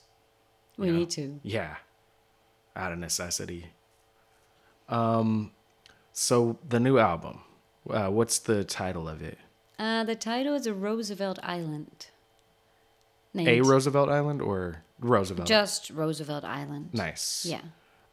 We 0.78 0.88
Yeah. 0.88 0.94
need 0.94 1.10
to. 1.12 1.40
yeah, 1.44 1.76
out 2.76 2.92
of 2.92 3.00
necessity. 3.00 3.72
Um, 4.90 5.52
so 6.14 6.58
the 6.68 6.80
new 6.80 6.98
album, 6.98 7.44
uh, 7.90 8.10
what's 8.10 8.40
the 8.40 8.64
title 8.64 9.08
of 9.08 9.22
it? 9.22 9.38
Uh, 9.80 10.04
the 10.04 10.16
title 10.16 10.54
is 10.54 10.68
a 10.68 10.74
Roosevelt 10.74 11.40
Island. 11.44 12.08
A 13.36 13.62
Roosevelt 13.62 14.10
Island 14.10 14.42
or 14.42 14.84
Roosevelt? 15.00 15.48
Just 15.48 15.90
Roosevelt 15.90 16.44
Island. 16.44 16.94
nice. 16.94 17.46
Yeah. 17.46 17.62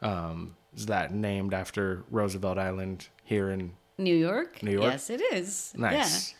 Um, 0.01 0.55
is 0.73 0.85
that 0.85 1.13
named 1.13 1.53
after 1.53 2.05
Roosevelt 2.09 2.57
Island 2.57 3.09
here 3.23 3.49
in 3.51 3.73
New 3.99 4.15
York? 4.15 4.63
New 4.63 4.71
York? 4.71 4.93
Yes, 4.93 5.09
it 5.09 5.21
is. 5.21 5.73
Nice. 5.77 6.33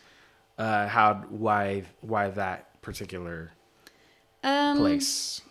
Uh, 0.58 0.88
how? 0.88 1.14
Why? 1.28 1.84
Why 2.00 2.28
that 2.30 2.80
particular 2.82 3.52
Um, 4.42 4.78
place? 4.78 5.42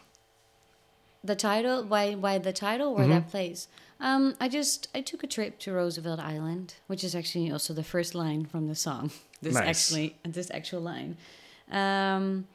The 1.23 1.35
title? 1.35 1.83
Why? 1.83 2.15
Why 2.15 2.37
the 2.37 2.53
title 2.53 2.89
or 2.93 3.01
Mm-hmm. 3.01 3.09
that 3.11 3.29
place? 3.29 3.67
Um, 3.99 4.35
I 4.39 4.47
just 4.47 4.87
I 4.95 5.01
took 5.01 5.23
a 5.23 5.27
trip 5.27 5.59
to 5.59 5.73
Roosevelt 5.73 6.19
Island, 6.19 6.75
which 6.87 7.03
is 7.03 7.13
actually 7.15 7.51
also 7.51 7.73
the 7.73 7.83
first 7.83 8.15
line 8.15 8.45
from 8.45 8.67
the 8.67 8.75
song. 8.75 9.11
This 9.41 9.53
Nice. 9.55 9.67
actually 9.91 10.17
this 10.25 10.51
actual 10.51 10.81
line, 10.81 11.15
um, 11.71 12.45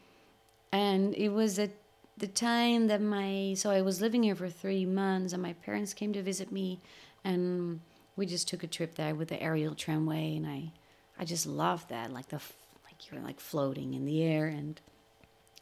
and 0.71 1.15
it 1.15 1.31
was 1.31 1.59
at 1.59 1.71
the 2.19 2.27
time 2.29 2.89
that 2.89 3.01
my 3.01 3.55
so 3.57 3.71
I 3.71 3.81
was 3.81 4.03
living 4.03 4.23
here 4.23 4.37
for 4.37 4.51
three 4.51 4.85
months, 4.85 5.33
and 5.33 5.41
my 5.43 5.55
parents 5.65 5.95
came 5.95 6.13
to 6.13 6.23
visit 6.23 6.53
me, 6.53 6.81
and 7.25 7.81
we 8.17 8.27
just 8.27 8.49
took 8.49 8.63
a 8.63 8.69
trip 8.69 8.95
there 8.95 9.15
with 9.15 9.29
the 9.29 9.43
aerial 9.43 9.75
tramway, 9.75 10.37
and 10.37 10.47
I 10.47 10.73
I 11.19 11.25
just 11.25 11.47
loved 11.47 11.91
that, 11.91 12.13
like 12.13 12.29
the 12.29 12.41
like 12.85 13.11
you're 13.11 13.21
like 13.21 13.41
floating 13.41 13.95
in 13.95 14.05
the 14.05 14.23
air, 14.23 14.47
and 14.47 14.81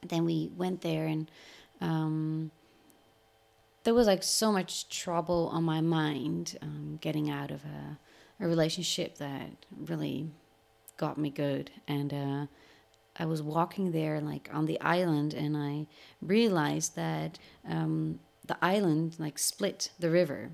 then 0.06 0.24
we 0.24 0.50
went 0.56 0.80
there 0.82 1.06
and. 1.06 1.30
Um, 1.80 2.52
there 3.84 3.94
was 3.94 4.06
like 4.06 4.22
so 4.22 4.52
much 4.52 4.88
trouble 4.88 5.50
on 5.52 5.64
my 5.64 5.80
mind 5.80 6.56
um, 6.62 6.98
getting 7.00 7.30
out 7.30 7.50
of 7.50 7.62
a, 7.64 8.44
a 8.44 8.46
relationship 8.46 9.18
that 9.18 9.50
really 9.86 10.30
got 10.96 11.18
me 11.18 11.30
good 11.30 11.70
and 11.88 12.12
uh, 12.12 12.46
i 13.18 13.24
was 13.24 13.42
walking 13.42 13.92
there 13.92 14.20
like 14.20 14.48
on 14.52 14.66
the 14.66 14.80
island 14.80 15.34
and 15.34 15.56
i 15.56 15.86
realized 16.20 16.94
that 16.96 17.38
um, 17.68 18.20
the 18.46 18.56
island 18.62 19.16
like 19.18 19.38
split 19.38 19.90
the 19.98 20.10
river 20.10 20.50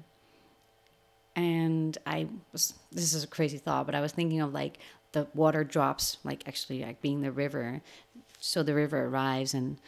and 1.38 1.98
i 2.06 2.26
was 2.52 2.74
this 2.90 3.12
is 3.14 3.22
a 3.24 3.26
crazy 3.26 3.58
thought 3.58 3.86
but 3.86 3.94
i 3.94 4.00
was 4.00 4.12
thinking 4.12 4.40
of 4.40 4.52
like 4.52 4.78
the 5.12 5.26
water 5.34 5.64
drops 5.64 6.18
like 6.24 6.46
actually 6.46 6.84
like 6.84 7.00
being 7.00 7.22
the 7.22 7.32
river. 7.32 7.80
So 8.40 8.62
the 8.62 8.74
river 8.74 9.06
arrives 9.06 9.54
and 9.54 9.78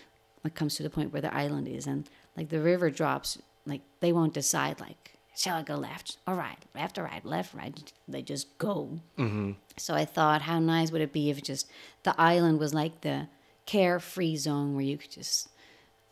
it 0.45 0.55
comes 0.55 0.77
to 0.77 0.83
the 0.83 0.91
point 0.91 1.13
where 1.13 1.23
the 1.23 1.35
island 1.35 1.69
is 1.69 1.87
and 1.87 2.09
like 2.37 2.49
the 2.49 2.61
river 2.61 2.91
drops 2.91 3.39
like 3.67 3.83
they 4.01 4.13
won't 4.13 4.35
decide 4.35 4.81
like 4.81 5.19
shall 5.37 5.57
i 5.57 5.63
go 5.63 5.75
left 5.75 6.17
or 6.27 6.35
right? 6.35 6.59
Left 6.75 6.99
or 6.99 7.05
right? 7.05 7.25
Left 7.25 7.55
right? 7.55 7.93
They 8.09 8.23
just 8.23 8.57
go. 8.59 9.01
Mm-hmm. 9.19 9.53
so 9.77 9.95
i 9.95 10.05
thought 10.05 10.43
how 10.43 10.59
nice 10.59 10.91
would 10.91 11.03
it 11.03 11.13
be 11.13 11.31
if 11.31 11.43
just 11.43 11.71
the 12.03 12.19
island 12.19 12.59
was 12.59 12.73
like 12.73 13.03
the 13.03 13.29
carefree 13.67 14.37
zone 14.37 14.75
where 14.75 14.85
you 14.85 14.97
could 14.97 15.11
just 15.11 15.49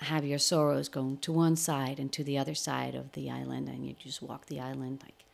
have 0.01 0.24
your 0.24 0.39
sorrows 0.39 0.89
going 0.89 1.16
to 1.18 1.32
one 1.32 1.57
side 1.57 1.99
and 1.99 2.12
to 2.12 2.22
the 2.22 2.39
other 2.39 2.55
side 2.55 2.95
of 2.95 3.11
the 3.12 3.30
island 3.30 3.68
and 3.68 3.84
you 3.84 3.97
just 3.99 4.22
walk 4.22 4.47
the 4.47 4.61
island 4.61 5.03
like 5.03 5.24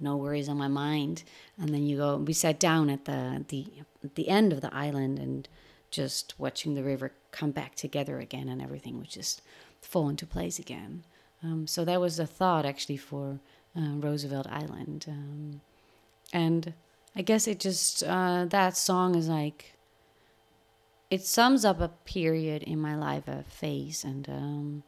no 0.00 0.16
worries 0.16 0.48
on 0.48 0.56
my 0.56 0.68
mind. 0.68 1.24
And 1.58 1.70
then 1.70 1.86
you 1.86 1.96
go 1.96 2.16
we 2.16 2.32
sat 2.32 2.58
down 2.58 2.90
at 2.90 3.04
the 3.04 3.44
the 3.48 3.66
the 4.14 4.28
end 4.28 4.52
of 4.52 4.60
the 4.60 4.74
island 4.74 5.18
and 5.18 5.48
just 5.90 6.34
watching 6.38 6.74
the 6.74 6.82
river 6.82 7.12
come 7.30 7.50
back 7.50 7.74
together 7.74 8.18
again 8.18 8.48
and 8.48 8.60
everything 8.60 8.98
would 8.98 9.08
just 9.08 9.42
fall 9.80 10.08
into 10.08 10.26
place 10.26 10.58
again. 10.58 11.04
Um, 11.42 11.66
so 11.66 11.84
that 11.84 12.00
was 12.00 12.16
the 12.16 12.26
thought 12.26 12.66
actually 12.66 12.96
for 12.96 13.40
uh, 13.76 13.94
roosevelt 13.96 14.46
island. 14.48 15.06
Um, 15.08 15.60
and 16.32 16.74
i 17.14 17.22
guess 17.22 17.46
it 17.46 17.60
just 17.60 18.02
uh, 18.02 18.44
that 18.46 18.76
song 18.76 19.14
is 19.14 19.28
like 19.28 19.76
it 21.08 21.24
sums 21.24 21.64
up 21.64 21.80
a 21.80 21.88
period 22.04 22.64
in 22.64 22.80
my 22.80 22.96
life 22.96 23.28
a 23.28 23.44
phase 23.44 24.02
and 24.02 24.28
um, 24.28 24.82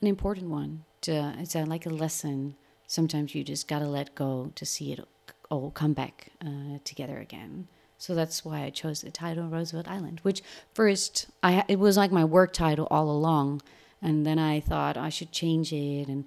an 0.00 0.08
important 0.08 0.50
one. 0.50 0.84
To, 1.02 1.34
it's 1.38 1.54
a, 1.54 1.64
like 1.64 1.86
a 1.86 1.90
lesson 1.90 2.56
sometimes 2.88 3.34
you 3.34 3.44
just 3.44 3.68
gotta 3.68 3.86
let 3.86 4.16
go 4.16 4.50
to 4.56 4.66
see 4.66 4.92
it 4.92 5.06
all 5.50 5.70
come 5.70 5.92
back 5.92 6.30
uh, 6.44 6.78
together 6.82 7.18
again. 7.18 7.68
So 7.98 8.14
that's 8.14 8.44
why 8.44 8.62
I 8.62 8.70
chose 8.70 9.02
the 9.02 9.10
title 9.10 9.48
Roosevelt 9.48 9.88
Island, 9.88 10.20
which 10.22 10.42
first 10.74 11.26
I 11.42 11.64
it 11.68 11.78
was 11.78 11.96
like 11.96 12.10
my 12.10 12.24
work 12.24 12.52
title 12.52 12.88
all 12.90 13.10
along, 13.10 13.62
and 14.02 14.26
then 14.26 14.38
I 14.38 14.60
thought 14.60 14.96
I 14.96 15.08
should 15.08 15.32
change 15.32 15.72
it 15.72 16.08
and 16.08 16.24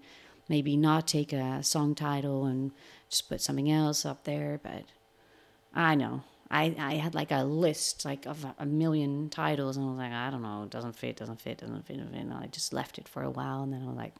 maybe 0.47 0.77
not 0.77 1.07
take 1.07 1.33
a 1.33 1.63
song 1.63 1.95
title 1.95 2.45
and 2.45 2.71
just 3.09 3.29
put 3.29 3.41
something 3.41 3.71
else 3.71 4.05
up 4.05 4.23
there. 4.25 4.59
But 4.61 4.83
I 5.73 5.95
know 5.95 6.23
I 6.51 6.75
I 6.77 6.95
had 6.95 7.15
like 7.15 7.31
a 7.31 7.43
list 7.43 8.03
like 8.03 8.25
of 8.25 8.45
a, 8.59 8.65
million 8.65 9.29
titles, 9.29 9.77
and 9.77 9.85
I 9.85 9.89
was 9.89 9.97
like 9.97 10.11
I 10.11 10.29
don't 10.29 10.41
know, 10.41 10.63
it 10.63 10.69
doesn't 10.69 10.97
fit, 10.97 11.15
doesn't 11.15 11.39
fit, 11.41 11.59
doesn't 11.59 11.87
fit, 11.87 11.97
doesn't 11.97 12.11
fit. 12.11 12.21
And 12.21 12.33
I 12.33 12.47
just 12.47 12.73
left 12.73 12.99
it 12.99 13.07
for 13.07 13.23
a 13.23 13.31
while, 13.31 13.63
and 13.63 13.71
then 13.71 13.81
I 13.83 13.87
was 13.87 13.95
like, 13.95 14.13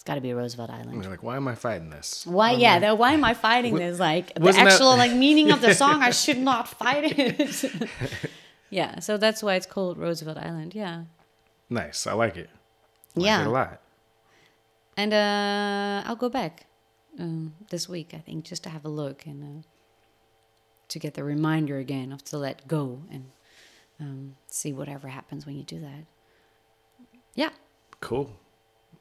it's 0.00 0.04
got 0.06 0.14
to 0.14 0.22
be 0.22 0.32
Roosevelt 0.32 0.70
Island. 0.70 0.92
And 0.92 1.02
you're 1.02 1.10
like, 1.10 1.22
why 1.22 1.36
am 1.36 1.46
I 1.46 1.54
fighting 1.54 1.90
this? 1.90 2.26
Why? 2.26 2.52
Yeah. 2.52 2.78
The, 2.78 2.94
why 2.94 3.12
am 3.12 3.22
I 3.22 3.34
fighting 3.34 3.74
this? 3.84 4.00
Like 4.00 4.32
the 4.32 4.40
wasn't 4.40 4.64
that- 4.64 4.72
actual 4.72 4.96
like 4.96 5.12
meaning 5.26 5.50
of 5.50 5.60
the 5.60 5.74
song, 5.74 6.02
I 6.02 6.10
should 6.10 6.38
not 6.38 6.68
fight 6.68 7.04
it. 7.18 7.70
yeah. 8.70 9.00
So 9.00 9.18
that's 9.18 9.42
why 9.42 9.56
it's 9.56 9.66
called 9.66 9.98
Roosevelt 9.98 10.38
Island. 10.38 10.74
Yeah. 10.74 11.02
Nice. 11.68 12.06
I 12.06 12.14
like 12.14 12.38
it. 12.38 12.48
I 13.14 13.20
like 13.20 13.26
Yeah. 13.26 13.40
it 13.42 13.46
a 13.46 13.50
lot. 13.50 13.82
And 14.96 15.12
uh, 15.12 16.08
I'll 16.08 16.16
go 16.16 16.30
back 16.30 16.64
um, 17.18 17.52
this 17.68 17.86
week, 17.86 18.14
I 18.14 18.20
think, 18.20 18.46
just 18.46 18.62
to 18.62 18.70
have 18.70 18.86
a 18.86 18.88
look 18.88 19.26
and 19.26 19.42
uh, 19.44 19.62
to 20.88 20.98
get 20.98 21.12
the 21.12 21.24
reminder 21.24 21.76
again 21.76 22.10
of 22.10 22.24
to 22.24 22.38
let 22.38 22.66
go 22.66 23.02
and 23.10 23.24
um, 24.00 24.36
see 24.46 24.72
whatever 24.72 25.08
happens 25.08 25.44
when 25.44 25.56
you 25.56 25.62
do 25.62 25.78
that. 25.80 26.06
Yeah. 27.34 27.50
Cool. 28.00 28.30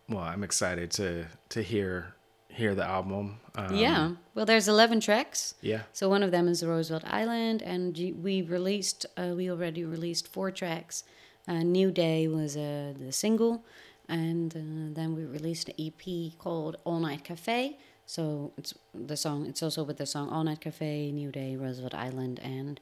Well, 0.09 0.23
I'm 0.23 0.43
excited 0.43 0.91
to 0.91 1.25
to 1.49 1.61
hear 1.61 2.15
hear 2.49 2.75
the 2.75 2.83
album. 2.83 3.39
Um, 3.55 3.75
yeah. 3.75 4.11
Well, 4.35 4.45
there's 4.45 4.67
11 4.67 4.99
tracks. 4.99 5.55
Yeah. 5.61 5.83
So 5.93 6.09
one 6.09 6.23
of 6.23 6.31
them 6.31 6.47
is 6.47 6.63
Roosevelt 6.63 7.03
Island, 7.05 7.61
and 7.61 7.95
we 8.21 8.41
released, 8.41 9.05
uh, 9.17 9.33
we 9.35 9.49
already 9.49 9.85
released 9.85 10.27
four 10.27 10.51
tracks. 10.51 11.03
Uh, 11.47 11.63
New 11.63 11.91
Day 11.91 12.27
was 12.27 12.57
uh, 12.57 12.93
the 12.99 13.11
single, 13.11 13.63
and 14.07 14.55
uh, 14.55 14.93
then 14.93 15.15
we 15.15 15.23
released 15.25 15.69
an 15.69 15.75
EP 15.79 16.37
called 16.37 16.77
All 16.83 16.99
Night 16.99 17.23
Cafe. 17.23 17.77
So 18.05 18.51
it's 18.57 18.73
the 18.93 19.15
song. 19.15 19.45
It's 19.45 19.63
also 19.63 19.83
with 19.83 19.97
the 19.97 20.05
song 20.05 20.29
All 20.29 20.43
Night 20.43 20.61
Cafe, 20.61 21.11
New 21.11 21.31
Day, 21.31 21.55
Roosevelt 21.55 21.93
Island, 21.93 22.39
and 22.43 22.79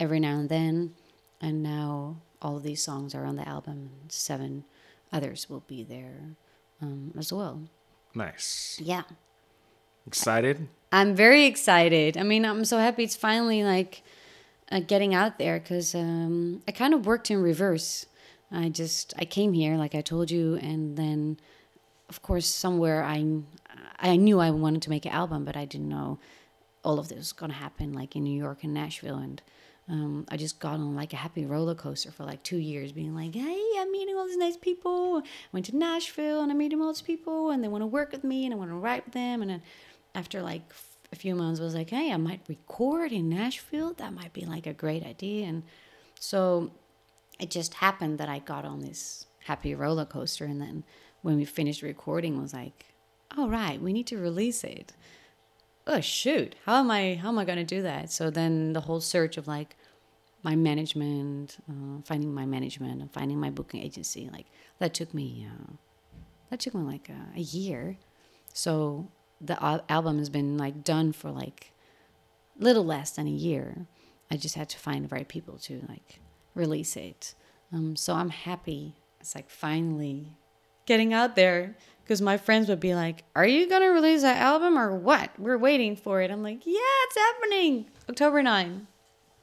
Every 0.00 0.20
Now 0.20 0.38
and 0.38 0.48
Then. 0.48 0.94
And 1.40 1.62
now 1.62 2.16
all 2.40 2.56
of 2.56 2.62
these 2.62 2.82
songs 2.82 3.14
are 3.14 3.24
on 3.24 3.36
the 3.36 3.48
album, 3.48 3.90
and 4.00 4.12
seven 4.12 4.64
others 5.12 5.50
will 5.50 5.64
be 5.66 5.82
there 5.82 6.36
um, 6.82 7.12
as 7.18 7.32
well. 7.32 7.62
Nice. 8.14 8.78
Yeah. 8.82 9.02
Excited? 10.06 10.68
I'm 10.90 11.14
very 11.14 11.44
excited. 11.44 12.16
I 12.16 12.22
mean, 12.22 12.44
I'm 12.44 12.64
so 12.64 12.78
happy 12.78 13.04
it's 13.04 13.16
finally 13.16 13.62
like 13.62 14.02
uh, 14.70 14.80
getting 14.80 15.14
out 15.14 15.38
there 15.38 15.58
because 15.58 15.94
um, 15.94 16.62
I 16.66 16.72
kind 16.72 16.94
of 16.94 17.06
worked 17.06 17.30
in 17.30 17.42
reverse. 17.42 18.06
I 18.50 18.70
just 18.70 19.12
I 19.18 19.24
came 19.24 19.52
here 19.52 19.76
like 19.76 19.94
I 19.94 20.00
told 20.00 20.30
you, 20.30 20.56
and 20.56 20.96
then 20.96 21.38
of 22.08 22.22
course 22.22 22.46
somewhere 22.46 23.04
I 23.04 23.42
I 23.98 24.16
knew 24.16 24.40
I 24.40 24.50
wanted 24.50 24.82
to 24.82 24.90
make 24.90 25.04
an 25.04 25.12
album, 25.12 25.44
but 25.44 25.56
I 25.56 25.66
didn't 25.66 25.88
know 25.88 26.18
all 26.82 26.98
of 26.98 27.08
this 27.08 27.18
was 27.18 27.32
gonna 27.32 27.54
happen 27.54 27.92
like 27.92 28.16
in 28.16 28.24
New 28.24 28.36
York 28.36 28.64
and 28.64 28.72
Nashville, 28.72 29.18
and 29.18 29.42
um, 29.90 30.26
I 30.28 30.36
just 30.36 30.60
got 30.60 30.74
on 30.74 30.94
like 30.94 31.14
a 31.14 31.16
happy 31.16 31.46
roller 31.46 31.74
coaster 31.74 32.10
for 32.10 32.24
like 32.24 32.42
two 32.42 32.58
years, 32.58 32.92
being 32.92 33.14
like, 33.14 33.34
hey, 33.34 33.64
I'm 33.78 33.90
meeting 33.90 34.16
all 34.16 34.26
these 34.26 34.36
nice 34.36 34.56
people. 34.56 35.22
I 35.24 35.28
Went 35.52 35.66
to 35.66 35.76
Nashville 35.76 36.42
and 36.42 36.52
I'm 36.52 36.58
meeting 36.58 36.80
all 36.80 36.88
these 36.88 37.00
people, 37.00 37.50
and 37.50 37.64
they 37.64 37.68
want 37.68 37.82
to 37.82 37.86
work 37.86 38.12
with 38.12 38.22
me, 38.22 38.44
and 38.44 38.52
I 38.52 38.56
want 38.58 38.70
to 38.70 38.76
write 38.76 39.06
with 39.06 39.14
them, 39.14 39.40
and 39.40 39.50
then 39.50 39.62
after 40.14 40.42
like 40.42 40.62
a 41.10 41.16
few 41.16 41.34
months, 41.34 41.58
I 41.60 41.64
was 41.64 41.74
like, 41.74 41.90
hey, 41.90 42.12
I 42.12 42.18
might 42.18 42.42
record 42.48 43.12
in 43.12 43.30
Nashville. 43.30 43.94
That 43.94 44.12
might 44.12 44.34
be 44.34 44.44
like 44.44 44.66
a 44.66 44.74
great 44.74 45.04
idea, 45.04 45.46
and 45.46 45.62
so 46.20 46.70
it 47.40 47.50
just 47.50 47.74
happened 47.74 48.18
that 48.18 48.28
I 48.28 48.40
got 48.40 48.66
on 48.66 48.80
this 48.80 49.26
happy 49.44 49.74
roller 49.74 50.04
coaster, 50.04 50.44
and 50.44 50.60
then 50.60 50.84
when 51.22 51.36
we 51.36 51.46
finished 51.46 51.80
recording, 51.80 52.40
was 52.40 52.52
like, 52.52 52.84
all 53.36 53.48
right, 53.48 53.80
we 53.80 53.94
need 53.94 54.06
to 54.08 54.18
release 54.18 54.64
it 54.64 54.92
oh 55.88 56.00
shoot 56.00 56.54
how 56.66 56.76
am 56.76 56.90
i 56.90 57.14
how 57.14 57.28
am 57.28 57.38
i 57.38 57.44
going 57.44 57.58
to 57.58 57.64
do 57.64 57.82
that 57.82 58.12
so 58.12 58.30
then 58.30 58.74
the 58.74 58.82
whole 58.82 59.00
search 59.00 59.36
of 59.36 59.48
like 59.48 59.74
my 60.48 60.56
management, 60.56 61.58
uh, 61.68 62.00
finding 62.04 62.32
my 62.32 62.46
management, 62.46 63.02
and 63.02 63.12
finding 63.12 63.38
my 63.38 63.50
booking 63.50 63.82
agency. 63.82 64.30
Like 64.32 64.46
that 64.78 64.94
took 64.94 65.12
me, 65.12 65.46
uh, 65.46 65.72
that 66.48 66.60
took 66.60 66.74
me 66.74 66.84
like 66.84 67.10
a, 67.10 67.38
a 67.38 67.42
year. 67.42 67.98
So 68.54 69.10
the 69.42 69.62
al- 69.62 69.84
album 69.90 70.16
has 70.16 70.30
been 70.30 70.56
like 70.56 70.82
done 70.84 71.12
for 71.12 71.30
like 71.30 71.72
little 72.58 72.84
less 72.84 73.10
than 73.10 73.26
a 73.26 73.38
year. 73.48 73.86
I 74.30 74.38
just 74.38 74.54
had 74.54 74.70
to 74.70 74.78
find 74.78 75.04
the 75.04 75.14
right 75.14 75.28
people 75.28 75.58
to 75.68 75.84
like 75.86 76.20
release 76.54 76.96
it. 76.96 77.34
Um, 77.70 77.94
so 77.94 78.14
I'm 78.14 78.30
happy. 78.30 78.94
It's 79.20 79.34
like 79.34 79.50
finally 79.50 80.32
getting 80.86 81.12
out 81.12 81.36
there 81.36 81.76
because 82.02 82.22
my 82.22 82.38
friends 82.38 82.70
would 82.70 82.80
be 82.80 82.94
like, 82.94 83.24
"Are 83.36 83.46
you 83.46 83.68
gonna 83.68 83.90
release 83.90 84.22
that 84.22 84.38
album 84.38 84.78
or 84.78 84.96
what? 84.96 85.28
We're 85.38 85.58
waiting 85.58 85.94
for 85.94 86.22
it." 86.22 86.30
I'm 86.30 86.42
like, 86.42 86.64
"Yeah, 86.64 86.94
it's 87.04 87.18
happening, 87.18 87.90
October 88.08 88.42
9." 88.42 88.86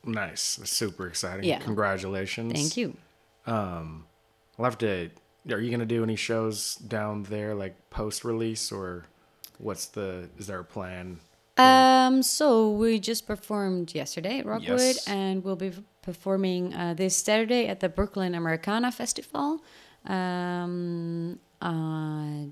Nice. 0.06 0.56
That's 0.58 0.72
super 0.72 1.08
exciting. 1.08 1.46
Yeah. 1.46 1.60
Congratulations. 1.60 2.54
Thank 2.54 2.78
you. 2.78 2.96
Um, 3.46 4.06
I'll 4.58 4.66
have 4.66 4.78
to. 4.80 5.10
Are 5.52 5.60
you 5.60 5.70
gonna 5.72 5.86
do 5.86 6.04
any 6.04 6.16
shows 6.16 6.76
down 6.76 7.24
there, 7.24 7.54
like 7.56 7.76
post 7.90 8.24
release, 8.24 8.72
or 8.72 9.04
what's 9.58 9.88
the? 9.88 10.30
Is 10.38 10.48
there 10.48 10.60
a 10.60 10.64
plan? 10.64 11.20
Um, 11.58 12.22
so 12.24 12.72
we 12.72 13.00
just 13.00 13.26
performed 13.28 13.96
yesterday 13.96 14.40
at 14.40 14.46
Rockwood, 14.46 14.80
Yes. 14.80 15.08
and 15.08 15.44
we'll 15.44 15.56
be 15.56 15.72
performing 16.02 16.74
uh, 16.74 16.94
this 16.96 17.16
Saturday 17.16 17.68
at 17.68 17.80
the 17.80 17.88
Brooklyn 17.90 18.36
Americana 18.36 18.92
Festival, 18.92 19.62
um, 20.06 21.40
uh, 21.62 22.48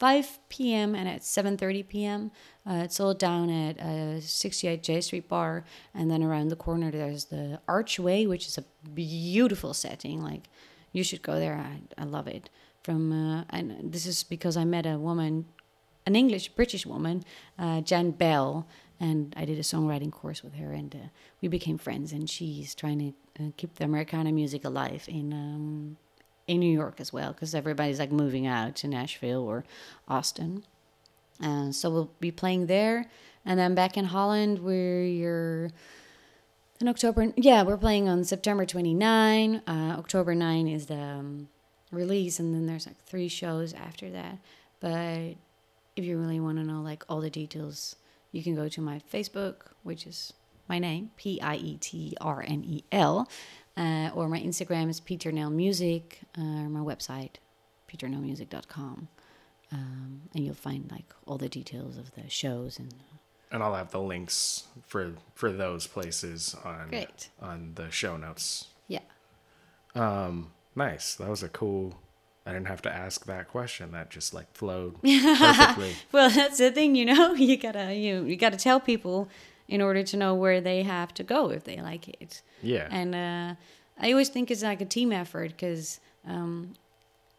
5 0.00 0.38
p.m. 0.48 0.94
and 0.94 1.06
at 1.06 1.20
7:30 1.20 1.86
p.m. 1.86 2.30
Uh, 2.66 2.82
it's 2.84 2.98
all 2.98 3.14
down 3.14 3.50
at 3.50 3.78
uh, 3.78 4.20
68 4.20 4.82
Jay 4.82 5.00
Street 5.02 5.28
Bar, 5.28 5.64
and 5.94 6.10
then 6.10 6.22
around 6.22 6.48
the 6.48 6.56
corner 6.56 6.90
there's 6.90 7.26
the 7.26 7.60
Archway, 7.68 8.26
which 8.26 8.46
is 8.48 8.58
a 8.58 8.64
beautiful 8.94 9.74
setting. 9.74 10.22
Like, 10.22 10.48
you 10.92 11.04
should 11.04 11.22
go 11.22 11.38
there. 11.38 11.54
I, 11.54 12.02
I 12.02 12.04
love 12.04 12.26
it. 12.26 12.48
From 12.82 13.12
uh, 13.12 13.44
and 13.50 13.92
this 13.92 14.06
is 14.06 14.24
because 14.24 14.56
I 14.56 14.64
met 14.64 14.86
a 14.86 14.98
woman 14.98 15.44
an 16.06 16.16
English 16.16 16.48
British 16.50 16.86
woman, 16.86 17.22
uh, 17.58 17.80
Jan 17.82 18.10
Bell, 18.10 18.66
and 18.98 19.34
I 19.36 19.44
did 19.44 19.58
a 19.58 19.62
songwriting 19.62 20.10
course 20.10 20.42
with 20.42 20.54
her, 20.54 20.72
and 20.72 20.94
uh, 20.94 21.08
we 21.40 21.48
became 21.48 21.78
friends. 21.78 22.12
And 22.12 22.28
she's 22.28 22.74
trying 22.74 22.98
to 22.98 23.44
uh, 23.44 23.50
keep 23.56 23.74
the 23.74 23.84
Americana 23.84 24.32
music 24.32 24.64
alive 24.64 25.04
in 25.08 25.32
um, 25.32 25.96
in 26.50 26.58
New 26.58 26.72
York 26.72 27.00
as 27.00 27.12
well, 27.12 27.32
because 27.32 27.54
everybody's 27.54 28.00
like 28.00 28.10
moving 28.10 28.44
out 28.44 28.74
to 28.74 28.88
Nashville 28.88 29.42
or 29.42 29.64
Austin. 30.08 30.64
Uh, 31.40 31.70
so 31.70 31.88
we'll 31.88 32.10
be 32.18 32.32
playing 32.32 32.66
there, 32.66 33.06
and 33.46 33.56
then 33.56 33.76
back 33.76 33.96
in 33.96 34.06
Holland, 34.06 34.58
we're 34.58 35.70
in 36.80 36.88
October. 36.88 37.32
Yeah, 37.36 37.62
we're 37.62 37.76
playing 37.76 38.08
on 38.08 38.24
September 38.24 38.66
29. 38.66 39.62
Uh, 39.64 39.94
October 39.96 40.34
9 40.34 40.66
is 40.66 40.86
the 40.86 40.98
um, 40.98 41.48
release, 41.92 42.40
and 42.40 42.52
then 42.52 42.66
there's 42.66 42.84
like 42.84 43.00
three 43.04 43.28
shows 43.28 43.72
after 43.72 44.10
that. 44.10 44.38
But 44.80 45.36
if 45.94 46.04
you 46.04 46.18
really 46.18 46.40
want 46.40 46.58
to 46.58 46.64
know 46.64 46.80
like 46.80 47.04
all 47.08 47.20
the 47.20 47.30
details, 47.30 47.94
you 48.32 48.42
can 48.42 48.56
go 48.56 48.68
to 48.68 48.80
my 48.80 49.00
Facebook, 49.12 49.70
which 49.84 50.04
is 50.04 50.32
my 50.68 50.80
name, 50.80 51.12
P 51.16 51.40
I 51.40 51.54
E 51.56 51.76
T 51.80 52.16
R 52.20 52.44
N 52.46 52.64
E 52.66 52.82
L, 52.90 53.28
uh, 53.76 54.10
or 54.14 54.28
my 54.28 54.40
Instagram 54.40 54.88
is 54.88 55.00
Peter 55.00 55.30
Nell 55.32 55.50
Music, 55.50 56.20
uh, 56.38 56.40
or 56.42 56.68
my 56.68 56.80
website, 56.80 57.36
peternellmusic.com. 57.90 59.08
Um, 59.72 60.22
and 60.34 60.44
you'll 60.44 60.54
find 60.54 60.90
like 60.90 61.14
all 61.26 61.38
the 61.38 61.48
details 61.48 61.96
of 61.96 62.12
the 62.16 62.28
shows 62.28 62.78
and 62.78 62.92
And 63.52 63.62
I'll 63.62 63.74
have 63.74 63.92
the 63.92 64.00
links 64.00 64.64
for 64.86 65.14
for 65.34 65.52
those 65.52 65.86
places 65.86 66.56
on 66.64 66.88
Great. 66.88 67.28
on 67.40 67.72
the 67.76 67.90
show 67.90 68.16
notes. 68.16 68.66
yeah. 68.88 69.00
Um, 69.94 70.52
nice. 70.76 71.14
That 71.16 71.28
was 71.28 71.42
a 71.42 71.48
cool. 71.48 71.98
I 72.46 72.52
didn't 72.52 72.68
have 72.68 72.82
to 72.82 72.92
ask 72.92 73.26
that 73.26 73.48
question. 73.48 73.92
That 73.92 74.10
just 74.10 74.32
like 74.34 74.52
flowed 74.54 75.00
perfectly. 75.02 75.94
Well, 76.10 76.30
that's 76.30 76.58
the 76.58 76.70
thing, 76.72 76.94
you 76.96 77.04
know. 77.04 77.34
You 77.50 77.56
gotta 77.56 77.94
you 77.94 78.24
you 78.24 78.36
gotta 78.36 78.56
tell 78.56 78.80
people 78.80 79.28
in 79.70 79.80
order 79.80 80.02
to 80.02 80.16
know 80.16 80.34
where 80.34 80.60
they 80.60 80.82
have 80.82 81.14
to 81.14 81.22
go 81.22 81.50
if 81.50 81.62
they 81.64 81.80
like 81.80 82.08
it. 82.08 82.42
Yeah. 82.60 82.88
And 82.90 83.14
uh, 83.14 83.54
I 84.04 84.10
always 84.12 84.28
think 84.28 84.50
it's 84.50 84.62
like 84.62 84.80
a 84.82 84.84
team 84.96 85.12
effort 85.12 85.50
because 85.52 86.00
um, 86.26 86.74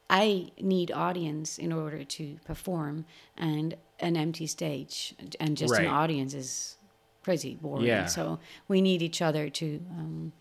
I 0.09 0.51
need 0.59 0.91
audience 0.91 1.57
in 1.59 1.71
order 1.71 2.03
to 2.03 2.37
perform, 2.45 3.05
and 3.37 3.75
an 3.99 4.15
empty 4.17 4.47
stage 4.47 5.13
and 5.39 5.55
just 5.57 5.73
Right. 5.73 5.85
an 5.85 5.93
audience 5.93 6.33
is 6.33 6.77
crazy 7.23 7.55
boring. 7.61 7.85
Yeah. 7.85 8.07
So 8.07 8.39
we 8.67 8.81
need 8.81 9.01
each 9.01 9.21
other 9.21 9.49
to 9.49 9.67
um, 9.91 10.31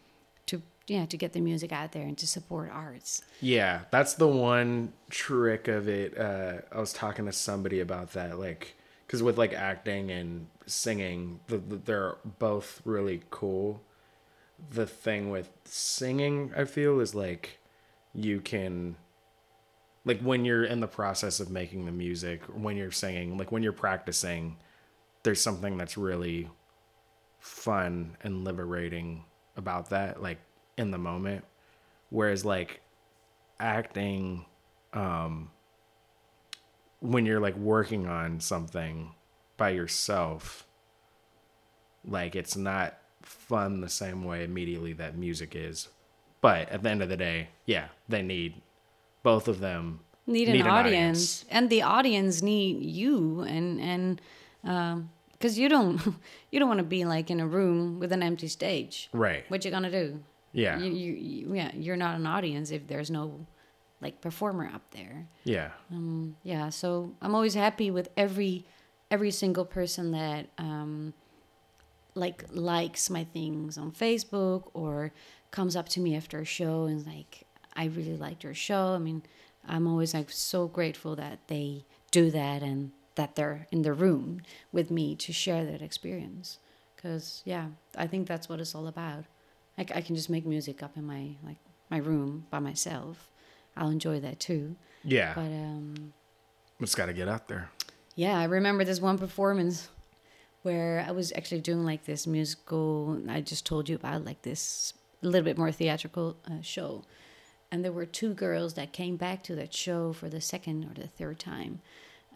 to 0.47 0.63
yeah 0.87 1.07
to 1.07 1.17
get 1.17 1.33
the 1.33 1.41
music 1.41 1.73
out 1.73 1.93
there 1.93 2.07
and 2.07 2.17
to 2.19 2.27
support 2.27 2.71
arts. 2.73 3.23
Yeah, 3.41 3.81
that's 3.91 4.15
the 4.15 4.29
one 4.29 4.93
trick 5.11 5.69
of 5.69 5.89
it. 5.89 6.17
Uh, 6.17 6.63
I 6.73 6.79
was 6.81 6.93
talking 6.93 7.27
to 7.27 7.33
somebody 7.33 7.81
about 7.81 8.13
that, 8.13 8.39
like, 8.39 8.77
because 9.11 9.25
with 9.25 9.37
like 9.37 9.53
acting 9.53 10.13
and 10.13 10.47
singing, 10.67 11.41
the, 11.49 11.59
the, 11.59 11.75
they're 11.75 12.17
both 12.39 12.81
really 12.85 13.23
cool. 13.31 13.83
The 14.71 14.87
thing 14.87 15.31
with 15.31 15.51
singing, 15.65 16.53
I 16.57 16.65
feel, 16.65 17.01
is 17.01 17.13
like 17.13 17.59
you 18.15 18.41
can, 18.41 18.95
like, 20.05 20.21
when 20.21 20.45
you're 20.45 20.63
in 20.63 20.79
the 20.79 20.87
process 20.87 21.41
of 21.41 21.51
making 21.51 21.87
the 21.87 21.93
music, 21.93 22.43
when 22.55 22.77
you're 22.77 22.93
singing, 22.93 23.37
like, 23.37 23.51
when 23.51 23.65
you're 23.65 23.73
practicing, 23.73 24.57
there's 25.25 25.41
something 25.41 25.77
that's 25.77 25.97
really 25.97 26.49
fun 27.41 28.17
and 28.23 28.45
liberating 28.45 29.25
about 29.57 29.91
that, 29.91 30.23
like, 30.23 30.39
in 30.79 30.93
the 30.93 30.99
moment. 30.99 31.45
Whereas, 32.11 32.45
like, 32.45 32.81
acting 33.59 34.45
um 34.93 35.51
when 37.01 37.27
you're 37.27 37.41
like 37.41 37.57
working 37.57 38.07
on 38.07 38.41
something 38.41 39.13
by 39.57 39.71
yourself 39.71 40.67
like 42.07 42.35
it's 42.35 42.57
not 42.57 42.99
fun 43.23 43.81
the 43.81 43.89
same 43.89 44.25
way 44.25 44.45
immediately 44.45 44.93
that 44.95 45.17
music 45.17 45.55
is. 45.55 45.89
But 46.41 46.71
at 46.71 46.83
the 46.83 46.89
end 46.91 47.03
of 47.03 47.09
the 47.09 47.17
day 47.17 47.49
yeah 47.67 47.89
they 48.09 48.23
need 48.23 48.55
both 49.23 49.49
of 49.49 49.61
them 49.61 50.01
need 50.27 50.49
an, 50.49 50.63
audience. 50.63 51.45
and 51.51 51.69
the 51.69 51.83
audience 51.83 52.43
need 52.43 52.83
you 52.83 53.43
and 53.43 53.81
and 53.81 54.21
um, 54.65 55.11
because 55.33 55.59
you 55.59 55.69
don't 55.69 56.01
you 56.51 56.59
don't 56.59 56.69
want 56.69 56.79
to 56.79 56.85
be 56.85 57.05
like 57.05 57.31
in 57.31 57.41
a 57.41 57.47
room 57.47 57.99
with 57.99 58.13
an 58.13 58.23
empty 58.23 58.49
stage. 58.49 59.09
Right. 59.13 59.45
What 59.49 59.65
you 59.65 59.71
gonna 59.71 59.91
do? 59.91 60.21
Yeah. 60.53 60.79
You, 60.79 60.91
you, 60.93 61.13
you 61.13 61.55
yeah 61.55 61.71
you're 61.75 61.97
not 61.97 62.17
an 62.17 62.27
audience 62.27 62.71
if 62.71 62.87
there's 62.87 63.11
no 63.11 63.47
like 64.01 64.21
performer 64.21 64.71
up 64.73 64.83
there. 64.93 65.27
Yeah. 65.45 65.71
Um 65.91 66.37
yeah 66.43 66.71
so 66.71 67.15
i'm 67.21 67.35
always 67.35 67.55
happy 67.55 67.91
with 67.91 68.09
every 68.17 68.65
every 69.11 69.31
single 69.31 69.65
person 69.65 70.13
that 70.13 70.47
um 70.59 71.13
like 72.15 72.45
likes 72.53 73.09
my 73.09 73.25
things 73.25 73.79
on 73.79 73.93
facebook 73.93 74.71
or 74.75 75.13
comes 75.51 75.77
up 75.77 75.89
to 75.89 76.01
me 76.01 76.17
after 76.17 76.41
a 76.41 76.45
show 76.45 76.85
and 76.85 77.07
like 77.07 77.45
i 77.75 77.85
really 77.87 78.17
liked 78.17 78.43
your 78.45 78.55
show. 78.55 78.95
I 78.95 78.99
mean 78.99 79.23
i'm 79.69 79.87
always 79.87 80.15
like 80.15 80.31
so 80.31 80.67
grateful 80.67 81.15
that 81.17 81.39
they 81.49 81.85
do 82.11 82.31
that 82.31 82.63
and 82.63 82.93
that 83.17 83.37
they're 83.37 83.67
in 83.71 83.83
the 83.83 83.93
room 83.93 84.41
with 84.73 84.91
me 84.91 85.15
to 85.17 85.33
share 85.33 85.65
that 85.65 85.83
experience. 85.83 86.59
Because 86.97 87.43
yeah 87.45 87.67
i 87.97 88.07
think 88.07 88.27
that's 88.27 88.49
what 88.49 88.61
it's 88.61 88.75
all 88.75 88.87
about. 88.87 89.25
Like 89.77 89.95
i 89.95 90.01
can 90.01 90.17
just 90.17 90.31
make 90.31 90.47
music 90.47 90.83
up 90.83 90.97
in 90.97 91.05
my 91.05 91.31
like 91.45 91.59
my 91.91 91.99
room 91.99 92.47
by 92.51 92.61
myself 92.61 93.30
i'll 93.81 93.91
enjoy 93.91 94.21
that 94.21 94.39
too 94.39 94.77
yeah 95.03 95.33
but 95.35 95.51
um 95.51 96.13
it's 96.79 96.95
got 96.95 97.07
to 97.07 97.13
get 97.13 97.27
out 97.29 97.49
there 97.49 97.69
yeah, 98.17 98.39
I 98.39 98.45
remember 98.45 98.85
this 98.85 99.01
one 99.01 99.17
performance 99.17 99.89
where 100.63 101.05
I 101.07 101.13
was 101.13 101.33
actually 101.35 101.63
doing 101.63 101.85
like 101.85 102.05
this 102.05 102.27
musical. 102.27 103.19
I 103.29 103.41
just 103.41 103.65
told 103.65 103.89
you 103.89 103.97
about 103.97 104.25
like 104.25 104.43
this 104.43 104.93
a 105.23 105.27
little 105.27 105.45
bit 105.45 105.57
more 105.57 105.73
theatrical 105.73 106.37
uh, 106.47 106.61
show, 106.61 107.05
and 107.71 107.83
there 107.85 107.93
were 107.93 108.05
two 108.05 108.35
girls 108.35 108.75
that 108.75 108.93
came 108.93 109.17
back 109.17 109.43
to 109.45 109.55
that 109.55 109.73
show 109.73 110.13
for 110.13 110.29
the 110.29 110.41
second 110.41 110.85
or 110.85 111.01
the 111.01 111.09
third 111.09 111.39
time, 111.39 111.81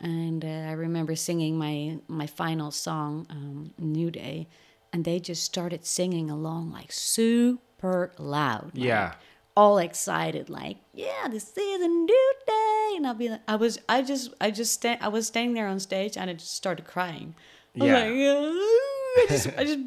and 0.01 0.42
uh, 0.45 0.49
I 0.49 0.72
remember 0.72 1.14
singing 1.16 1.59
my 1.59 1.99
my 2.09 2.26
final 2.26 2.70
song, 2.70 3.26
um, 3.28 3.74
"New 3.78 4.11
Day," 4.11 4.49
and 4.92 5.05
they 5.05 5.20
just 5.20 5.42
started 5.42 5.84
singing 5.84 6.30
along 6.30 6.70
like 6.72 6.92
super 6.92 8.12
loud. 8.18 8.70
like, 8.74 8.84
Yeah. 8.84 9.14
All 9.57 9.78
excited, 9.78 10.50
like, 10.50 10.78
yeah, 10.92 11.28
this 11.30 11.57
is 11.57 11.80
a 11.80 11.88
new 11.88 12.32
day. 12.46 12.92
And 12.96 13.07
I'll 13.07 13.14
be 13.14 13.28
like, 13.28 13.40
I 13.46 13.57
was, 13.57 13.78
I 13.88 14.02
just, 14.02 14.32
I 14.40 14.50
just, 14.50 14.84
I 14.84 15.09
was 15.09 15.26
standing 15.26 15.55
there 15.55 15.68
on 15.68 15.78
stage 15.80 16.16
and 16.16 16.28
I 16.28 16.34
just 16.34 16.55
started 16.55 16.86
crying. 16.86 17.34
I 17.80 17.84
was 17.84 17.88
Yeah. 17.88 17.94
like, 18.00 18.12
I 19.18 19.26
just, 19.28 19.59
I 19.59 19.64
just, 19.64 19.78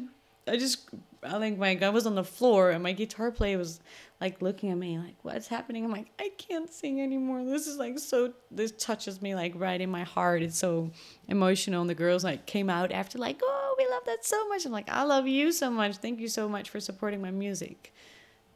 I 0.46 0.56
just, 0.56 0.88
I 1.22 1.38
think 1.38 1.58
my, 1.58 1.78
I 1.82 1.88
was 1.90 2.06
on 2.06 2.14
the 2.14 2.24
floor 2.24 2.70
and 2.70 2.82
my 2.82 2.92
guitar 2.92 3.30
player 3.30 3.58
was 3.58 3.80
like 4.20 4.40
looking 4.40 4.70
at 4.70 4.78
me 4.78 4.98
like, 4.98 5.16
what's 5.22 5.48
happening? 5.48 5.84
I'm 5.84 5.90
like, 5.92 6.10
I 6.18 6.30
can't 6.38 6.72
sing 6.72 7.00
anymore. 7.00 7.44
This 7.44 7.66
is 7.66 7.76
like 7.76 7.98
so, 7.98 8.32
this 8.50 8.72
touches 8.72 9.20
me 9.20 9.34
like 9.34 9.52
right 9.56 9.80
in 9.80 9.90
my 9.90 10.04
heart. 10.04 10.42
It's 10.42 10.56
so 10.58 10.90
emotional. 11.28 11.82
And 11.82 11.90
the 11.90 11.94
girls 11.94 12.24
like 12.24 12.46
came 12.46 12.70
out 12.70 12.90
after 12.92 13.18
like, 13.18 13.40
oh 13.42 13.74
we 13.78 13.86
love 13.88 14.02
that 14.06 14.24
so 14.24 14.48
much. 14.48 14.64
I'm 14.64 14.72
like, 14.72 14.88
I 14.88 15.02
love 15.02 15.26
you 15.26 15.52
so 15.52 15.70
much. 15.70 15.96
Thank 15.98 16.20
you 16.20 16.28
so 16.28 16.48
much 16.48 16.70
for 16.70 16.80
supporting 16.80 17.20
my 17.20 17.30
music. 17.30 17.92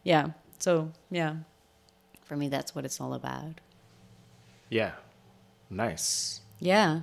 Yeah. 0.05 0.31
So, 0.63 0.93
yeah. 1.11 1.35
For 2.23 2.37
me, 2.37 2.49
that's 2.49 2.73
what 2.73 2.85
it's 2.85 3.01
all 3.01 3.15
about. 3.15 3.61
Yeah. 4.71 4.93
Nice. 5.69 6.41
Yeah. 6.61 7.01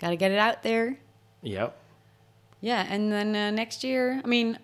Got 0.00 0.10
to 0.10 0.16
get 0.16 0.32
it 0.32 0.38
out 0.38 0.64
there. 0.64 0.98
Yep. 1.42 1.78
Yeah. 2.60 2.84
And 2.90 3.12
then 3.12 3.36
uh, 3.36 3.52
next 3.52 3.84
year, 3.84 4.20
I 4.24 4.26
mean, 4.26 4.58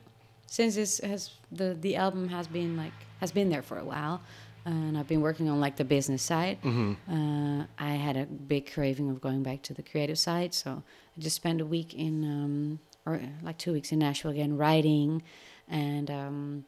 since 0.47 0.74
this 0.74 0.99
has 0.99 1.30
the 1.53 1.74
the 1.80 1.95
album 1.95 2.28
has 2.30 2.49
been 2.49 2.76
like 2.76 2.93
has 3.20 3.30
been 3.30 3.49
there 3.49 3.62
for 3.62 3.78
a 3.78 3.84
while, 3.84 4.20
and 4.64 4.99
I've 4.99 5.07
been 5.07 5.20
working 5.20 5.49
on 5.49 5.61
like 5.61 5.76
the 5.76 5.84
business 5.84 6.22
side. 6.22 6.59
Uh, 6.64 7.66
I 7.78 7.90
had 7.90 8.16
a 8.16 8.26
big 8.26 8.72
craving 8.72 9.09
of 9.09 9.20
going 9.20 9.45
back 9.45 9.62
to 9.62 9.72
the 9.74 9.84
creative 9.84 10.18
side, 10.18 10.53
so 10.53 10.82
I 11.16 11.20
just 11.20 11.36
spent 11.36 11.61
a 11.61 11.64
week 11.64 11.95
in 11.95 12.24
um, 12.24 12.80
or 13.07 13.20
like 13.45 13.57
two 13.59 13.72
weeks 13.72 13.93
in 13.93 14.01
Nashville 14.01 14.32
again 14.32 14.57
writing, 14.57 15.22
and 15.68 16.11
um, 16.11 16.64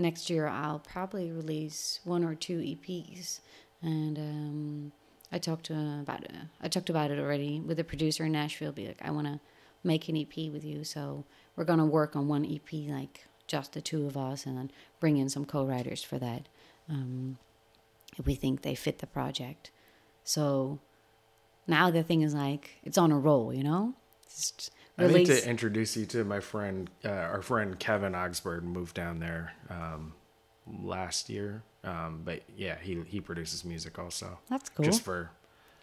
next 0.00 0.30
year 0.30 0.46
I'll 0.46 0.78
probably 0.80 1.30
release 1.30 2.00
one 2.04 2.24
or 2.24 2.34
two 2.34 2.58
EPs, 2.58 3.40
and 3.82 4.18
um, 4.18 4.92
I 5.30 5.38
talked 5.38 5.66
to 5.66 5.74
about 5.74 6.24
it. 6.24 6.32
I 6.60 6.68
talked 6.68 6.90
about 6.90 7.10
it 7.10 7.18
already 7.18 7.60
with 7.60 7.76
the 7.76 7.84
producer 7.84 8.24
in 8.24 8.32
Nashville. 8.32 8.72
Be 8.72 8.88
like, 8.88 9.02
I 9.02 9.10
want 9.10 9.26
to 9.26 9.40
make 9.84 10.08
an 10.08 10.16
EP 10.16 10.52
with 10.52 10.64
you, 10.64 10.84
so 10.84 11.24
we're 11.56 11.64
gonna 11.64 11.86
work 11.86 12.16
on 12.16 12.28
one 12.28 12.44
EP, 12.44 12.88
like 12.88 13.26
just 13.46 13.72
the 13.72 13.80
two 13.80 14.06
of 14.06 14.16
us, 14.16 14.46
and 14.46 14.56
then 14.56 14.70
bring 14.98 15.16
in 15.16 15.28
some 15.28 15.44
co-writers 15.44 16.02
for 16.02 16.18
that. 16.18 16.48
Um, 16.88 17.38
if 18.18 18.26
we 18.26 18.34
think 18.34 18.62
they 18.62 18.74
fit 18.74 18.98
the 18.98 19.06
project. 19.06 19.70
So 20.24 20.80
now 21.66 21.90
the 21.90 22.02
thing 22.02 22.22
is 22.22 22.34
like 22.34 22.78
it's 22.82 22.98
on 22.98 23.12
a 23.12 23.18
roll, 23.18 23.54
you 23.54 23.62
know. 23.62 23.94
Just 24.28 24.70
I 25.04 25.06
need 25.08 25.14
release- 25.28 25.42
to 25.42 25.48
introduce 25.50 25.96
you 25.96 26.06
to 26.06 26.24
my 26.24 26.40
friend, 26.40 26.88
uh, 27.04 27.08
our 27.08 27.42
friend 27.42 27.78
Kevin 27.78 28.14
Oxford 28.14 28.64
moved 28.64 28.94
down 28.94 29.18
there 29.20 29.52
um, 29.68 30.12
last 30.82 31.28
year. 31.28 31.62
Um, 31.84 32.22
but 32.24 32.42
yeah, 32.56 32.76
he 32.80 33.02
he 33.06 33.20
produces 33.20 33.64
music 33.64 33.98
also. 33.98 34.38
That's 34.48 34.68
cool. 34.68 34.84
Just 34.84 35.02
for 35.02 35.30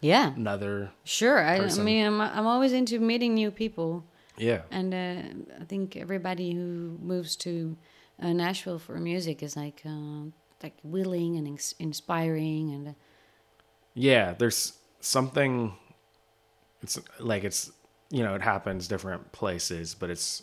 yeah, 0.00 0.32
another, 0.36 0.90
sure. 1.04 1.38
I, 1.40 1.56
I 1.58 1.68
mean, 1.78 2.06
I'm 2.06 2.20
I'm 2.20 2.46
always 2.46 2.72
into 2.72 3.00
meeting 3.00 3.34
new 3.34 3.50
people. 3.50 4.04
yeah, 4.36 4.60
And 4.70 4.94
uh, 4.94 5.58
I 5.60 5.64
think 5.64 5.96
everybody 5.96 6.52
who 6.52 6.96
moves 7.02 7.34
to 7.36 7.76
uh, 8.22 8.32
Nashville 8.32 8.78
for 8.78 8.96
music 9.00 9.42
is 9.42 9.56
like 9.56 9.82
uh, 9.84 10.30
like 10.62 10.76
willing 10.84 11.36
and 11.36 11.48
ins- 11.48 11.74
inspiring 11.80 12.70
and 12.74 12.88
uh, 12.88 12.92
yeah. 13.94 14.34
There's 14.38 14.74
something. 15.00 15.72
It's 16.82 16.96
like 17.18 17.42
it's 17.42 17.72
you 18.10 18.22
know 18.22 18.34
it 18.34 18.42
happens 18.42 18.88
different 18.88 19.32
places, 19.32 19.94
but 19.94 20.10
it's 20.10 20.42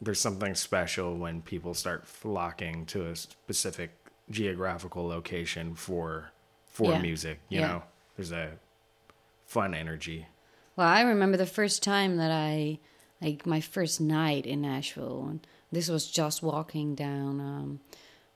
there's 0.00 0.20
something 0.20 0.54
special 0.54 1.16
when 1.16 1.40
people 1.42 1.72
start 1.74 2.06
flocking 2.06 2.84
to 2.86 3.06
a 3.06 3.16
specific 3.16 3.90
geographical 4.30 5.06
location 5.06 5.74
for 5.74 6.30
for 6.66 6.92
Yeah. 6.92 7.00
music. 7.02 7.40
You 7.48 7.60
Yeah. 7.60 7.68
know, 7.68 7.82
there's 8.16 8.32
a 8.32 8.58
fun 9.46 9.74
energy. 9.74 10.26
Well, 10.76 10.88
I 10.88 11.02
remember 11.02 11.36
the 11.36 11.46
first 11.46 11.82
time 11.84 12.16
that 12.16 12.32
I, 12.32 12.80
like 13.20 13.46
my 13.46 13.60
first 13.60 14.00
night 14.00 14.44
in 14.44 14.60
Nashville, 14.62 15.24
and 15.28 15.46
this 15.70 15.88
was 15.88 16.10
just 16.10 16.42
walking 16.42 16.96
down, 16.96 17.40
um, 17.40 17.80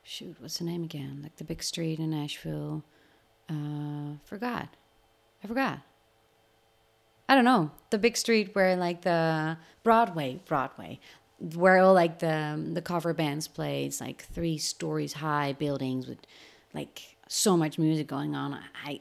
shoot, 0.04 0.36
what's 0.40 0.58
the 0.58 0.64
name 0.64 0.84
again? 0.84 1.18
Like 1.22 1.34
the 1.36 1.44
big 1.44 1.64
street 1.64 1.98
in 1.98 2.10
Nashville. 2.10 2.84
Uh, 3.48 4.18
forgot. 4.24 4.68
I 5.42 5.46
forgot. 5.48 5.80
I 7.28 7.34
don't 7.34 7.44
know. 7.44 7.70
The 7.90 7.98
big 7.98 8.16
street 8.16 8.54
where 8.54 8.74
like 8.76 9.02
the 9.02 9.58
Broadway, 9.82 10.40
Broadway, 10.46 10.98
where 11.38 11.78
all 11.78 11.94
like 11.94 12.18
the 12.18 12.70
the 12.72 12.82
cover 12.82 13.12
bands 13.12 13.48
play. 13.48 13.84
It's 13.84 14.00
like 14.00 14.22
three 14.22 14.58
stories 14.58 15.14
high 15.14 15.52
buildings 15.52 16.06
with 16.06 16.18
like 16.74 17.16
so 17.28 17.56
much 17.56 17.78
music 17.78 18.06
going 18.06 18.34
on. 18.34 18.58
I 18.84 19.00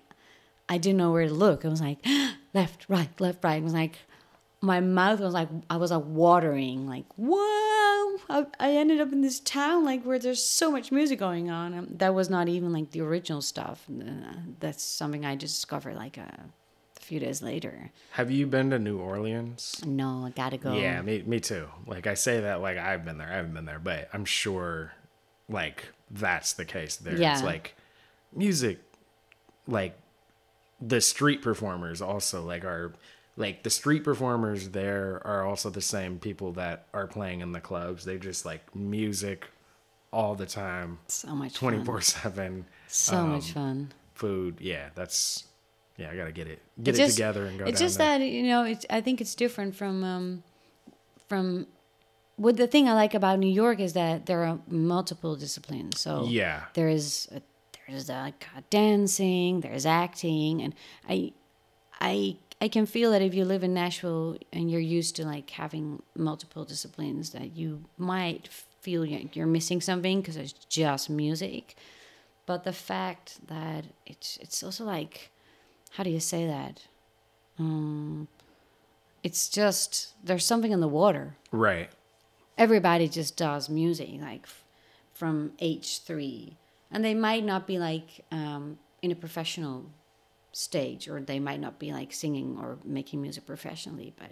I 0.69 0.77
didn't 0.77 0.97
know 0.97 1.11
where 1.11 1.27
to 1.27 1.33
look. 1.33 1.63
I 1.63 1.69
was 1.69 1.81
like 1.81 2.05
left, 2.53 2.85
right, 2.89 3.09
left, 3.19 3.43
right. 3.43 3.57
It 3.57 3.63
was 3.63 3.73
like 3.73 3.97
my 4.59 4.81
mouth 4.81 5.19
was 5.19 5.33
like 5.33 5.49
I 5.69 5.77
was 5.77 5.91
like 5.91 6.03
watering. 6.05 6.87
Like 6.87 7.05
whoa! 7.15 8.17
I, 8.29 8.45
I 8.59 8.71
ended 8.71 8.99
up 8.99 9.11
in 9.11 9.21
this 9.21 9.39
town 9.39 9.85
like 9.85 10.03
where 10.03 10.19
there's 10.19 10.43
so 10.43 10.69
much 10.71 10.91
music 10.91 11.19
going 11.19 11.49
on. 11.49 11.73
Um, 11.73 11.87
that 11.97 12.13
was 12.13 12.29
not 12.29 12.49
even 12.49 12.73
like 12.73 12.91
the 12.91 13.01
original 13.01 13.41
stuff. 13.41 13.85
Uh, 13.89 14.33
that's 14.59 14.83
something 14.83 15.25
I 15.25 15.35
just 15.35 15.55
discovered 15.55 15.95
like 15.95 16.17
a, 16.17 16.21
a 16.21 16.66
few 17.07 17.19
days 17.21 17.41
later. 17.41 17.89
Have 18.11 18.29
you 18.29 18.45
been 18.45 18.69
to 18.71 18.79
New 18.79 18.99
Orleans? 18.99 19.81
No, 19.85 20.25
I 20.25 20.29
gotta 20.31 20.57
go. 20.57 20.73
Yeah, 20.73 21.01
me 21.01 21.23
me 21.25 21.39
too. 21.39 21.67
Like 21.85 22.05
I 22.05 22.15
say 22.15 22.41
that 22.41 22.61
like 22.61 22.77
I've 22.77 23.05
been 23.05 23.17
there, 23.17 23.29
I 23.29 23.35
haven't 23.37 23.53
been 23.53 23.65
there, 23.65 23.79
but 23.79 24.09
I'm 24.13 24.25
sure 24.25 24.91
like 25.47 25.85
that's 26.11 26.53
the 26.53 26.65
case 26.65 26.97
there. 26.97 27.15
Yeah. 27.17 27.33
It's 27.33 27.43
like 27.43 27.75
music 28.35 28.79
like 29.67 29.97
the 30.81 30.99
street 31.01 31.41
performers 31.41 32.01
also 32.01 32.43
like 32.43 32.63
are 32.65 32.93
like 33.37 33.63
the 33.63 33.69
street 33.69 34.03
performers 34.03 34.69
there 34.69 35.21
are 35.25 35.45
also 35.45 35.69
the 35.69 35.81
same 35.81 36.19
people 36.19 36.51
that 36.53 36.87
are 36.93 37.07
playing 37.07 37.39
in 37.39 37.53
the 37.53 37.61
clubs. 37.61 38.03
They 38.03 38.17
just 38.17 38.45
like 38.45 38.75
music 38.75 39.47
all 40.11 40.35
the 40.35 40.45
time, 40.45 40.99
so 41.07 41.29
much 41.35 41.57
fun. 41.57 41.85
24/7 41.85 42.63
So 42.87 43.15
um, 43.17 43.29
much 43.31 43.51
fun. 43.51 43.93
food. 44.13 44.57
Yeah, 44.59 44.89
that's 44.95 45.45
yeah, 45.97 46.11
I 46.11 46.15
got 46.15 46.25
to 46.25 46.31
get 46.31 46.47
it. 46.47 46.59
Get 46.81 46.91
It's 46.91 46.99
it 46.99 47.05
just- 47.05 47.15
together 47.17 47.45
and 47.47 47.59
go 47.59 47.65
It's 47.65 47.79
just 47.79 47.97
there. 47.97 48.19
that 48.19 48.25
you 48.25 48.43
know, 48.43 48.63
it's. 48.63 48.85
I 48.89 49.01
think 49.01 49.19
it's 49.21 49.35
different 49.35 49.75
from 49.75 50.03
um, 50.03 50.43
from. 51.27 51.67
What 52.35 52.55
the 52.57 52.67
thing 52.67 52.87
I 52.87 52.93
like 52.93 53.15
about 53.15 53.39
New 53.39 53.51
York 53.51 53.79
is 53.79 53.93
that 53.93 54.27
there 54.27 54.43
are 54.45 54.59
multiple 54.69 55.35
disciplines. 55.35 55.99
So 55.99 56.25
Yeah. 56.29 56.65
there 56.75 56.87
is 56.87 57.27
a, 57.33 57.41
there's 57.87 58.09
like 58.09 58.45
uh, 58.55 58.61
dancing, 58.69 59.61
there's 59.61 59.87
acting, 59.87 60.61
and 60.61 60.75
I, 61.09 61.33
I 61.99 62.37
I 62.61 62.67
can 62.67 62.85
feel 62.85 63.09
that 63.11 63.23
if 63.23 63.33
you 63.33 63.43
live 63.43 63.63
in 63.63 63.73
Nashville 63.73 64.37
and 64.53 64.69
you're 64.69 64.79
used 64.99 65.15
to 65.15 65.25
like 65.25 65.49
having 65.49 66.03
multiple 66.15 66.63
disciplines, 66.63 67.31
that 67.31 67.55
you 67.57 67.85
might 67.97 68.47
feel 68.81 69.03
you're 69.03 69.21
you're 69.33 69.47
missing 69.47 69.81
something 69.81 70.21
because 70.21 70.37
it's 70.37 70.53
just 70.69 71.09
music. 71.09 71.75
But 72.45 72.65
the 72.65 72.73
fact 72.73 73.47
that 73.47 73.85
it's 74.05 74.37
it's 74.43 74.61
also 74.61 74.83
like, 74.85 75.31
how 75.97 76.03
do 76.03 76.11
you 76.11 76.19
say 76.19 76.45
that? 76.45 76.83
Um, 77.57 78.27
it's 79.23 79.49
just 79.49 80.13
there's 80.23 80.45
something 80.45 80.71
in 80.71 80.79
the 80.79 80.87
water 80.87 81.35
Right. 81.51 81.89
everybody 82.55 83.07
just 83.07 83.35
does 83.35 83.67
music 83.67 84.09
like 84.21 84.43
f- 84.43 84.63
from 85.13 85.53
age 85.59 85.99
three 86.03 86.55
and 86.91 87.03
they 87.03 87.15
might 87.15 87.43
not 87.43 87.65
be 87.65 87.79
like 87.79 88.23
um, 88.31 88.77
in 89.01 89.11
a 89.11 89.15
professional 89.15 89.85
stage 90.51 91.07
or 91.07 91.19
they 91.19 91.39
might 91.39 91.59
not 91.59 91.79
be 91.79 91.91
like 91.91 92.13
singing 92.13 92.57
or 92.61 92.77
making 92.85 93.21
music 93.23 93.47
professionally 93.47 94.13
but 94.19 94.29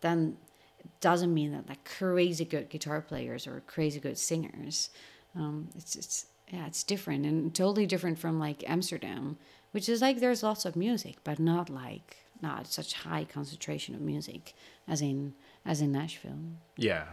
then 0.00 0.36
it 0.78 0.86
doesn't 1.00 1.34
mean 1.34 1.50
that 1.50 1.68
like 1.68 1.84
crazy 1.84 2.44
good 2.44 2.68
guitar 2.68 3.00
players 3.00 3.48
or 3.48 3.62
crazy 3.66 3.98
good 3.98 4.16
singers 4.16 4.90
um, 5.34 5.68
it's 5.76 5.96
it's 5.96 6.26
yeah 6.52 6.66
it's 6.66 6.84
different 6.84 7.26
and 7.26 7.52
totally 7.52 7.84
different 7.86 8.16
from 8.16 8.38
like 8.38 8.62
amsterdam 8.68 9.36
which 9.72 9.88
is 9.88 10.00
like 10.02 10.20
there's 10.20 10.42
lots 10.42 10.64
of 10.64 10.76
music 10.76 11.16
but 11.24 11.38
not 11.38 11.70
like 11.70 12.16
not 12.42 12.66
such 12.66 12.94
high 12.94 13.24
concentration 13.24 13.94
of 13.94 14.00
music 14.00 14.54
as 14.88 15.00
in 15.02 15.34
as 15.64 15.80
in 15.80 15.92
nashville 15.92 16.38
Yeah. 16.76 17.04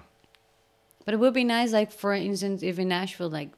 but 1.05 1.13
it 1.13 1.19
would 1.19 1.33
be 1.33 1.43
nice, 1.43 1.71
like 1.71 1.91
for 1.91 2.13
instance, 2.13 2.63
if 2.63 2.77
in 2.79 2.87
Nashville, 2.89 3.29
like 3.29 3.51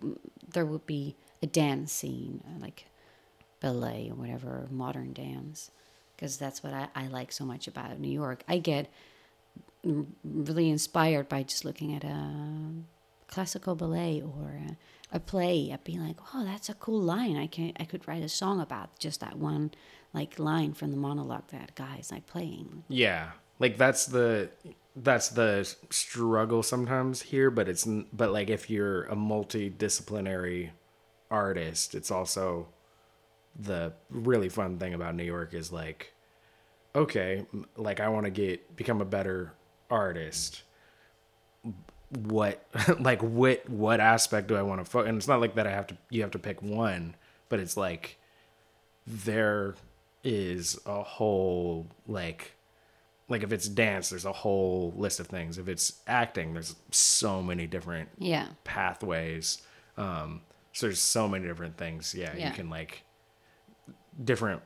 there 0.54 0.66
would 0.66 0.86
be 0.86 1.16
a 1.42 1.48
dance 1.48 1.92
scene, 1.92 2.44
uh, 2.46 2.60
like 2.60 2.86
ballet 3.60 4.10
or 4.12 4.16
whatever, 4.16 4.68
modern 4.70 5.14
dance, 5.14 5.72
because 6.16 6.38
that's 6.38 6.62
what 6.64 6.74
I, 6.74 6.88
I 6.96 7.08
like 7.08 7.32
so 7.32 7.46
much 7.46 7.68
about 7.68 8.00
New 8.00 8.12
York. 8.12 8.44
I 8.48 8.58
get 8.60 8.90
really 10.24 10.70
inspired 10.70 11.30
by 11.30 11.44
just 11.44 11.66
looking 11.66 11.94
at 11.96 12.04
a 12.04 12.30
classical 13.28 13.76
ballet 13.76 14.22
or 14.22 14.62
a, 15.12 15.20
play. 15.20 15.72
I'd 15.74 15.84
be 15.84 15.98
like, 15.98 16.18
oh, 16.34 16.44
that's 16.44 16.70
a 16.70 16.74
cool 16.74 17.02
line. 17.02 17.38
I 17.38 17.48
can 17.48 17.74
I 17.80 17.86
could 17.86 18.08
write 18.08 18.24
a 18.24 18.30
song 18.30 18.60
about 18.60 18.98
just 19.00 19.20
that 19.22 19.38
one 19.38 19.72
like 20.14 20.40
line 20.40 20.74
from 20.74 20.92
the 20.92 20.98
monologue 20.98 21.48
that 21.52 21.76
guy's 21.76 22.12
like 22.12 22.26
playing. 22.28 22.84
Yeah, 22.88 23.32
like 23.60 23.78
that's 23.78 24.06
the 24.06 24.50
that's 24.96 25.30
the 25.30 25.76
struggle 25.90 26.64
sometimes 26.64 27.22
here, 27.22 27.52
but 27.52 27.70
it's 27.70 27.86
but 27.86 28.32
like 28.32 28.50
if 28.50 28.70
you're 28.70 29.04
a 29.04 29.16
multidisciplinary 29.16 30.72
artist, 31.32 31.96
it's 31.96 32.12
also 32.12 32.68
the 33.60 33.94
really 34.10 34.50
fun 34.50 34.78
thing 34.78 34.94
about 34.94 35.16
New 35.16 35.24
York 35.24 35.54
is 35.54 35.72
like 35.72 36.14
okay, 36.96 37.46
like 37.78 38.00
I 38.00 38.10
want 38.10 38.26
to 38.26 38.32
get 38.32 38.76
become 38.76 39.02
a 39.02 39.06
better 39.06 39.54
artist. 39.90 40.64
What 42.18 42.64
like 43.00 43.22
what 43.22 43.70
what 43.70 44.00
aspect 44.00 44.48
do 44.48 44.56
I 44.56 44.62
want 44.64 44.84
to 44.84 44.90
focus? 44.90 45.10
And 45.10 45.18
it's 45.18 45.28
not 45.28 45.42
like 45.42 45.56
that 45.56 45.68
I 45.68 45.72
have 45.72 45.88
to 45.88 45.98
you 46.10 46.22
have 46.22 46.32
to 46.32 46.40
pick 46.40 46.62
one, 46.62 47.16
but 47.50 47.60
it's 47.60 47.78
like 47.78 48.18
there 49.06 49.76
is 50.24 50.80
a 50.86 51.02
whole 51.04 51.88
like 52.08 52.54
like 53.28 53.44
if 53.44 53.54
it's 53.54 53.68
dance, 53.68 54.10
there's 54.10 54.26
a 54.26 54.32
whole 54.34 54.92
list 54.98 55.20
of 55.20 55.28
things. 55.28 55.60
If 55.60 55.68
it's 55.68 56.02
acting, 56.08 56.54
there's 56.54 56.76
so 56.90 57.44
many 57.44 57.68
different 57.68 58.10
Yeah. 58.18 58.48
pathways. 58.64 59.62
Um, 59.98 60.42
so 60.74 60.88
there's 60.88 61.00
so 61.00 61.28
many 61.28 61.46
different 61.48 61.78
things. 61.78 62.16
Yeah, 62.16 62.34
Yeah. 62.36 62.48
you 62.50 62.56
can 62.56 62.70
like 62.72 63.04
different 64.24 64.64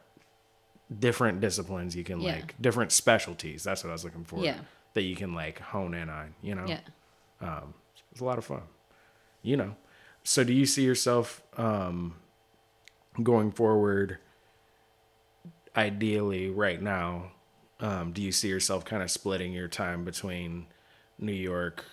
different 0.99 1.41
disciplines. 1.41 1.93
You 1.95 2.03
can 2.05 2.21
Yeah. 2.21 2.35
like 2.35 2.55
different 2.61 2.91
specialties. 2.93 3.63
That's 3.63 3.83
what 3.83 3.89
I 3.89 3.93
was 3.93 4.05
looking 4.05 4.23
for. 4.23 4.39
Yeah. 4.43 4.59
That 4.93 5.01
you 5.01 5.15
can 5.17 5.33
like 5.33 5.59
hone 5.59 5.93
in 5.93 6.07
on. 6.09 6.33
You 6.41 6.55
know. 6.55 6.65
Yeah. 6.67 6.79
Um, 7.43 7.73
it's 8.11 8.21
a 8.21 8.25
lot 8.25 8.37
of 8.37 8.45
fun. 8.45 8.63
You 9.41 9.57
know. 9.57 9.75
So 10.23 10.43
do 10.43 10.53
you 10.53 10.65
see 10.65 10.83
yourself 10.83 11.41
um, 11.57 12.15
going 13.21 13.51
forward? 13.51 14.17
Ideally, 15.75 16.49
right 16.49 16.81
now, 16.81 17.31
um, 17.79 18.13
do 18.13 18.21
you 18.21 18.31
see 18.31 18.47
yourself 18.47 18.85
kind 18.85 19.03
of 19.03 19.11
splitting 19.11 19.51
your 19.51 19.67
time 19.67 20.05
between 20.05 20.67
New 21.19 21.33
York, 21.33 21.83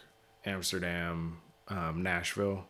Amsterdam, 0.44 1.38
um, 1.68 2.02
Nashville? 2.02 2.66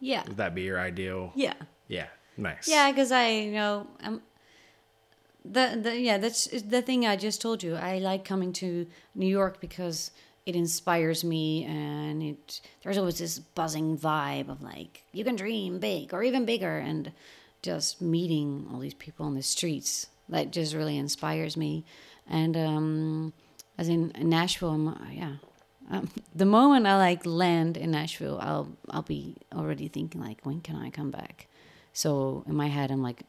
Yeah. 0.00 0.24
Would 0.26 0.38
that 0.38 0.54
be 0.54 0.62
your 0.62 0.80
ideal? 0.80 1.32
Yeah. 1.34 1.54
Yeah, 1.88 2.06
nice. 2.36 2.68
Yeah, 2.68 2.90
because 2.90 3.10
I 3.10 3.30
you 3.30 3.52
know 3.52 3.86
I'm 4.00 4.22
the 5.44 5.78
the 5.82 5.98
yeah 5.98 6.18
that's 6.18 6.46
the 6.46 6.82
thing 6.82 7.06
I 7.06 7.16
just 7.16 7.40
told 7.40 7.62
you. 7.62 7.74
I 7.74 7.98
like 7.98 8.24
coming 8.24 8.52
to 8.54 8.86
New 9.14 9.26
York 9.26 9.60
because 9.60 10.10
it 10.48 10.56
inspires 10.56 11.22
me, 11.22 11.64
and 11.64 12.22
it 12.22 12.60
there's 12.82 12.96
always 12.96 13.18
this 13.18 13.38
buzzing 13.38 13.98
vibe 13.98 14.48
of 14.48 14.62
like 14.62 15.04
you 15.12 15.22
can 15.24 15.36
dream 15.36 15.78
big 15.78 16.14
or 16.14 16.22
even 16.22 16.46
bigger, 16.46 16.78
and 16.78 17.12
just 17.62 18.00
meeting 18.00 18.66
all 18.72 18.78
these 18.78 18.94
people 18.94 19.26
on 19.26 19.34
the 19.34 19.42
streets 19.42 20.06
that 20.28 20.50
just 20.50 20.74
really 20.74 20.96
inspires 20.96 21.56
me. 21.56 21.84
And 22.28 22.56
um, 22.56 23.32
as 23.76 23.88
in 23.88 24.12
Nashville, 24.18 24.70
I'm, 24.70 24.88
uh, 24.88 24.96
yeah. 25.12 25.32
Um, 25.90 26.10
the 26.34 26.46
moment 26.46 26.86
I 26.86 26.96
like 26.96 27.26
land 27.26 27.76
in 27.76 27.90
Nashville, 27.90 28.38
I'll 28.40 28.68
I'll 28.90 29.02
be 29.02 29.36
already 29.54 29.88
thinking 29.88 30.20
like, 30.20 30.44
when 30.44 30.60
can 30.62 30.76
I 30.76 30.90
come 30.90 31.10
back? 31.10 31.46
So 31.92 32.44
in 32.46 32.54
my 32.54 32.68
head, 32.68 32.90
I'm 32.90 33.02
like 33.02 33.22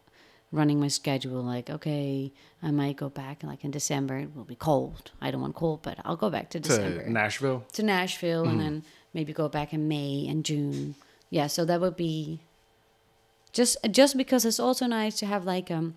running 0.52 0.80
my 0.80 0.88
schedule. 0.88 1.42
Like, 1.44 1.70
okay, 1.70 2.32
I 2.64 2.72
might 2.72 2.98
go 2.98 3.10
back 3.10 3.44
like 3.44 3.64
in 3.64 3.72
December. 3.72 4.18
It 4.18 4.36
will 4.36 4.44
be 4.46 4.56
cold. 4.56 5.12
I 5.22 5.32
don't 5.32 5.42
want 5.42 5.56
cold, 5.56 5.82
but 5.84 5.98
I'll 6.06 6.16
go 6.18 6.30
back 6.30 6.50
to 6.52 6.60
December 6.60 7.04
To 7.04 7.12
Nashville. 7.12 7.66
to 7.74 7.84
Nashville, 7.84 8.48
and 8.48 8.60
then 8.60 8.84
maybe 9.14 9.34
go 9.34 9.48
back 9.50 9.74
in 9.74 9.88
May 9.88 10.28
and 10.28 10.44
June. 10.46 10.96
Yeah, 11.30 11.48
so 11.48 11.66
that 11.66 11.80
would 11.82 11.96
be 11.96 12.40
just 13.54 13.78
just 13.92 14.18
because 14.18 14.46
it's 14.46 14.60
also 14.60 14.86
nice 14.88 15.18
to 15.20 15.26
have 15.26 15.46
like 15.46 15.70
um 15.72 15.96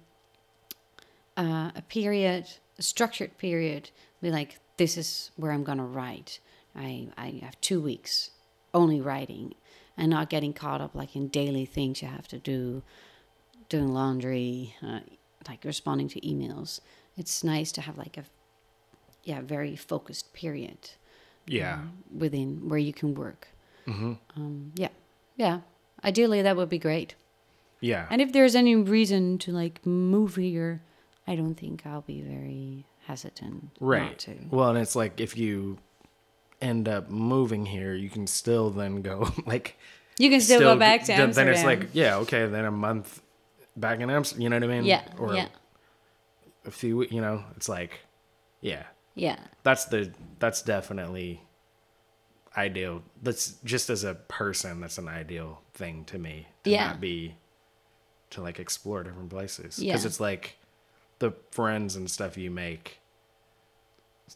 uh, 1.36 1.70
a 1.74 1.82
period, 1.88 2.46
a 2.78 2.82
structured 2.82 3.38
period. 3.38 3.90
Be 4.20 4.30
like, 4.30 4.58
this 4.76 4.96
is 4.96 5.30
where 5.36 5.52
I'm 5.52 5.64
gonna 5.64 5.86
write. 5.86 6.40
I 6.76 7.08
I 7.16 7.40
have 7.42 7.60
two 7.60 7.80
weeks 7.80 8.30
only 8.74 9.00
writing, 9.00 9.54
and 9.96 10.10
not 10.10 10.30
getting 10.30 10.52
caught 10.52 10.80
up 10.80 10.94
like 10.94 11.16
in 11.16 11.28
daily 11.28 11.64
things 11.66 12.02
you 12.02 12.08
have 12.08 12.28
to 12.28 12.38
do, 12.38 12.82
doing 13.72 13.88
laundry, 13.92 14.74
uh, 14.86 15.00
like 15.48 15.64
responding 15.64 16.08
to 16.14 16.20
emails. 16.20 16.80
It's 17.16 17.42
nice 17.42 17.72
to 17.72 17.80
have 17.80 17.96
like 17.98 18.16
a 18.18 18.24
yeah 19.24 19.40
very 19.40 19.76
focused 19.76 20.32
period 20.32 20.80
Yeah. 21.46 21.74
um, 21.74 21.92
within 22.24 22.68
where 22.68 22.78
you 22.88 22.92
can 22.92 23.14
work. 23.14 23.48
hmm 23.86 24.14
Um, 24.36 24.72
yeah, 24.76 24.92
yeah. 25.36 25.60
Ideally, 26.04 26.42
that 26.42 26.56
would 26.56 26.68
be 26.68 26.78
great. 26.78 27.14
Yeah. 27.80 28.06
And 28.10 28.20
if 28.20 28.32
there's 28.32 28.54
any 28.54 28.74
reason 28.76 29.38
to 29.38 29.52
like 29.62 29.84
move 29.86 30.36
here, 30.36 30.82
I 31.26 31.36
don't 31.36 31.54
think 31.62 31.82
I'll 31.86 32.06
be 32.14 32.20
very 32.22 32.84
hesitant 33.06 33.70
not 33.80 33.88
right. 33.94 34.28
Well, 34.50 34.68
and 34.70 34.78
it's 34.78 34.94
like 35.02 35.20
if 35.20 35.36
you 35.36 35.78
end 36.60 36.88
up 36.88 37.10
moving 37.10 37.66
here, 37.66 37.94
you 37.94 38.10
can 38.10 38.26
still 38.26 38.70
then 38.70 39.02
go 39.02 39.16
like 39.46 39.76
You 40.18 40.30
can 40.30 40.40
still, 40.40 40.60
go 40.60 40.76
back 40.76 41.04
to 41.06 41.12
Amsterdam. 41.12 41.32
Then 41.32 41.48
it's 41.54 41.64
like 41.64 41.82
yeah, 41.92 42.22
okay, 42.22 42.46
then 42.46 42.64
a 42.64 42.70
month 42.70 43.20
back 43.76 44.00
in 44.00 44.10
Amsterdam. 44.10 44.42
You 44.42 44.48
know 44.50 44.56
what 44.56 44.64
I 44.64 44.66
mean? 44.68 44.84
yeah, 44.84 45.02
Or 45.18 45.34
yeah, 45.34 45.48
a 46.64 46.70
few. 46.70 47.02
You 47.04 47.20
know, 47.20 47.44
it's 47.56 47.68
like 47.68 48.00
yeah. 48.60 48.84
yeah, 49.14 49.38
that's 49.62 49.86
the 49.86 50.12
that's 50.38 50.62
definitely 50.62 51.42
ideal 52.56 53.02
that's 53.22 53.54
just 53.64 53.88
as 53.88 54.04
a 54.04 54.14
person 54.14 54.80
that's 54.80 54.98
an 54.98 55.08
ideal 55.08 55.62
thing 55.72 56.04
to 56.04 56.18
me 56.18 56.46
to 56.64 56.70
Yeah. 56.70 56.88
not 56.88 57.00
be 57.00 57.34
to 58.28 58.42
like 58.42 58.60
explore 58.60 59.02
different 59.02 59.30
places 59.30 59.78
because 59.78 60.02
Yeah. 60.04 60.06
it's 60.06 60.20
like 60.20 60.56
the 61.18 61.32
friends 61.50 61.96
and 61.96 62.10
stuff 62.10 62.36
you 62.36 62.50
make 62.50 62.98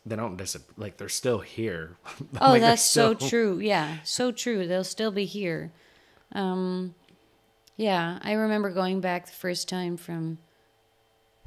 they 0.06 0.16
don't 0.16 0.36
disappear 0.38 0.74
like 0.78 0.96
they're 0.96 1.10
still 1.10 1.40
here 1.40 1.98
Oh, 2.40 2.52
Like, 2.52 2.62
that's 2.62 2.82
so 2.82 3.12
true. 3.12 3.58
Yeah, 3.58 3.98
so 4.04 4.32
true. 4.32 4.66
They'll 4.66 4.82
still 4.84 5.10
be 5.10 5.26
here. 5.26 5.72
Um, 6.32 6.94
yeah, 7.76 8.18
I 8.22 8.32
remember 8.32 8.70
going 8.70 9.00
back 9.00 9.26
the 9.26 9.32
first 9.32 9.68
time 9.68 9.96
from 9.96 10.38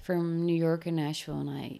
from 0.01 0.45
New 0.45 0.55
York 0.55 0.85
and 0.85 0.95
Nashville, 0.95 1.39
and 1.39 1.49
I 1.49 1.79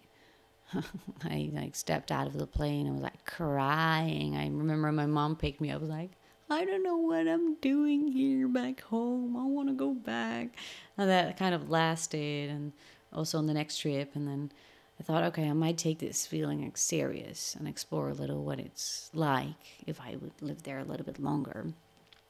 I 1.24 1.50
like 1.52 1.76
stepped 1.76 2.10
out 2.12 2.26
of 2.26 2.34
the 2.34 2.46
plane 2.46 2.86
and 2.86 2.96
was 2.96 3.02
like 3.02 3.24
crying. 3.24 4.36
I 4.36 4.44
remember 4.44 4.90
my 4.92 5.06
mom 5.06 5.36
picked 5.36 5.60
me 5.60 5.70
up. 5.70 5.76
I 5.76 5.80
Was 5.80 5.90
like, 5.90 6.10
I 6.48 6.64
don't 6.64 6.82
know 6.82 6.96
what 6.96 7.28
I'm 7.28 7.54
doing 7.56 8.08
here 8.08 8.48
back 8.48 8.80
home. 8.80 9.36
I 9.36 9.44
want 9.44 9.68
to 9.68 9.74
go 9.74 9.94
back. 9.94 10.56
And 10.98 11.08
that 11.08 11.36
kind 11.36 11.54
of 11.54 11.70
lasted, 11.70 12.50
and 12.50 12.72
also 13.12 13.38
on 13.38 13.46
the 13.46 13.54
next 13.54 13.78
trip, 13.78 14.12
and 14.14 14.26
then. 14.26 14.52
I 14.98 15.02
thought, 15.02 15.24
okay, 15.24 15.48
I 15.48 15.54
might 15.54 15.78
take 15.78 15.98
this 15.98 16.26
feeling 16.26 16.62
like 16.62 16.76
serious 16.76 17.56
and 17.58 17.66
explore 17.66 18.10
a 18.10 18.12
little 18.12 18.44
what 18.44 18.60
it's 18.60 19.08
like 19.14 19.54
if 19.86 19.98
I 19.98 20.16
would 20.20 20.42
live 20.42 20.62
there 20.64 20.78
a 20.78 20.84
little 20.84 21.06
bit 21.06 21.18
longer. 21.18 21.72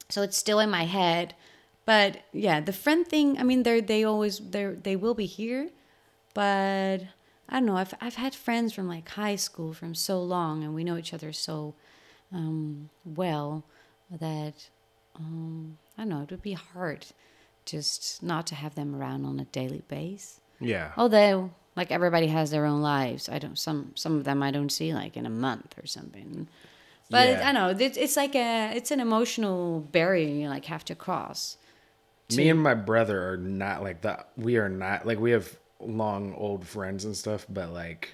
So 0.07 0.21
it's 0.21 0.37
still 0.37 0.61
in 0.61 0.69
my 0.69 0.85
head, 0.85 1.35
but 1.85 2.21
yeah, 2.31 2.59
the 2.61 2.73
friend 2.73 3.07
thing. 3.07 3.37
I 3.37 3.43
mean, 3.43 3.63
they 3.63 3.81
they 3.81 4.03
always 4.03 4.39
they 4.39 4.65
they 4.65 4.95
will 4.95 5.13
be 5.15 5.25
here, 5.25 5.69
but 6.33 7.01
I 7.49 7.53
don't 7.53 7.65
know. 7.65 7.77
I've 7.77 7.93
I've 7.99 8.15
had 8.15 8.35
friends 8.35 8.73
from 8.73 8.87
like 8.87 9.09
high 9.09 9.35
school 9.35 9.73
from 9.73 9.95
so 9.95 10.21
long, 10.21 10.63
and 10.63 10.73
we 10.73 10.83
know 10.83 10.97
each 10.97 11.13
other 11.13 11.33
so 11.33 11.73
um, 12.31 12.89
well 13.03 13.63
that 14.09 14.69
um, 15.15 15.77
I 15.97 16.01
don't 16.01 16.09
know. 16.09 16.21
It 16.21 16.31
would 16.31 16.41
be 16.41 16.53
hard 16.53 17.07
just 17.65 18.23
not 18.23 18.47
to 18.47 18.55
have 18.55 18.75
them 18.75 18.95
around 18.95 19.25
on 19.25 19.39
a 19.39 19.45
daily 19.45 19.83
basis. 19.87 20.39
yeah 20.59 20.91
Although, 20.97 21.51
like 21.75 21.91
everybody 21.91 22.27
has 22.27 22.51
their 22.51 22.65
own 22.65 22.81
lives. 22.81 23.29
I 23.29 23.39
don't 23.39 23.57
some 23.57 23.91
some 23.95 24.17
of 24.17 24.23
them 24.23 24.41
I 24.43 24.51
don't 24.51 24.71
see 24.71 24.93
like 24.93 25.17
in 25.17 25.25
a 25.25 25.29
month 25.29 25.75
or 25.81 25.87
something. 25.87 26.47
But 27.09 27.27
Yeah. 27.29 27.49
I 27.49 27.51
don't 27.51 27.77
know. 27.79 27.85
It's, 27.85 27.97
it's 27.97 28.15
like 28.17 28.35
a 28.35 28.71
it's 28.75 28.91
an 28.91 28.99
emotional 28.99 29.81
barrier 29.81 30.27
you 30.29 30.47
like 30.47 30.65
have 30.65 30.85
to 30.85 30.95
cross. 30.95 31.57
Me 32.37 32.49
and 32.49 32.59
my 32.61 32.73
brother 32.73 33.31
are 33.31 33.37
not 33.37 33.81
like 33.83 34.01
that 34.01 34.29
we 34.37 34.57
are 34.57 34.69
not 34.69 35.05
like 35.05 35.19
we 35.19 35.31
have 35.31 35.57
long 35.79 36.33
old 36.35 36.65
friends 36.67 37.05
and 37.05 37.15
stuff 37.17 37.45
but 37.49 37.71
like 37.71 38.09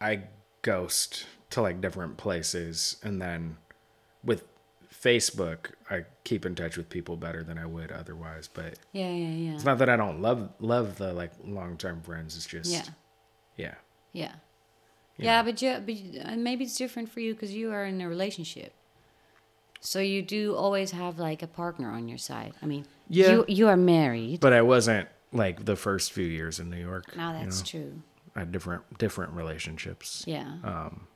i 0.00 0.20
ghost 0.62 1.26
to 1.50 1.60
like 1.62 1.80
different 1.80 2.16
places 2.16 2.96
and 3.02 3.20
then 3.22 3.56
with 4.24 4.42
facebook 4.92 5.70
i 5.90 6.04
keep 6.24 6.44
in 6.44 6.54
touch 6.54 6.76
with 6.76 6.88
people 6.90 7.16
better 7.16 7.42
than 7.44 7.58
i 7.58 7.66
would 7.66 7.92
otherwise 7.92 8.48
but 8.52 8.74
Yeah, 8.92 9.10
yeah, 9.10 9.28
yeah. 9.28 9.54
it's 9.54 9.64
not 9.64 9.78
that 9.78 9.88
i 9.88 9.96
don't 9.96 10.20
love 10.20 10.50
love 10.58 10.96
the 10.98 11.12
like 11.12 11.32
long-term 11.44 12.02
friends 12.02 12.36
it's 12.36 12.46
just 12.46 12.72
Yeah, 12.72 12.84
yeah 13.56 13.74
yeah, 14.12 14.32
You 15.18 15.26
yeah. 15.26 15.42
know. 15.42 15.50
But 15.52 15.60
you, 15.60 15.76
but 15.84 16.26
uh, 16.32 16.36
maybe 16.36 16.64
it's 16.64 16.76
different 16.78 17.10
for 17.10 17.20
you 17.20 17.34
because 17.34 17.52
you 17.54 17.70
are 17.70 17.84
in 17.84 18.00
a 18.00 18.08
relationship. 18.08 18.72
So 19.80 20.00
you 20.00 20.22
do 20.22 20.54
always 20.56 20.90
have 20.90 21.18
like 21.18 21.42
a 21.42 21.46
partner 21.46 21.90
on 21.90 22.08
your 22.08 22.18
side. 22.18 22.52
I 22.62 22.66
mean, 22.66 22.86
Yeah. 23.08 23.30
you 23.32 23.44
you 23.48 23.68
are 23.68 23.76
married. 23.76 24.40
but 24.40 24.52
i 24.52 24.62
wasn't 24.62 25.08
like 25.32 25.64
the 25.64 25.76
first 25.76 26.12
few 26.12 26.24
years 26.26 26.58
in 26.60 26.70
new 26.70 26.80
york 26.90 27.04
you 27.12 27.18
that's 27.18 27.60
know? 27.60 27.64
true. 27.72 28.02
i 28.34 28.38
had 28.40 28.50
different 28.52 28.82
different 28.98 29.32
relationships 29.32 30.24
Yeah, 30.26 30.58
um 30.64 31.06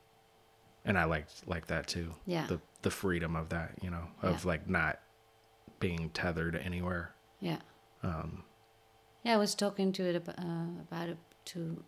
and 0.85 0.97
i 0.97 1.05
liked 1.05 1.47
like 1.47 1.67
that 1.67 1.87
too 1.87 2.13
yeah, 2.25 2.45
the 2.47 2.59
the 2.81 2.91
freedom 2.91 3.35
of 3.35 3.49
that, 3.49 3.71
you 3.81 3.89
know, 3.91 4.07
of 4.21 4.43
Yeah. 4.43 4.49
like 4.51 4.67
not 4.69 4.99
being 5.79 6.09
tethered 6.11 6.55
anywhere. 6.55 7.13
yeah. 7.39 7.59
Um, 8.03 8.43
Yeah, 9.23 9.35
I 9.35 9.37
was 9.37 9.53
talking 9.55 9.91
to 9.93 10.03
it 10.09 10.15
ab- 10.15 10.35
uh, 10.37 10.81
about 10.87 11.09
it 11.09 11.17
to 11.53 11.83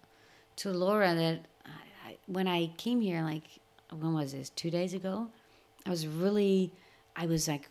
to 0.58 0.72
Laura 0.72 1.16
that 1.16 1.40
I, 1.66 2.10
I, 2.10 2.18
when 2.28 2.48
I 2.48 2.68
came 2.78 3.02
here, 3.02 3.22
like 3.24 3.48
when 3.92 4.14
was 4.14 4.32
this? 4.34 4.50
Two 4.52 4.70
days 4.70 4.94
ago, 4.94 5.30
I 5.86 5.90
was 5.90 6.08
really, 6.08 6.74
I 7.16 7.26
was 7.26 7.48
like 7.48 7.70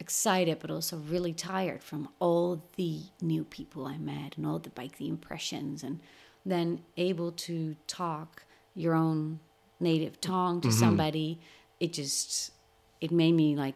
excited, 0.00 0.58
but 0.60 0.70
also 0.70 0.96
really 0.96 1.32
tired 1.32 1.82
from 1.82 2.08
all 2.18 2.62
the 2.76 3.00
new 3.20 3.44
people 3.44 3.86
I 3.86 3.98
met 3.98 4.36
and 4.36 4.46
all 4.46 4.58
the 4.58 4.72
like 4.76 4.98
the 4.98 5.08
impressions, 5.08 5.82
and 5.82 6.00
then 6.44 6.82
able 6.96 7.32
to 7.32 7.76
talk 7.86 8.44
your 8.74 8.94
own 8.94 9.38
native 9.78 10.20
tongue 10.20 10.60
to 10.62 10.72
somebody. 10.72 11.40
It 11.78 11.92
just 11.92 12.52
it 13.00 13.10
made 13.10 13.32
me 13.32 13.56
like 13.56 13.74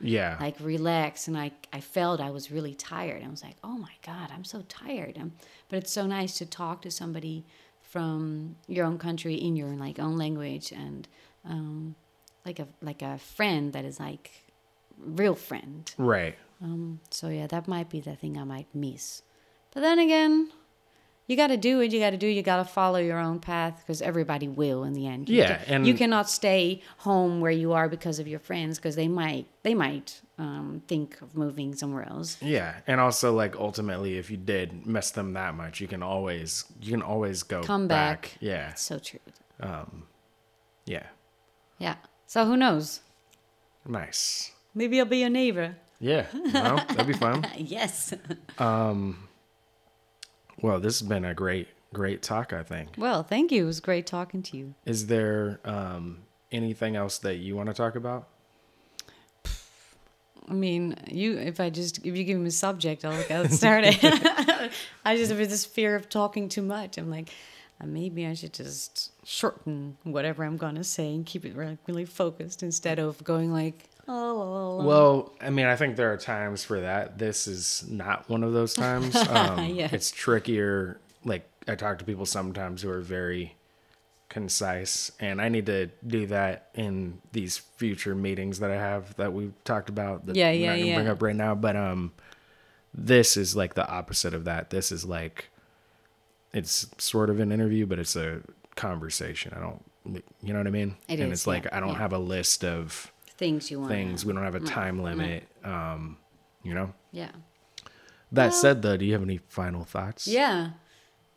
yeah. 0.00 0.36
like 0.40 0.56
relax 0.60 1.28
and 1.28 1.36
I, 1.36 1.52
I 1.72 1.80
felt 1.80 2.20
I 2.20 2.30
was 2.30 2.50
really 2.50 2.74
tired. 2.74 3.22
I 3.22 3.28
was 3.28 3.42
like, 3.42 3.56
oh 3.64 3.78
my 3.78 3.92
God, 4.04 4.30
I'm 4.32 4.44
so 4.44 4.62
tired. 4.68 5.18
Um, 5.18 5.32
but 5.68 5.78
it's 5.78 5.92
so 5.92 6.06
nice 6.06 6.38
to 6.38 6.46
talk 6.46 6.82
to 6.82 6.90
somebody 6.90 7.44
from 7.82 8.56
your 8.66 8.84
own 8.86 8.98
country 8.98 9.34
in 9.34 9.56
your 9.56 9.70
like 9.70 9.98
own 9.98 10.16
language 10.16 10.72
and 10.72 11.08
um, 11.44 11.94
like 12.48 12.58
a 12.58 12.68
like 12.90 13.02
a 13.02 13.18
friend 13.36 13.72
that 13.74 13.84
is 13.84 14.00
like 14.00 14.26
real 15.20 15.34
friend. 15.34 15.82
Right. 15.98 16.36
Um, 16.62 17.00
so 17.10 17.28
yeah, 17.28 17.46
that 17.54 17.68
might 17.68 17.88
be 17.90 18.00
the 18.00 18.16
thing 18.16 18.36
I 18.38 18.44
might 18.44 18.66
miss. 18.74 19.22
But 19.72 19.80
then 19.82 19.98
again, 19.98 20.50
you 21.28 21.36
got 21.36 21.48
to 21.48 21.58
do 21.58 21.76
what 21.78 21.90
you 21.92 22.00
got 22.00 22.10
to 22.10 22.16
do. 22.16 22.26
You 22.26 22.42
got 22.42 22.56
to 22.56 22.64
follow 22.64 22.98
your 22.98 23.18
own 23.18 23.38
path 23.38 23.74
because 23.80 24.00
everybody 24.02 24.48
will 24.48 24.82
in 24.88 24.94
the 24.94 25.06
end. 25.06 25.28
You 25.28 25.36
Yeah, 25.42 25.60
and- 25.66 25.86
you 25.86 25.94
cannot 25.94 26.28
stay 26.30 26.80
home 27.08 27.40
where 27.42 27.52
you 27.62 27.74
are 27.74 27.86
because 27.88 28.18
of 28.18 28.26
your 28.26 28.40
friends 28.40 28.78
because 28.78 28.96
they 28.96 29.08
might 29.08 29.46
they 29.62 29.74
might 29.74 30.20
um, 30.38 30.82
think 30.88 31.20
of 31.20 31.36
moving 31.36 31.74
somewhere 31.74 32.06
else. 32.08 32.38
Yeah, 32.40 32.74
and 32.86 32.98
also 32.98 33.34
like 33.34 33.54
ultimately, 33.56 34.16
if 34.16 34.30
you 34.30 34.38
did 34.38 34.86
miss 34.86 35.10
them 35.10 35.34
that 35.34 35.54
much, 35.54 35.80
you 35.82 35.86
can 35.86 36.02
always 36.02 36.64
you 36.80 36.90
can 36.92 37.02
always 37.02 37.42
go 37.44 37.62
Come 37.62 37.86
back. 37.88 38.38
Yeah, 38.40 38.70
It's 38.70 38.82
so 38.82 38.98
true. 38.98 39.20
Um, 39.60 40.04
yeah, 40.86 41.06
Yeah. 41.78 41.96
So 42.28 42.44
who 42.44 42.58
knows? 42.58 43.00
nice. 43.86 44.52
Maybe 44.74 45.00
I'll 45.00 45.06
be 45.06 45.20
your 45.20 45.30
neighbor. 45.30 45.76
Yeah, 45.98 46.26
well, 46.52 46.76
that'd 46.76 47.06
be 47.06 47.14
fun. 47.14 47.44
yes. 47.56 48.12
Um. 48.58 49.28
Well, 50.60 50.78
this 50.78 51.00
has 51.00 51.08
been 51.08 51.24
a 51.24 51.32
great 51.34 51.68
great 51.94 52.22
talk. 52.22 52.52
I 52.52 52.62
think. 52.62 52.90
Well, 52.98 53.22
thank 53.22 53.50
you. 53.50 53.62
It 53.62 53.66
was 53.66 53.80
great 53.80 54.06
talking 54.06 54.42
to 54.42 54.58
you. 54.58 54.74
Is 54.84 55.06
there 55.06 55.58
um, 55.64 56.18
anything 56.52 56.96
else 56.96 57.16
that 57.20 57.36
you 57.36 57.56
want 57.56 57.68
to 57.70 57.74
talk 57.74 57.96
about? 57.96 58.28
I 60.46 60.52
mean, 60.52 60.96
you. 61.06 61.38
If 61.38 61.60
I 61.60 61.70
just 61.70 62.04
if 62.04 62.14
you 62.14 62.24
give 62.24 62.38
me 62.38 62.48
a 62.48 62.50
subject, 62.50 63.06
I'll 63.06 63.26
get 63.26 63.50
started. 63.52 63.98
I 65.04 65.16
just 65.16 65.32
have 65.32 65.38
this 65.38 65.64
fear 65.64 65.96
of 65.96 66.10
talking 66.10 66.50
too 66.50 66.62
much. 66.62 66.98
I'm 66.98 67.10
like, 67.10 67.30
uh, 67.80 67.86
maybe 67.86 68.26
I 68.26 68.34
should 68.34 68.52
just 68.54 69.12
shorten 69.24 69.96
whatever 70.02 70.44
I'm 70.44 70.56
gonna 70.56 70.84
say 70.84 71.14
and 71.14 71.24
keep 71.24 71.44
it 71.44 71.54
really, 71.54 71.78
really 71.86 72.04
focused 72.04 72.62
instead 72.62 72.98
of 72.98 73.22
going 73.24 73.52
like, 73.52 73.84
oh, 74.08 74.82
Well, 74.84 75.34
I 75.40 75.50
mean, 75.50 75.66
I 75.66 75.76
think 75.76 75.96
there 75.96 76.12
are 76.12 76.16
times 76.16 76.64
for 76.64 76.80
that. 76.80 77.18
This 77.18 77.46
is 77.46 77.84
not 77.88 78.28
one 78.28 78.42
of 78.42 78.52
those 78.52 78.74
times. 78.74 79.14
Um, 79.28 79.64
Yeah. 79.66 79.88
It's 79.92 80.10
trickier. 80.10 81.00
Like 81.24 81.48
I 81.66 81.74
talk 81.74 81.98
to 81.98 82.04
people 82.04 82.26
sometimes 82.26 82.82
who 82.82 82.90
are 82.90 83.00
very 83.00 83.54
concise, 84.28 85.10
and 85.20 85.40
I 85.40 85.48
need 85.48 85.66
to 85.66 85.90
do 86.06 86.26
that 86.26 86.70
in 86.74 87.20
these 87.32 87.58
future 87.58 88.14
meetings 88.14 88.58
that 88.60 88.70
I 88.70 88.76
have 88.76 89.14
that 89.16 89.32
we've 89.32 89.52
talked 89.64 89.88
about. 89.88 90.26
That 90.26 90.36
Yeah, 90.36 90.48
I'm 90.48 90.60
yeah, 90.60 90.70
not 90.70 90.78
gonna 90.78 90.94
Bring 90.94 91.08
up 91.08 91.22
right 91.22 91.36
now, 91.36 91.54
but 91.54 91.76
um, 91.76 92.12
this 92.94 93.36
is 93.36 93.54
like 93.56 93.74
the 93.74 93.88
opposite 93.88 94.34
of 94.34 94.44
that. 94.44 94.70
This 94.70 94.92
is 94.92 95.04
like, 95.04 95.50
it's 96.52 96.86
sort 96.98 97.30
of 97.30 97.40
an 97.40 97.52
interview, 97.52 97.86
but 97.86 97.98
it's 97.98 98.16
a 98.16 98.40
conversation. 98.76 99.52
I 99.56 99.60
don't, 99.60 99.84
you 100.42 100.52
know 100.52 100.60
what 100.60 100.66
I 100.66 100.70
mean? 100.70 100.96
It 101.08 101.20
and 101.20 101.32
is, 101.32 101.40
it's 101.40 101.46
like 101.46 101.64
yeah, 101.64 101.76
I 101.76 101.80
don't 101.80 101.90
yeah. 101.90 101.98
have 101.98 102.12
a 102.12 102.18
list 102.18 102.64
of 102.64 103.12
things 103.36 103.70
you 103.70 103.80
want. 103.80 103.92
things. 103.92 104.24
We 104.24 104.32
don't 104.32 104.42
have 104.42 104.54
a 104.54 104.60
time 104.60 105.02
limit. 105.02 105.44
Um, 105.64 106.16
you 106.62 106.74
know. 106.74 106.92
Yeah. 107.12 107.30
That 108.32 108.52
said, 108.52 108.82
though, 108.82 108.96
do 108.96 109.04
you 109.06 109.12
have 109.14 109.22
any 109.22 109.38
final 109.48 109.84
thoughts? 109.84 110.26
Yeah. 110.26 110.70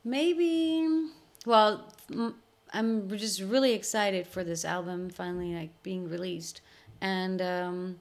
Maybe. 0.03 1.09
Well, 1.45 1.93
I'm 2.73 3.09
just 3.17 3.41
really 3.41 3.73
excited 3.73 4.27
for 4.27 4.43
this 4.43 4.65
album 4.65 5.09
finally 5.09 5.53
like 5.55 5.83
being 5.83 6.09
released, 6.09 6.61
and 6.99 7.41
um, 7.41 7.99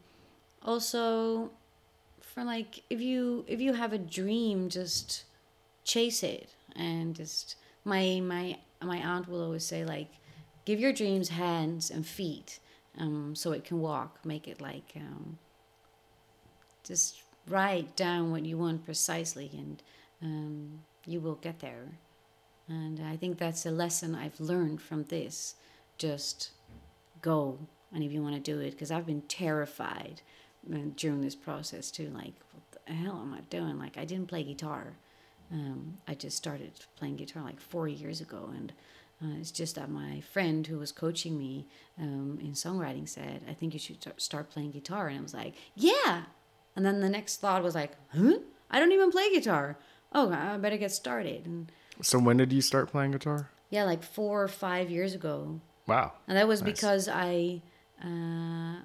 also 0.63 1.51
for 2.21 2.45
like 2.45 2.83
if 2.91 3.01
you 3.01 3.45
if 3.47 3.61
you 3.61 3.75
have 3.75 3.93
a 3.93 3.99
dream, 3.99 4.69
just 4.69 5.25
chase 5.85 6.23
it 6.23 6.51
and 6.77 7.15
just 7.15 7.57
my 7.85 8.21
my 8.21 8.59
my 8.83 8.99
aunt 8.99 9.29
will 9.29 9.43
always 9.43 9.65
say 9.65 9.85
like 9.85 10.11
give 10.65 10.81
your 10.81 10.93
dreams 10.93 11.31
hands 11.31 11.91
and 11.91 12.07
feet 12.07 12.59
um, 12.99 13.35
so 13.35 13.53
it 13.53 13.65
can 13.65 13.81
walk 13.81 14.19
make 14.25 14.49
it 14.49 14.61
like 14.61 14.93
um, 14.97 15.39
just 16.85 17.23
write 17.49 17.97
down 17.97 18.31
what 18.31 18.45
you 18.45 18.57
want 18.57 18.85
precisely 18.85 19.51
and 19.53 19.83
um, 20.23 20.81
you 21.07 21.21
will 21.21 21.37
get 21.37 21.61
there. 21.61 21.89
And 22.69 23.01
i 23.01 23.17
think 23.17 23.39
that's 23.39 23.67
a 23.67 23.71
lesson 23.71 24.15
i've 24.15 24.39
learned 24.39 24.81
from 24.81 25.05
this. 25.05 25.57
Just 25.99 26.51
go 27.21 27.59
and 27.93 28.05
if 28.05 28.13
you 28.13 28.23
want 28.23 28.35
to 28.37 28.41
do 28.41 28.61
it 28.61 28.71
because 28.71 28.91
i've 28.91 29.07
been 29.07 29.23
terrified 29.23 30.23
uh, 30.73 30.79
during 30.97 31.21
this 31.21 31.35
process 31.35 31.91
too 31.91 32.11
like 32.15 32.33
what 32.53 32.87
the 32.87 32.93
hell 32.93 33.21
am 33.23 33.35
i 33.35 33.41
doing? 33.51 33.79
Like 33.79 33.97
i 33.99 34.05
didn't 34.05 34.29
play 34.29 34.45
guitar 34.45 34.95
um, 35.53 35.99
i 36.09 36.15
just 36.15 36.37
started 36.37 36.73
playing 36.97 37.17
guitar 37.17 37.43
like 37.43 37.61
four 37.61 37.89
years 37.89 38.21
ago 38.21 38.51
and 38.57 38.73
uh, 39.23 39.37
it's 39.39 39.51
just 39.51 39.75
that 39.75 39.91
my 39.91 40.21
friend 40.33 40.67
who 40.67 40.79
was 40.79 40.93
coaching 40.93 41.39
me 41.39 41.67
um, 42.01 42.39
in 42.41 42.53
songwriting 42.53 43.09
said 43.09 43.43
i 43.49 43.53
think 43.53 43.73
you 43.75 43.79
should 43.81 43.99
start 44.17 44.51
playing 44.51 44.71
guitar 44.71 45.09
and 45.09 45.19
i 45.19 45.23
was 45.23 45.35
like 45.35 45.55
yeah 45.75 46.23
and 46.77 46.85
then 46.87 47.01
the 47.01 47.09
next 47.09 47.41
thought 47.41 47.63
was 47.63 47.75
like 47.75 47.93
huh 48.15 48.39
i 48.71 48.79
don't 48.79 48.93
even 48.93 49.11
play 49.11 49.31
guitar 49.33 49.77
oh 50.13 50.31
i 50.33 50.57
better 50.57 50.77
get 50.79 50.93
started 50.93 51.45
and 51.47 51.71
So 52.03 52.19
when 52.19 52.37
did 52.39 52.53
you 52.53 52.63
start 52.63 52.91
playing 52.91 53.11
guitar? 53.13 53.51
yeah 53.69 53.85
like 53.85 54.03
four 54.03 54.43
or 54.43 54.49
five 54.49 54.89
years 54.91 55.15
ago 55.15 55.61
Wow. 55.87 56.13
and 56.29 56.37
that 56.37 56.47
was 56.49 56.63
Nice. 56.63 56.71
because 56.73 57.09
I, 57.09 57.63
uh, 58.03 58.77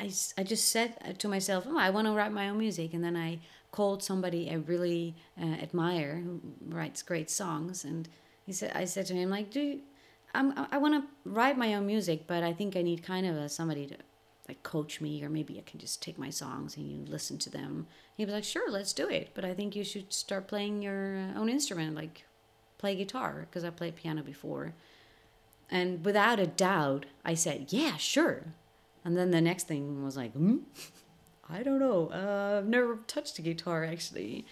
I, 0.00 0.10
I 0.36 0.42
just 0.42 0.68
said 0.68 1.18
to 1.20 1.28
myself, 1.28 1.64
oh, 1.68 1.78
I 1.78 1.90
want 1.90 2.06
to 2.08 2.12
write 2.12 2.32
my 2.32 2.48
own 2.48 2.58
music. 2.58 2.92
And 2.94 3.04
then 3.04 3.16
I 3.16 3.38
called 3.74 4.04
somebody 4.04 4.48
I 4.48 4.54
really 4.54 5.16
uh, 5.36 5.46
admire 5.46 6.22
who 6.24 6.40
writes 6.68 7.02
great 7.02 7.28
songs. 7.28 7.82
And 7.82 8.08
he 8.46 8.52
said, 8.52 8.70
I 8.72 8.84
said 8.84 9.06
to 9.06 9.14
him, 9.14 9.30
like, 9.30 9.50
do 9.50 9.60
you, 9.60 9.80
I'm, 10.32 10.54
I 10.70 10.78
want 10.78 10.94
to 10.94 11.10
write 11.28 11.58
my 11.58 11.74
own 11.74 11.84
music, 11.84 12.28
but 12.28 12.44
I 12.44 12.52
think 12.52 12.76
I 12.76 12.82
need 12.82 13.02
kind 13.02 13.26
of 13.26 13.34
a, 13.34 13.48
somebody 13.48 13.86
to 13.86 13.96
like 14.48 14.62
coach 14.62 15.00
me, 15.00 15.24
or 15.24 15.28
maybe 15.28 15.58
I 15.58 15.68
can 15.68 15.80
just 15.80 16.00
take 16.00 16.18
my 16.18 16.30
songs 16.30 16.76
and 16.76 16.88
you 16.88 17.04
listen 17.04 17.36
to 17.38 17.50
them. 17.50 17.88
He 18.16 18.24
was 18.24 18.32
like, 18.32 18.44
sure, 18.44 18.70
let's 18.70 18.92
do 18.92 19.08
it. 19.08 19.30
But 19.34 19.44
I 19.44 19.54
think 19.54 19.74
you 19.74 19.82
should 19.82 20.12
start 20.12 20.46
playing 20.46 20.80
your 20.80 21.16
uh, 21.16 21.40
own 21.40 21.48
instrument, 21.48 21.96
like 21.96 22.26
play 22.78 22.94
guitar, 22.94 23.48
because 23.50 23.64
I 23.64 23.70
played 23.70 23.96
piano 23.96 24.22
before. 24.22 24.74
And 25.68 26.04
without 26.04 26.38
a 26.38 26.46
doubt, 26.46 27.06
I 27.24 27.34
said, 27.34 27.72
yeah, 27.72 27.96
sure. 27.96 28.54
And 29.04 29.16
then 29.16 29.32
the 29.32 29.40
next 29.40 29.66
thing 29.66 30.04
was 30.04 30.16
like, 30.16 30.32
hmm? 30.32 30.58
I 31.48 31.62
don't 31.62 31.78
know. 31.78 32.10
Uh, 32.12 32.58
I've 32.58 32.68
never 32.68 32.98
touched 33.06 33.38
a 33.38 33.42
guitar 33.42 33.84
actually. 33.84 34.46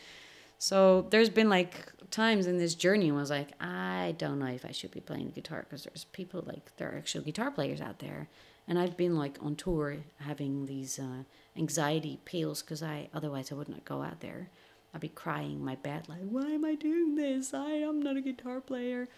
So 0.58 1.06
there's 1.10 1.28
been 1.28 1.48
like 1.48 1.92
times 2.10 2.46
in 2.46 2.58
this 2.58 2.74
journey 2.74 3.10
I 3.10 3.14
was 3.14 3.30
like, 3.30 3.48
I 3.60 4.14
don't 4.18 4.38
know 4.38 4.46
if 4.46 4.64
I 4.64 4.70
should 4.70 4.92
be 4.92 5.00
playing 5.00 5.26
the 5.26 5.32
guitar 5.32 5.64
because 5.68 5.84
there's 5.84 6.04
people 6.04 6.44
like 6.46 6.76
there 6.76 6.92
are 6.92 6.98
actual 6.98 7.22
guitar 7.22 7.50
players 7.50 7.80
out 7.80 7.98
there, 7.98 8.28
and 8.68 8.78
I've 8.78 8.96
been 8.96 9.16
like 9.16 9.38
on 9.40 9.56
tour 9.56 9.96
having 10.18 10.66
these 10.66 10.98
uh, 10.98 11.24
anxiety 11.56 12.20
pills 12.24 12.62
because 12.62 12.82
I 12.82 13.08
otherwise 13.12 13.50
I 13.50 13.56
would 13.56 13.68
not 13.68 13.84
go 13.84 14.02
out 14.02 14.20
there. 14.20 14.50
I'd 14.94 15.00
be 15.00 15.08
crying 15.08 15.64
my 15.64 15.74
bed 15.74 16.08
like, 16.08 16.20
why 16.20 16.50
am 16.50 16.64
I 16.64 16.74
doing 16.74 17.16
this? 17.16 17.54
I 17.54 17.70
am 17.70 18.00
not 18.00 18.16
a 18.16 18.20
guitar 18.20 18.60
player. 18.60 19.08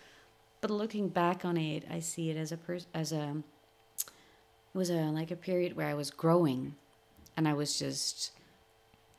But 0.60 0.70
looking 0.70 1.08
back 1.08 1.44
on 1.44 1.56
it, 1.58 1.84
I 1.90 1.98
see 1.98 2.30
it 2.30 2.38
as 2.38 2.52
a 2.52 2.56
pers- 2.56 2.86
as 2.94 3.12
a 3.12 3.42
was 4.72 4.88
a 4.88 5.10
like 5.10 5.30
a 5.30 5.36
period 5.36 5.76
where 5.76 5.88
I 5.88 5.94
was 5.94 6.10
growing, 6.10 6.76
and 7.36 7.46
I 7.48 7.54
was 7.54 7.78
just 7.78 8.32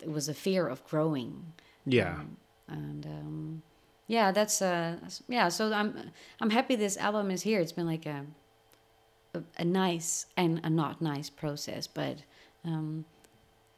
it 0.01 0.09
was 0.11 0.27
a 0.29 0.33
fear 0.33 0.67
of 0.67 0.83
growing 0.87 1.53
Yeah. 1.85 2.21
and 2.67 3.05
um, 3.05 3.61
yeah, 4.07 4.31
that's 4.31 4.61
uh, 4.61 4.97
yeah. 5.27 5.49
So 5.49 5.73
I'm 5.73 6.11
I'm 6.39 6.51
happy 6.51 6.75
this 6.75 6.97
album 6.97 7.31
is 7.31 7.41
here. 7.41 7.59
It's 7.59 7.71
been 7.71 7.87
like 7.87 8.05
a 8.05 8.25
a, 9.33 9.41
a 9.57 9.65
nice 9.65 10.27
and 10.37 10.61
a 10.63 10.69
not 10.69 11.01
nice 11.01 11.29
process, 11.29 11.87
but 11.87 12.17
um, 12.63 13.05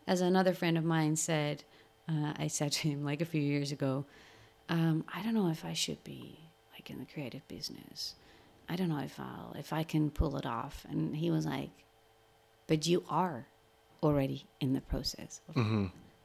as 0.06 0.22
another 0.22 0.54
friend 0.54 0.78
of 0.78 0.84
mine 0.84 1.16
said, 1.16 1.64
uh, 2.10 2.34
I 2.38 2.48
said 2.48 2.72
to 2.74 2.90
him 2.90 3.04
like 3.06 3.22
a 3.22 3.26
few 3.26 3.42
years 3.42 3.72
ago, 3.72 4.06
um, 4.70 5.06
I 5.14 5.22
don't 5.24 5.34
know 5.34 5.50
if 5.50 5.64
I 5.64 5.74
should 5.74 6.04
be 6.04 6.40
like 6.74 6.90
in 6.90 7.00
the 7.00 7.06
creative 7.06 7.48
business. 7.48 8.16
I 8.70 8.76
don't 8.76 8.90
know 8.90 9.00
if 9.00 9.18
I'll 9.20 9.56
if 9.58 9.72
I 9.72 9.84
can 9.84 10.10
pull 10.12 10.36
it 10.38 10.46
off. 10.46 10.86
And 10.90 11.16
he 11.16 11.32
was 11.32 11.46
like, 11.46 11.70
but 12.68 12.86
you 12.86 13.04
are 13.10 13.48
already 14.04 14.46
in 14.60 14.74
the 14.74 14.82
process. 14.82 15.42
Of 15.50 15.56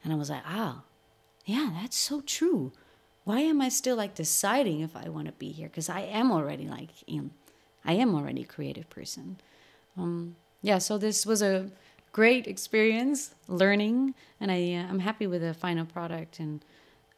And 0.05 0.13
I 0.13 0.17
was 0.17 0.31
like, 0.31 0.43
ah, 0.47 0.83
yeah, 1.45 1.71
that's 1.81 1.97
so 1.97 2.21
true. 2.21 2.73
Why 3.25 3.41
am 3.41 3.61
I 3.61 3.69
still 3.69 3.97
like 3.97 4.15
deciding 4.15 4.81
if 4.81 4.97
I 4.97 5.09
want 5.09 5.27
to 5.27 5.33
be 5.33 5.53
here? 5.53 5.69
Because 5.69 5.89
I 5.89 6.01
am 6.01 6.33
already 6.33 6.67
like 6.67 6.91
in, 7.07 7.31
I 7.85 7.95
am 7.95 8.15
already 8.15 8.43
a 8.43 8.47
creative 8.47 8.91
person. 8.91 9.39
Um, 9.97 10.37
yeah, 10.61 10.79
so 10.79 10.99
this 10.99 11.25
was 11.25 11.43
a 11.43 11.71
great 12.13 12.47
experience 12.47 13.35
learning, 13.49 14.15
and 14.41 14.51
I 14.51 14.75
uh, 14.75 14.91
I'm 14.91 15.01
happy 15.01 15.27
with 15.27 15.43
the 15.43 15.55
final 15.55 15.87
product. 15.87 16.41
And 16.41 16.65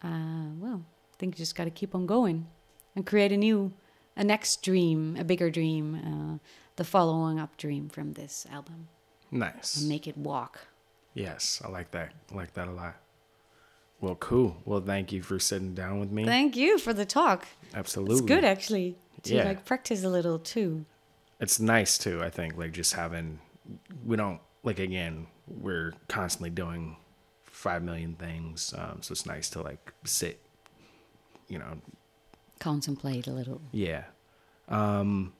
uh, 0.02 0.52
well, 0.58 0.82
I 1.12 1.16
think 1.18 1.34
you 1.34 1.38
just 1.38 1.54
got 1.54 1.64
to 1.64 1.70
keep 1.70 1.94
on 1.94 2.06
going 2.06 2.46
and 2.94 3.06
create 3.06 3.32
a 3.32 3.36
new, 3.36 3.72
a 4.16 4.24
next 4.24 4.62
dream, 4.62 5.16
a 5.18 5.24
bigger 5.24 5.50
dream, 5.50 5.94
uh, 5.94 6.38
the 6.76 6.84
following 6.84 7.38
up 7.38 7.56
dream 7.56 7.88
from 7.88 8.12
this 8.14 8.46
album, 8.50 8.88
Nice. 9.34 9.82
make 9.82 10.06
it 10.06 10.16
walk. 10.16 10.60
Yes, 11.12 11.60
I 11.64 11.68
like 11.68 11.90
that. 11.90 12.12
I 12.32 12.34
like 12.34 12.54
that 12.54 12.68
a 12.68 12.72
lot. 12.72 12.96
Well, 14.00 14.14
cool. 14.16 14.56
Well, 14.64 14.80
thank 14.80 15.12
you 15.12 15.22
for 15.22 15.38
sitting 15.38 15.74
down 15.74 15.98
with 16.00 16.10
me. 16.10 16.24
Thank 16.24 16.56
you 16.56 16.78
for 16.78 16.92
the 16.92 17.04
talk. 17.04 17.46
Absolutely. 17.74 18.14
It's 18.16 18.20
good 18.24 18.44
actually 18.44 18.96
to 19.24 19.34
Yeah. 19.34 19.44
like 19.44 19.64
practice 19.64 20.02
a 20.04 20.08
little 20.08 20.38
too. 20.38 20.84
It's 21.40 21.58
nice 21.60 21.98
too, 21.98 22.22
I 22.22 22.30
think, 22.30 22.56
like 22.56 22.72
just 22.72 22.92
having 22.94 23.40
we 24.04 24.16
don't 24.16 24.40
like 24.62 24.78
again, 24.78 25.26
we're 25.48 25.92
constantly 26.08 26.50
doing 26.50 26.96
5 27.44 27.82
million 27.82 28.14
things. 28.14 28.72
Um 28.76 28.98
so 29.02 29.12
it's 29.12 29.26
nice 29.26 29.48
to 29.50 29.62
like 29.62 29.92
sit 30.04 30.40
you 31.48 31.58
know, 31.58 31.78
Contemplate 32.60 33.26
a 33.26 33.30
little. 33.32 33.60
yeah. 33.72 34.04
Um 34.68 35.32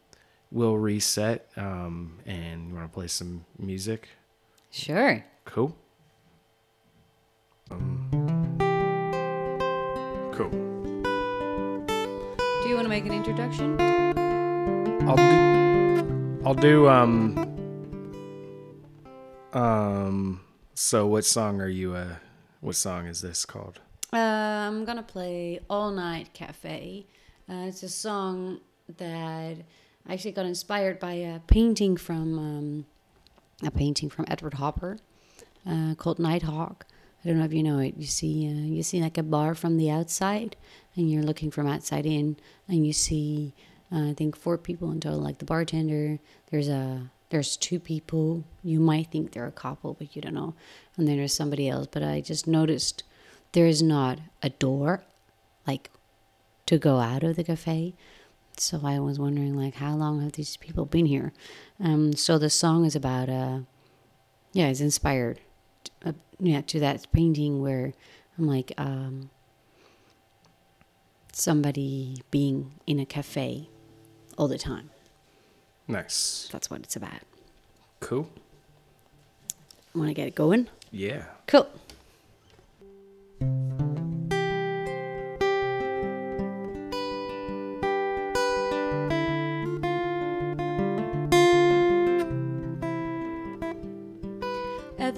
we'll 0.51 0.76
reset 0.76 1.49
um 1.57 2.18
and 2.26 2.68
you 2.68 2.74
want 2.74 2.90
to 2.90 2.95
play 2.95 3.07
some 3.07 3.45
music? 3.59 4.09
Sure. 4.70 5.24
Cool. 5.45 5.76
Um, 7.70 8.09
cool. 10.32 10.51
Do 12.62 12.68
you 12.68 12.74
want 12.74 12.84
to 12.84 12.88
make 12.88 13.07
an 13.07 13.12
introduction? 13.12 13.80
I'll 15.09 15.16
do. 15.16 16.42
I'll 16.45 16.55
do. 16.55 16.88
Um. 16.88 17.38
Um. 19.53 20.40
So, 20.74 21.07
what 21.07 21.24
song 21.24 21.61
are 21.61 21.68
you? 21.68 21.95
Uh, 21.95 22.16
what 22.61 22.74
song 22.74 23.07
is 23.07 23.20
this 23.20 23.45
called? 23.45 23.80
Uh, 24.12 24.16
I'm 24.16 24.84
gonna 24.84 25.03
play 25.03 25.61
All 25.70 25.90
Night 25.90 26.32
Cafe. 26.32 27.07
Uh, 27.49 27.66
it's 27.68 27.82
a 27.82 27.88
song 27.88 28.61
that 28.97 29.59
actually 30.13 30.33
got 30.33 30.47
inspired 30.47 30.99
by 30.99 31.15
a 31.15 31.41
painting 31.41 31.97
from 31.97 32.39
um, 32.39 32.87
a 33.63 33.71
painting 33.71 34.11
from 34.11 34.27
Edward 34.29 34.55
Hopper 34.55 34.99
uh, 35.67 35.95
called 35.97 36.19
Nighthawk. 36.19 36.87
I 37.25 37.29
don't 37.29 37.39
know 37.39 37.45
if 37.45 37.55
you 37.55 37.63
know 37.63 37.79
it. 37.79 37.95
You 37.97 38.07
see, 38.07 38.47
uh, 38.49 38.67
you 38.67 38.83
see 38.83 39.01
like 39.01 39.17
a 39.17 39.23
bar 39.23 39.55
from 39.55 39.79
the 39.79 39.91
outside, 39.91 40.57
and 40.95 41.11
you're 41.11 41.23
looking 41.23 41.51
from 41.51 41.67
outside 41.67 42.05
in, 42.05 42.37
and 42.69 42.87
you 42.87 42.93
see, 42.93 43.55
uh, 43.91 44.11
I 44.11 44.15
think 44.15 44.37
four 44.37 44.59
people 44.59 44.91
in 44.91 45.01
total. 45.01 45.21
Like 45.21 45.39
the 45.39 45.47
bartender, 45.47 46.19
there's 46.51 46.69
a 46.69 47.11
there's 47.31 47.57
two 47.57 47.81
people. 47.81 48.45
You 48.63 48.79
might 48.79 49.11
think 49.11 49.33
they're 49.33 49.47
a 49.47 49.53
couple, 49.53 49.95
but 49.95 50.15
you 50.15 50.21
don't 50.21 50.35
know. 50.35 50.55
And 50.97 51.09
then 51.09 51.17
there's 51.17 51.35
somebody 51.35 51.69
else. 51.69 51.89
But 51.91 52.03
I 52.03 52.21
just 52.21 52.47
noticed 52.47 53.05
there 53.53 53.67
is 53.67 53.83
not 53.83 54.19
a 54.43 54.51
door, 54.51 55.03
like 55.67 55.91
to 56.67 56.79
go 56.79 56.99
out 56.99 57.23
of 57.23 57.37
the 57.37 57.45
cafe. 57.45 57.95
So 58.57 58.81
I 58.85 59.01
was 59.01 59.19
wondering, 59.19 59.57
like, 59.57 59.75
how 59.75 59.95
long 59.95 60.23
have 60.23 60.33
these 60.33 60.57
people 60.57 60.85
been 60.85 61.07
here? 61.07 61.33
Um, 61.81 62.13
so 62.15 62.39
the 62.39 62.51
song 62.51 62.85
is 62.85 62.95
about, 62.95 63.29
uh, 63.29 63.61
yeah, 64.53 64.69
it's 64.69 64.81
inspired, 64.81 65.41
uh, 66.05 66.13
yeah, 66.39 66.61
to 66.63 66.81
that 66.81 67.07
painting 67.13 67.61
where 67.61 67.93
I'm 68.39 68.47
like, 68.47 68.73
um, 68.79 69.31
somebody 71.33 72.23
being 72.31 72.73
in 72.87 73.01
a 73.01 73.07
cafe 73.07 73.69
all 74.39 74.49
the 74.49 74.59
time. 74.59 74.91
Nice. 75.89 76.49
That's 76.53 76.71
what 76.71 76.81
it's 76.81 76.97
about. 76.97 77.23
Cool. 78.01 78.31
Want 79.95 80.09
to 80.09 80.15
get 80.15 80.29
it 80.29 80.35
going? 80.35 80.69
Yeah. 80.91 81.25
Cool. 81.47 81.69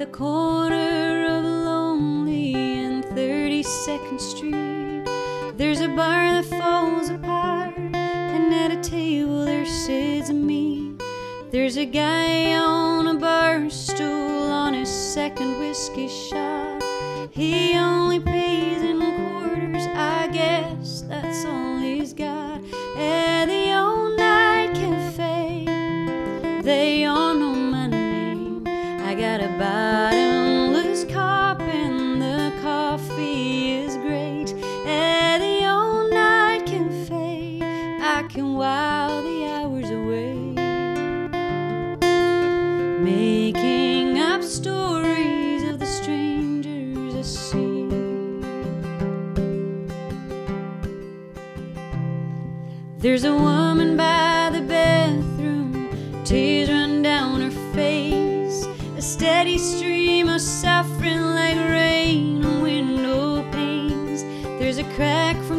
The 0.07 0.13
corner 0.13 1.27
of 1.27 1.45
Lonely 1.45 2.55
and 2.55 3.05
32nd 3.05 4.21
Street, 4.21 5.05
there's 5.57 5.81
a 5.81 5.89
bar 5.89 6.31
that 6.35 6.45
falls 6.45 7.09
apart, 7.09 7.75
and 7.77 8.55
at 8.55 8.71
a 8.71 8.81
table 8.89 9.45
there 9.45 9.67
sits 9.67 10.31
me. 10.31 10.95
There's 11.51 11.77
a 11.77 11.87
guy 11.87 12.55
on 12.55 13.09
a 13.09 13.15
bar 13.15 13.69
stool 13.71 14.51
on 14.51 14.75
his 14.75 14.89
second 14.89 15.59
whiskey 15.59 16.09
shot. 16.09 16.83
He 17.31 17.66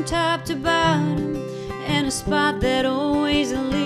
top 0.07 0.45
to 0.45 0.55
bottom, 0.55 1.35
and 1.85 2.07
a 2.07 2.11
spot 2.11 2.61
that 2.61 2.85
always. 2.85 3.76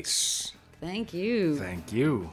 Nice. 0.00 0.52
Thank 0.80 1.12
you. 1.12 1.58
Thank 1.58 1.92
you. 1.92 2.30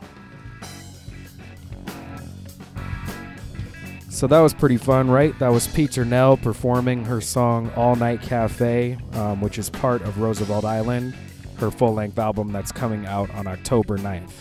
So 4.09 4.25
that 4.25 4.39
was 4.39 4.53
pretty 4.53 4.77
fun, 4.77 5.11
right? 5.11 5.37
That 5.39 5.49
was 5.49 5.67
Peter 5.67 6.05
Nell 6.05 6.37
performing 6.37 7.03
her 7.03 7.19
song 7.19 7.69
All 7.75 7.97
Night 7.97 8.21
Cafe, 8.21 8.97
um, 9.11 9.41
which 9.41 9.59
is 9.59 9.69
part 9.69 10.01
of 10.03 10.17
Roosevelt 10.17 10.63
Island, 10.63 11.13
her 11.57 11.69
full 11.69 11.93
length 11.93 12.17
album 12.17 12.53
that's 12.53 12.71
coming 12.71 13.05
out 13.05 13.29
on 13.31 13.47
October 13.47 13.97
9th. 13.97 14.31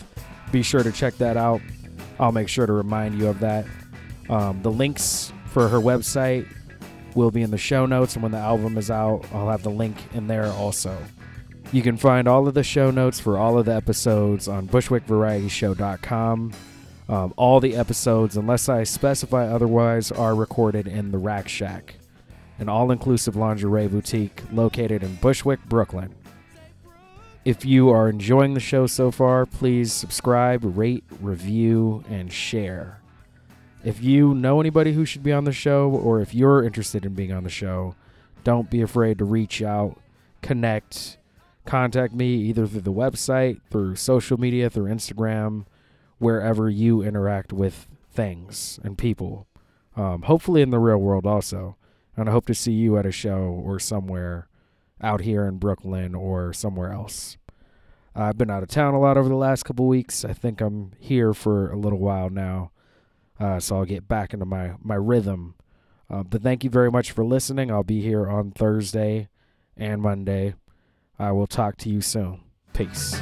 Be 0.52 0.62
sure 0.62 0.84
to 0.84 0.92
check 0.92 1.16
that 1.16 1.36
out. 1.36 1.60
I'll 2.20 2.30
make 2.30 2.48
sure 2.48 2.64
to 2.64 2.72
remind 2.72 3.18
you 3.18 3.26
of 3.26 3.40
that. 3.40 3.66
Um, 4.30 4.62
the 4.62 4.70
links 4.70 5.32
for 5.46 5.66
her 5.66 5.78
website 5.78 6.46
will 7.16 7.32
be 7.32 7.42
in 7.42 7.50
the 7.50 7.58
show 7.58 7.86
notes, 7.86 8.14
and 8.14 8.22
when 8.22 8.30
the 8.30 8.38
album 8.38 8.78
is 8.78 8.88
out, 8.88 9.26
I'll 9.32 9.50
have 9.50 9.64
the 9.64 9.70
link 9.70 9.96
in 10.14 10.28
there 10.28 10.46
also. 10.46 10.96
You 11.72 11.82
can 11.82 11.96
find 11.96 12.28
all 12.28 12.46
of 12.46 12.54
the 12.54 12.62
show 12.62 12.90
notes 12.90 13.18
for 13.18 13.36
all 13.36 13.58
of 13.58 13.66
the 13.66 13.74
episodes 13.74 14.46
on 14.46 14.68
bushwickvarietyshow.com. 14.68 16.52
Um, 17.08 17.34
all 17.36 17.60
the 17.60 17.76
episodes, 17.76 18.36
unless 18.36 18.68
I 18.68 18.84
specify 18.84 19.46
otherwise, 19.46 20.10
are 20.10 20.34
recorded 20.34 20.88
in 20.88 21.12
the 21.12 21.18
Rack 21.18 21.48
Shack, 21.48 21.96
an 22.58 22.68
all 22.68 22.90
inclusive 22.90 23.36
lingerie 23.36 23.88
boutique 23.88 24.42
located 24.52 25.02
in 25.02 25.16
Bushwick, 25.16 25.64
Brooklyn. 25.68 26.14
If 27.44 27.64
you 27.64 27.90
are 27.90 28.08
enjoying 28.08 28.54
the 28.54 28.60
show 28.60 28.88
so 28.88 29.12
far, 29.12 29.46
please 29.46 29.92
subscribe, 29.92 30.62
rate, 30.64 31.04
review, 31.20 32.02
and 32.08 32.32
share. 32.32 33.00
If 33.84 34.02
you 34.02 34.34
know 34.34 34.60
anybody 34.60 34.92
who 34.94 35.04
should 35.04 35.22
be 35.22 35.32
on 35.32 35.44
the 35.44 35.52
show, 35.52 35.90
or 35.90 36.20
if 36.20 36.34
you're 36.34 36.64
interested 36.64 37.04
in 37.04 37.14
being 37.14 37.32
on 37.32 37.44
the 37.44 37.50
show, 37.50 37.94
don't 38.42 38.68
be 38.68 38.82
afraid 38.82 39.18
to 39.18 39.24
reach 39.24 39.62
out, 39.62 40.00
connect, 40.42 41.18
contact 41.66 42.14
me 42.14 42.34
either 42.34 42.66
through 42.66 42.80
the 42.82 42.92
website, 42.92 43.60
through 43.70 43.96
social 43.96 44.38
media, 44.38 44.70
through 44.70 44.90
Instagram 44.90 45.66
wherever 46.18 46.70
you 46.70 47.02
interact 47.02 47.52
with 47.52 47.86
things 48.10 48.80
and 48.82 48.96
people. 48.96 49.46
Um, 49.96 50.22
hopefully 50.22 50.62
in 50.62 50.70
the 50.70 50.78
real 50.78 50.98
world 50.98 51.26
also. 51.26 51.76
And 52.16 52.28
I 52.28 52.32
hope 52.32 52.46
to 52.46 52.54
see 52.54 52.72
you 52.72 52.96
at 52.96 53.06
a 53.06 53.12
show 53.12 53.62
or 53.64 53.78
somewhere 53.78 54.48
out 55.02 55.20
here 55.20 55.44
in 55.44 55.58
Brooklyn 55.58 56.14
or 56.14 56.52
somewhere 56.52 56.92
else. 56.92 57.36
I've 58.14 58.38
been 58.38 58.50
out 58.50 58.62
of 58.62 58.70
town 58.70 58.94
a 58.94 59.00
lot 59.00 59.18
over 59.18 59.28
the 59.28 59.34
last 59.34 59.64
couple 59.64 59.86
weeks. 59.86 60.24
I 60.24 60.32
think 60.32 60.62
I'm 60.62 60.92
here 60.98 61.34
for 61.34 61.70
a 61.70 61.76
little 61.76 61.98
while 61.98 62.30
now. 62.30 62.70
Uh, 63.38 63.60
so 63.60 63.76
I'll 63.76 63.84
get 63.84 64.08
back 64.08 64.32
into 64.32 64.46
my, 64.46 64.72
my 64.82 64.94
rhythm. 64.94 65.54
Uh, 66.08 66.22
but 66.22 66.42
thank 66.42 66.64
you 66.64 66.70
very 66.70 66.90
much 66.90 67.10
for 67.10 67.24
listening. 67.24 67.70
I'll 67.70 67.82
be 67.82 68.00
here 68.00 68.26
on 68.26 68.52
Thursday 68.52 69.28
and 69.76 70.00
Monday. 70.00 70.54
I 71.18 71.32
will 71.32 71.46
talk 71.46 71.76
to 71.78 71.88
you 71.88 72.00
soon. 72.00 72.40
Peace. 72.72 73.20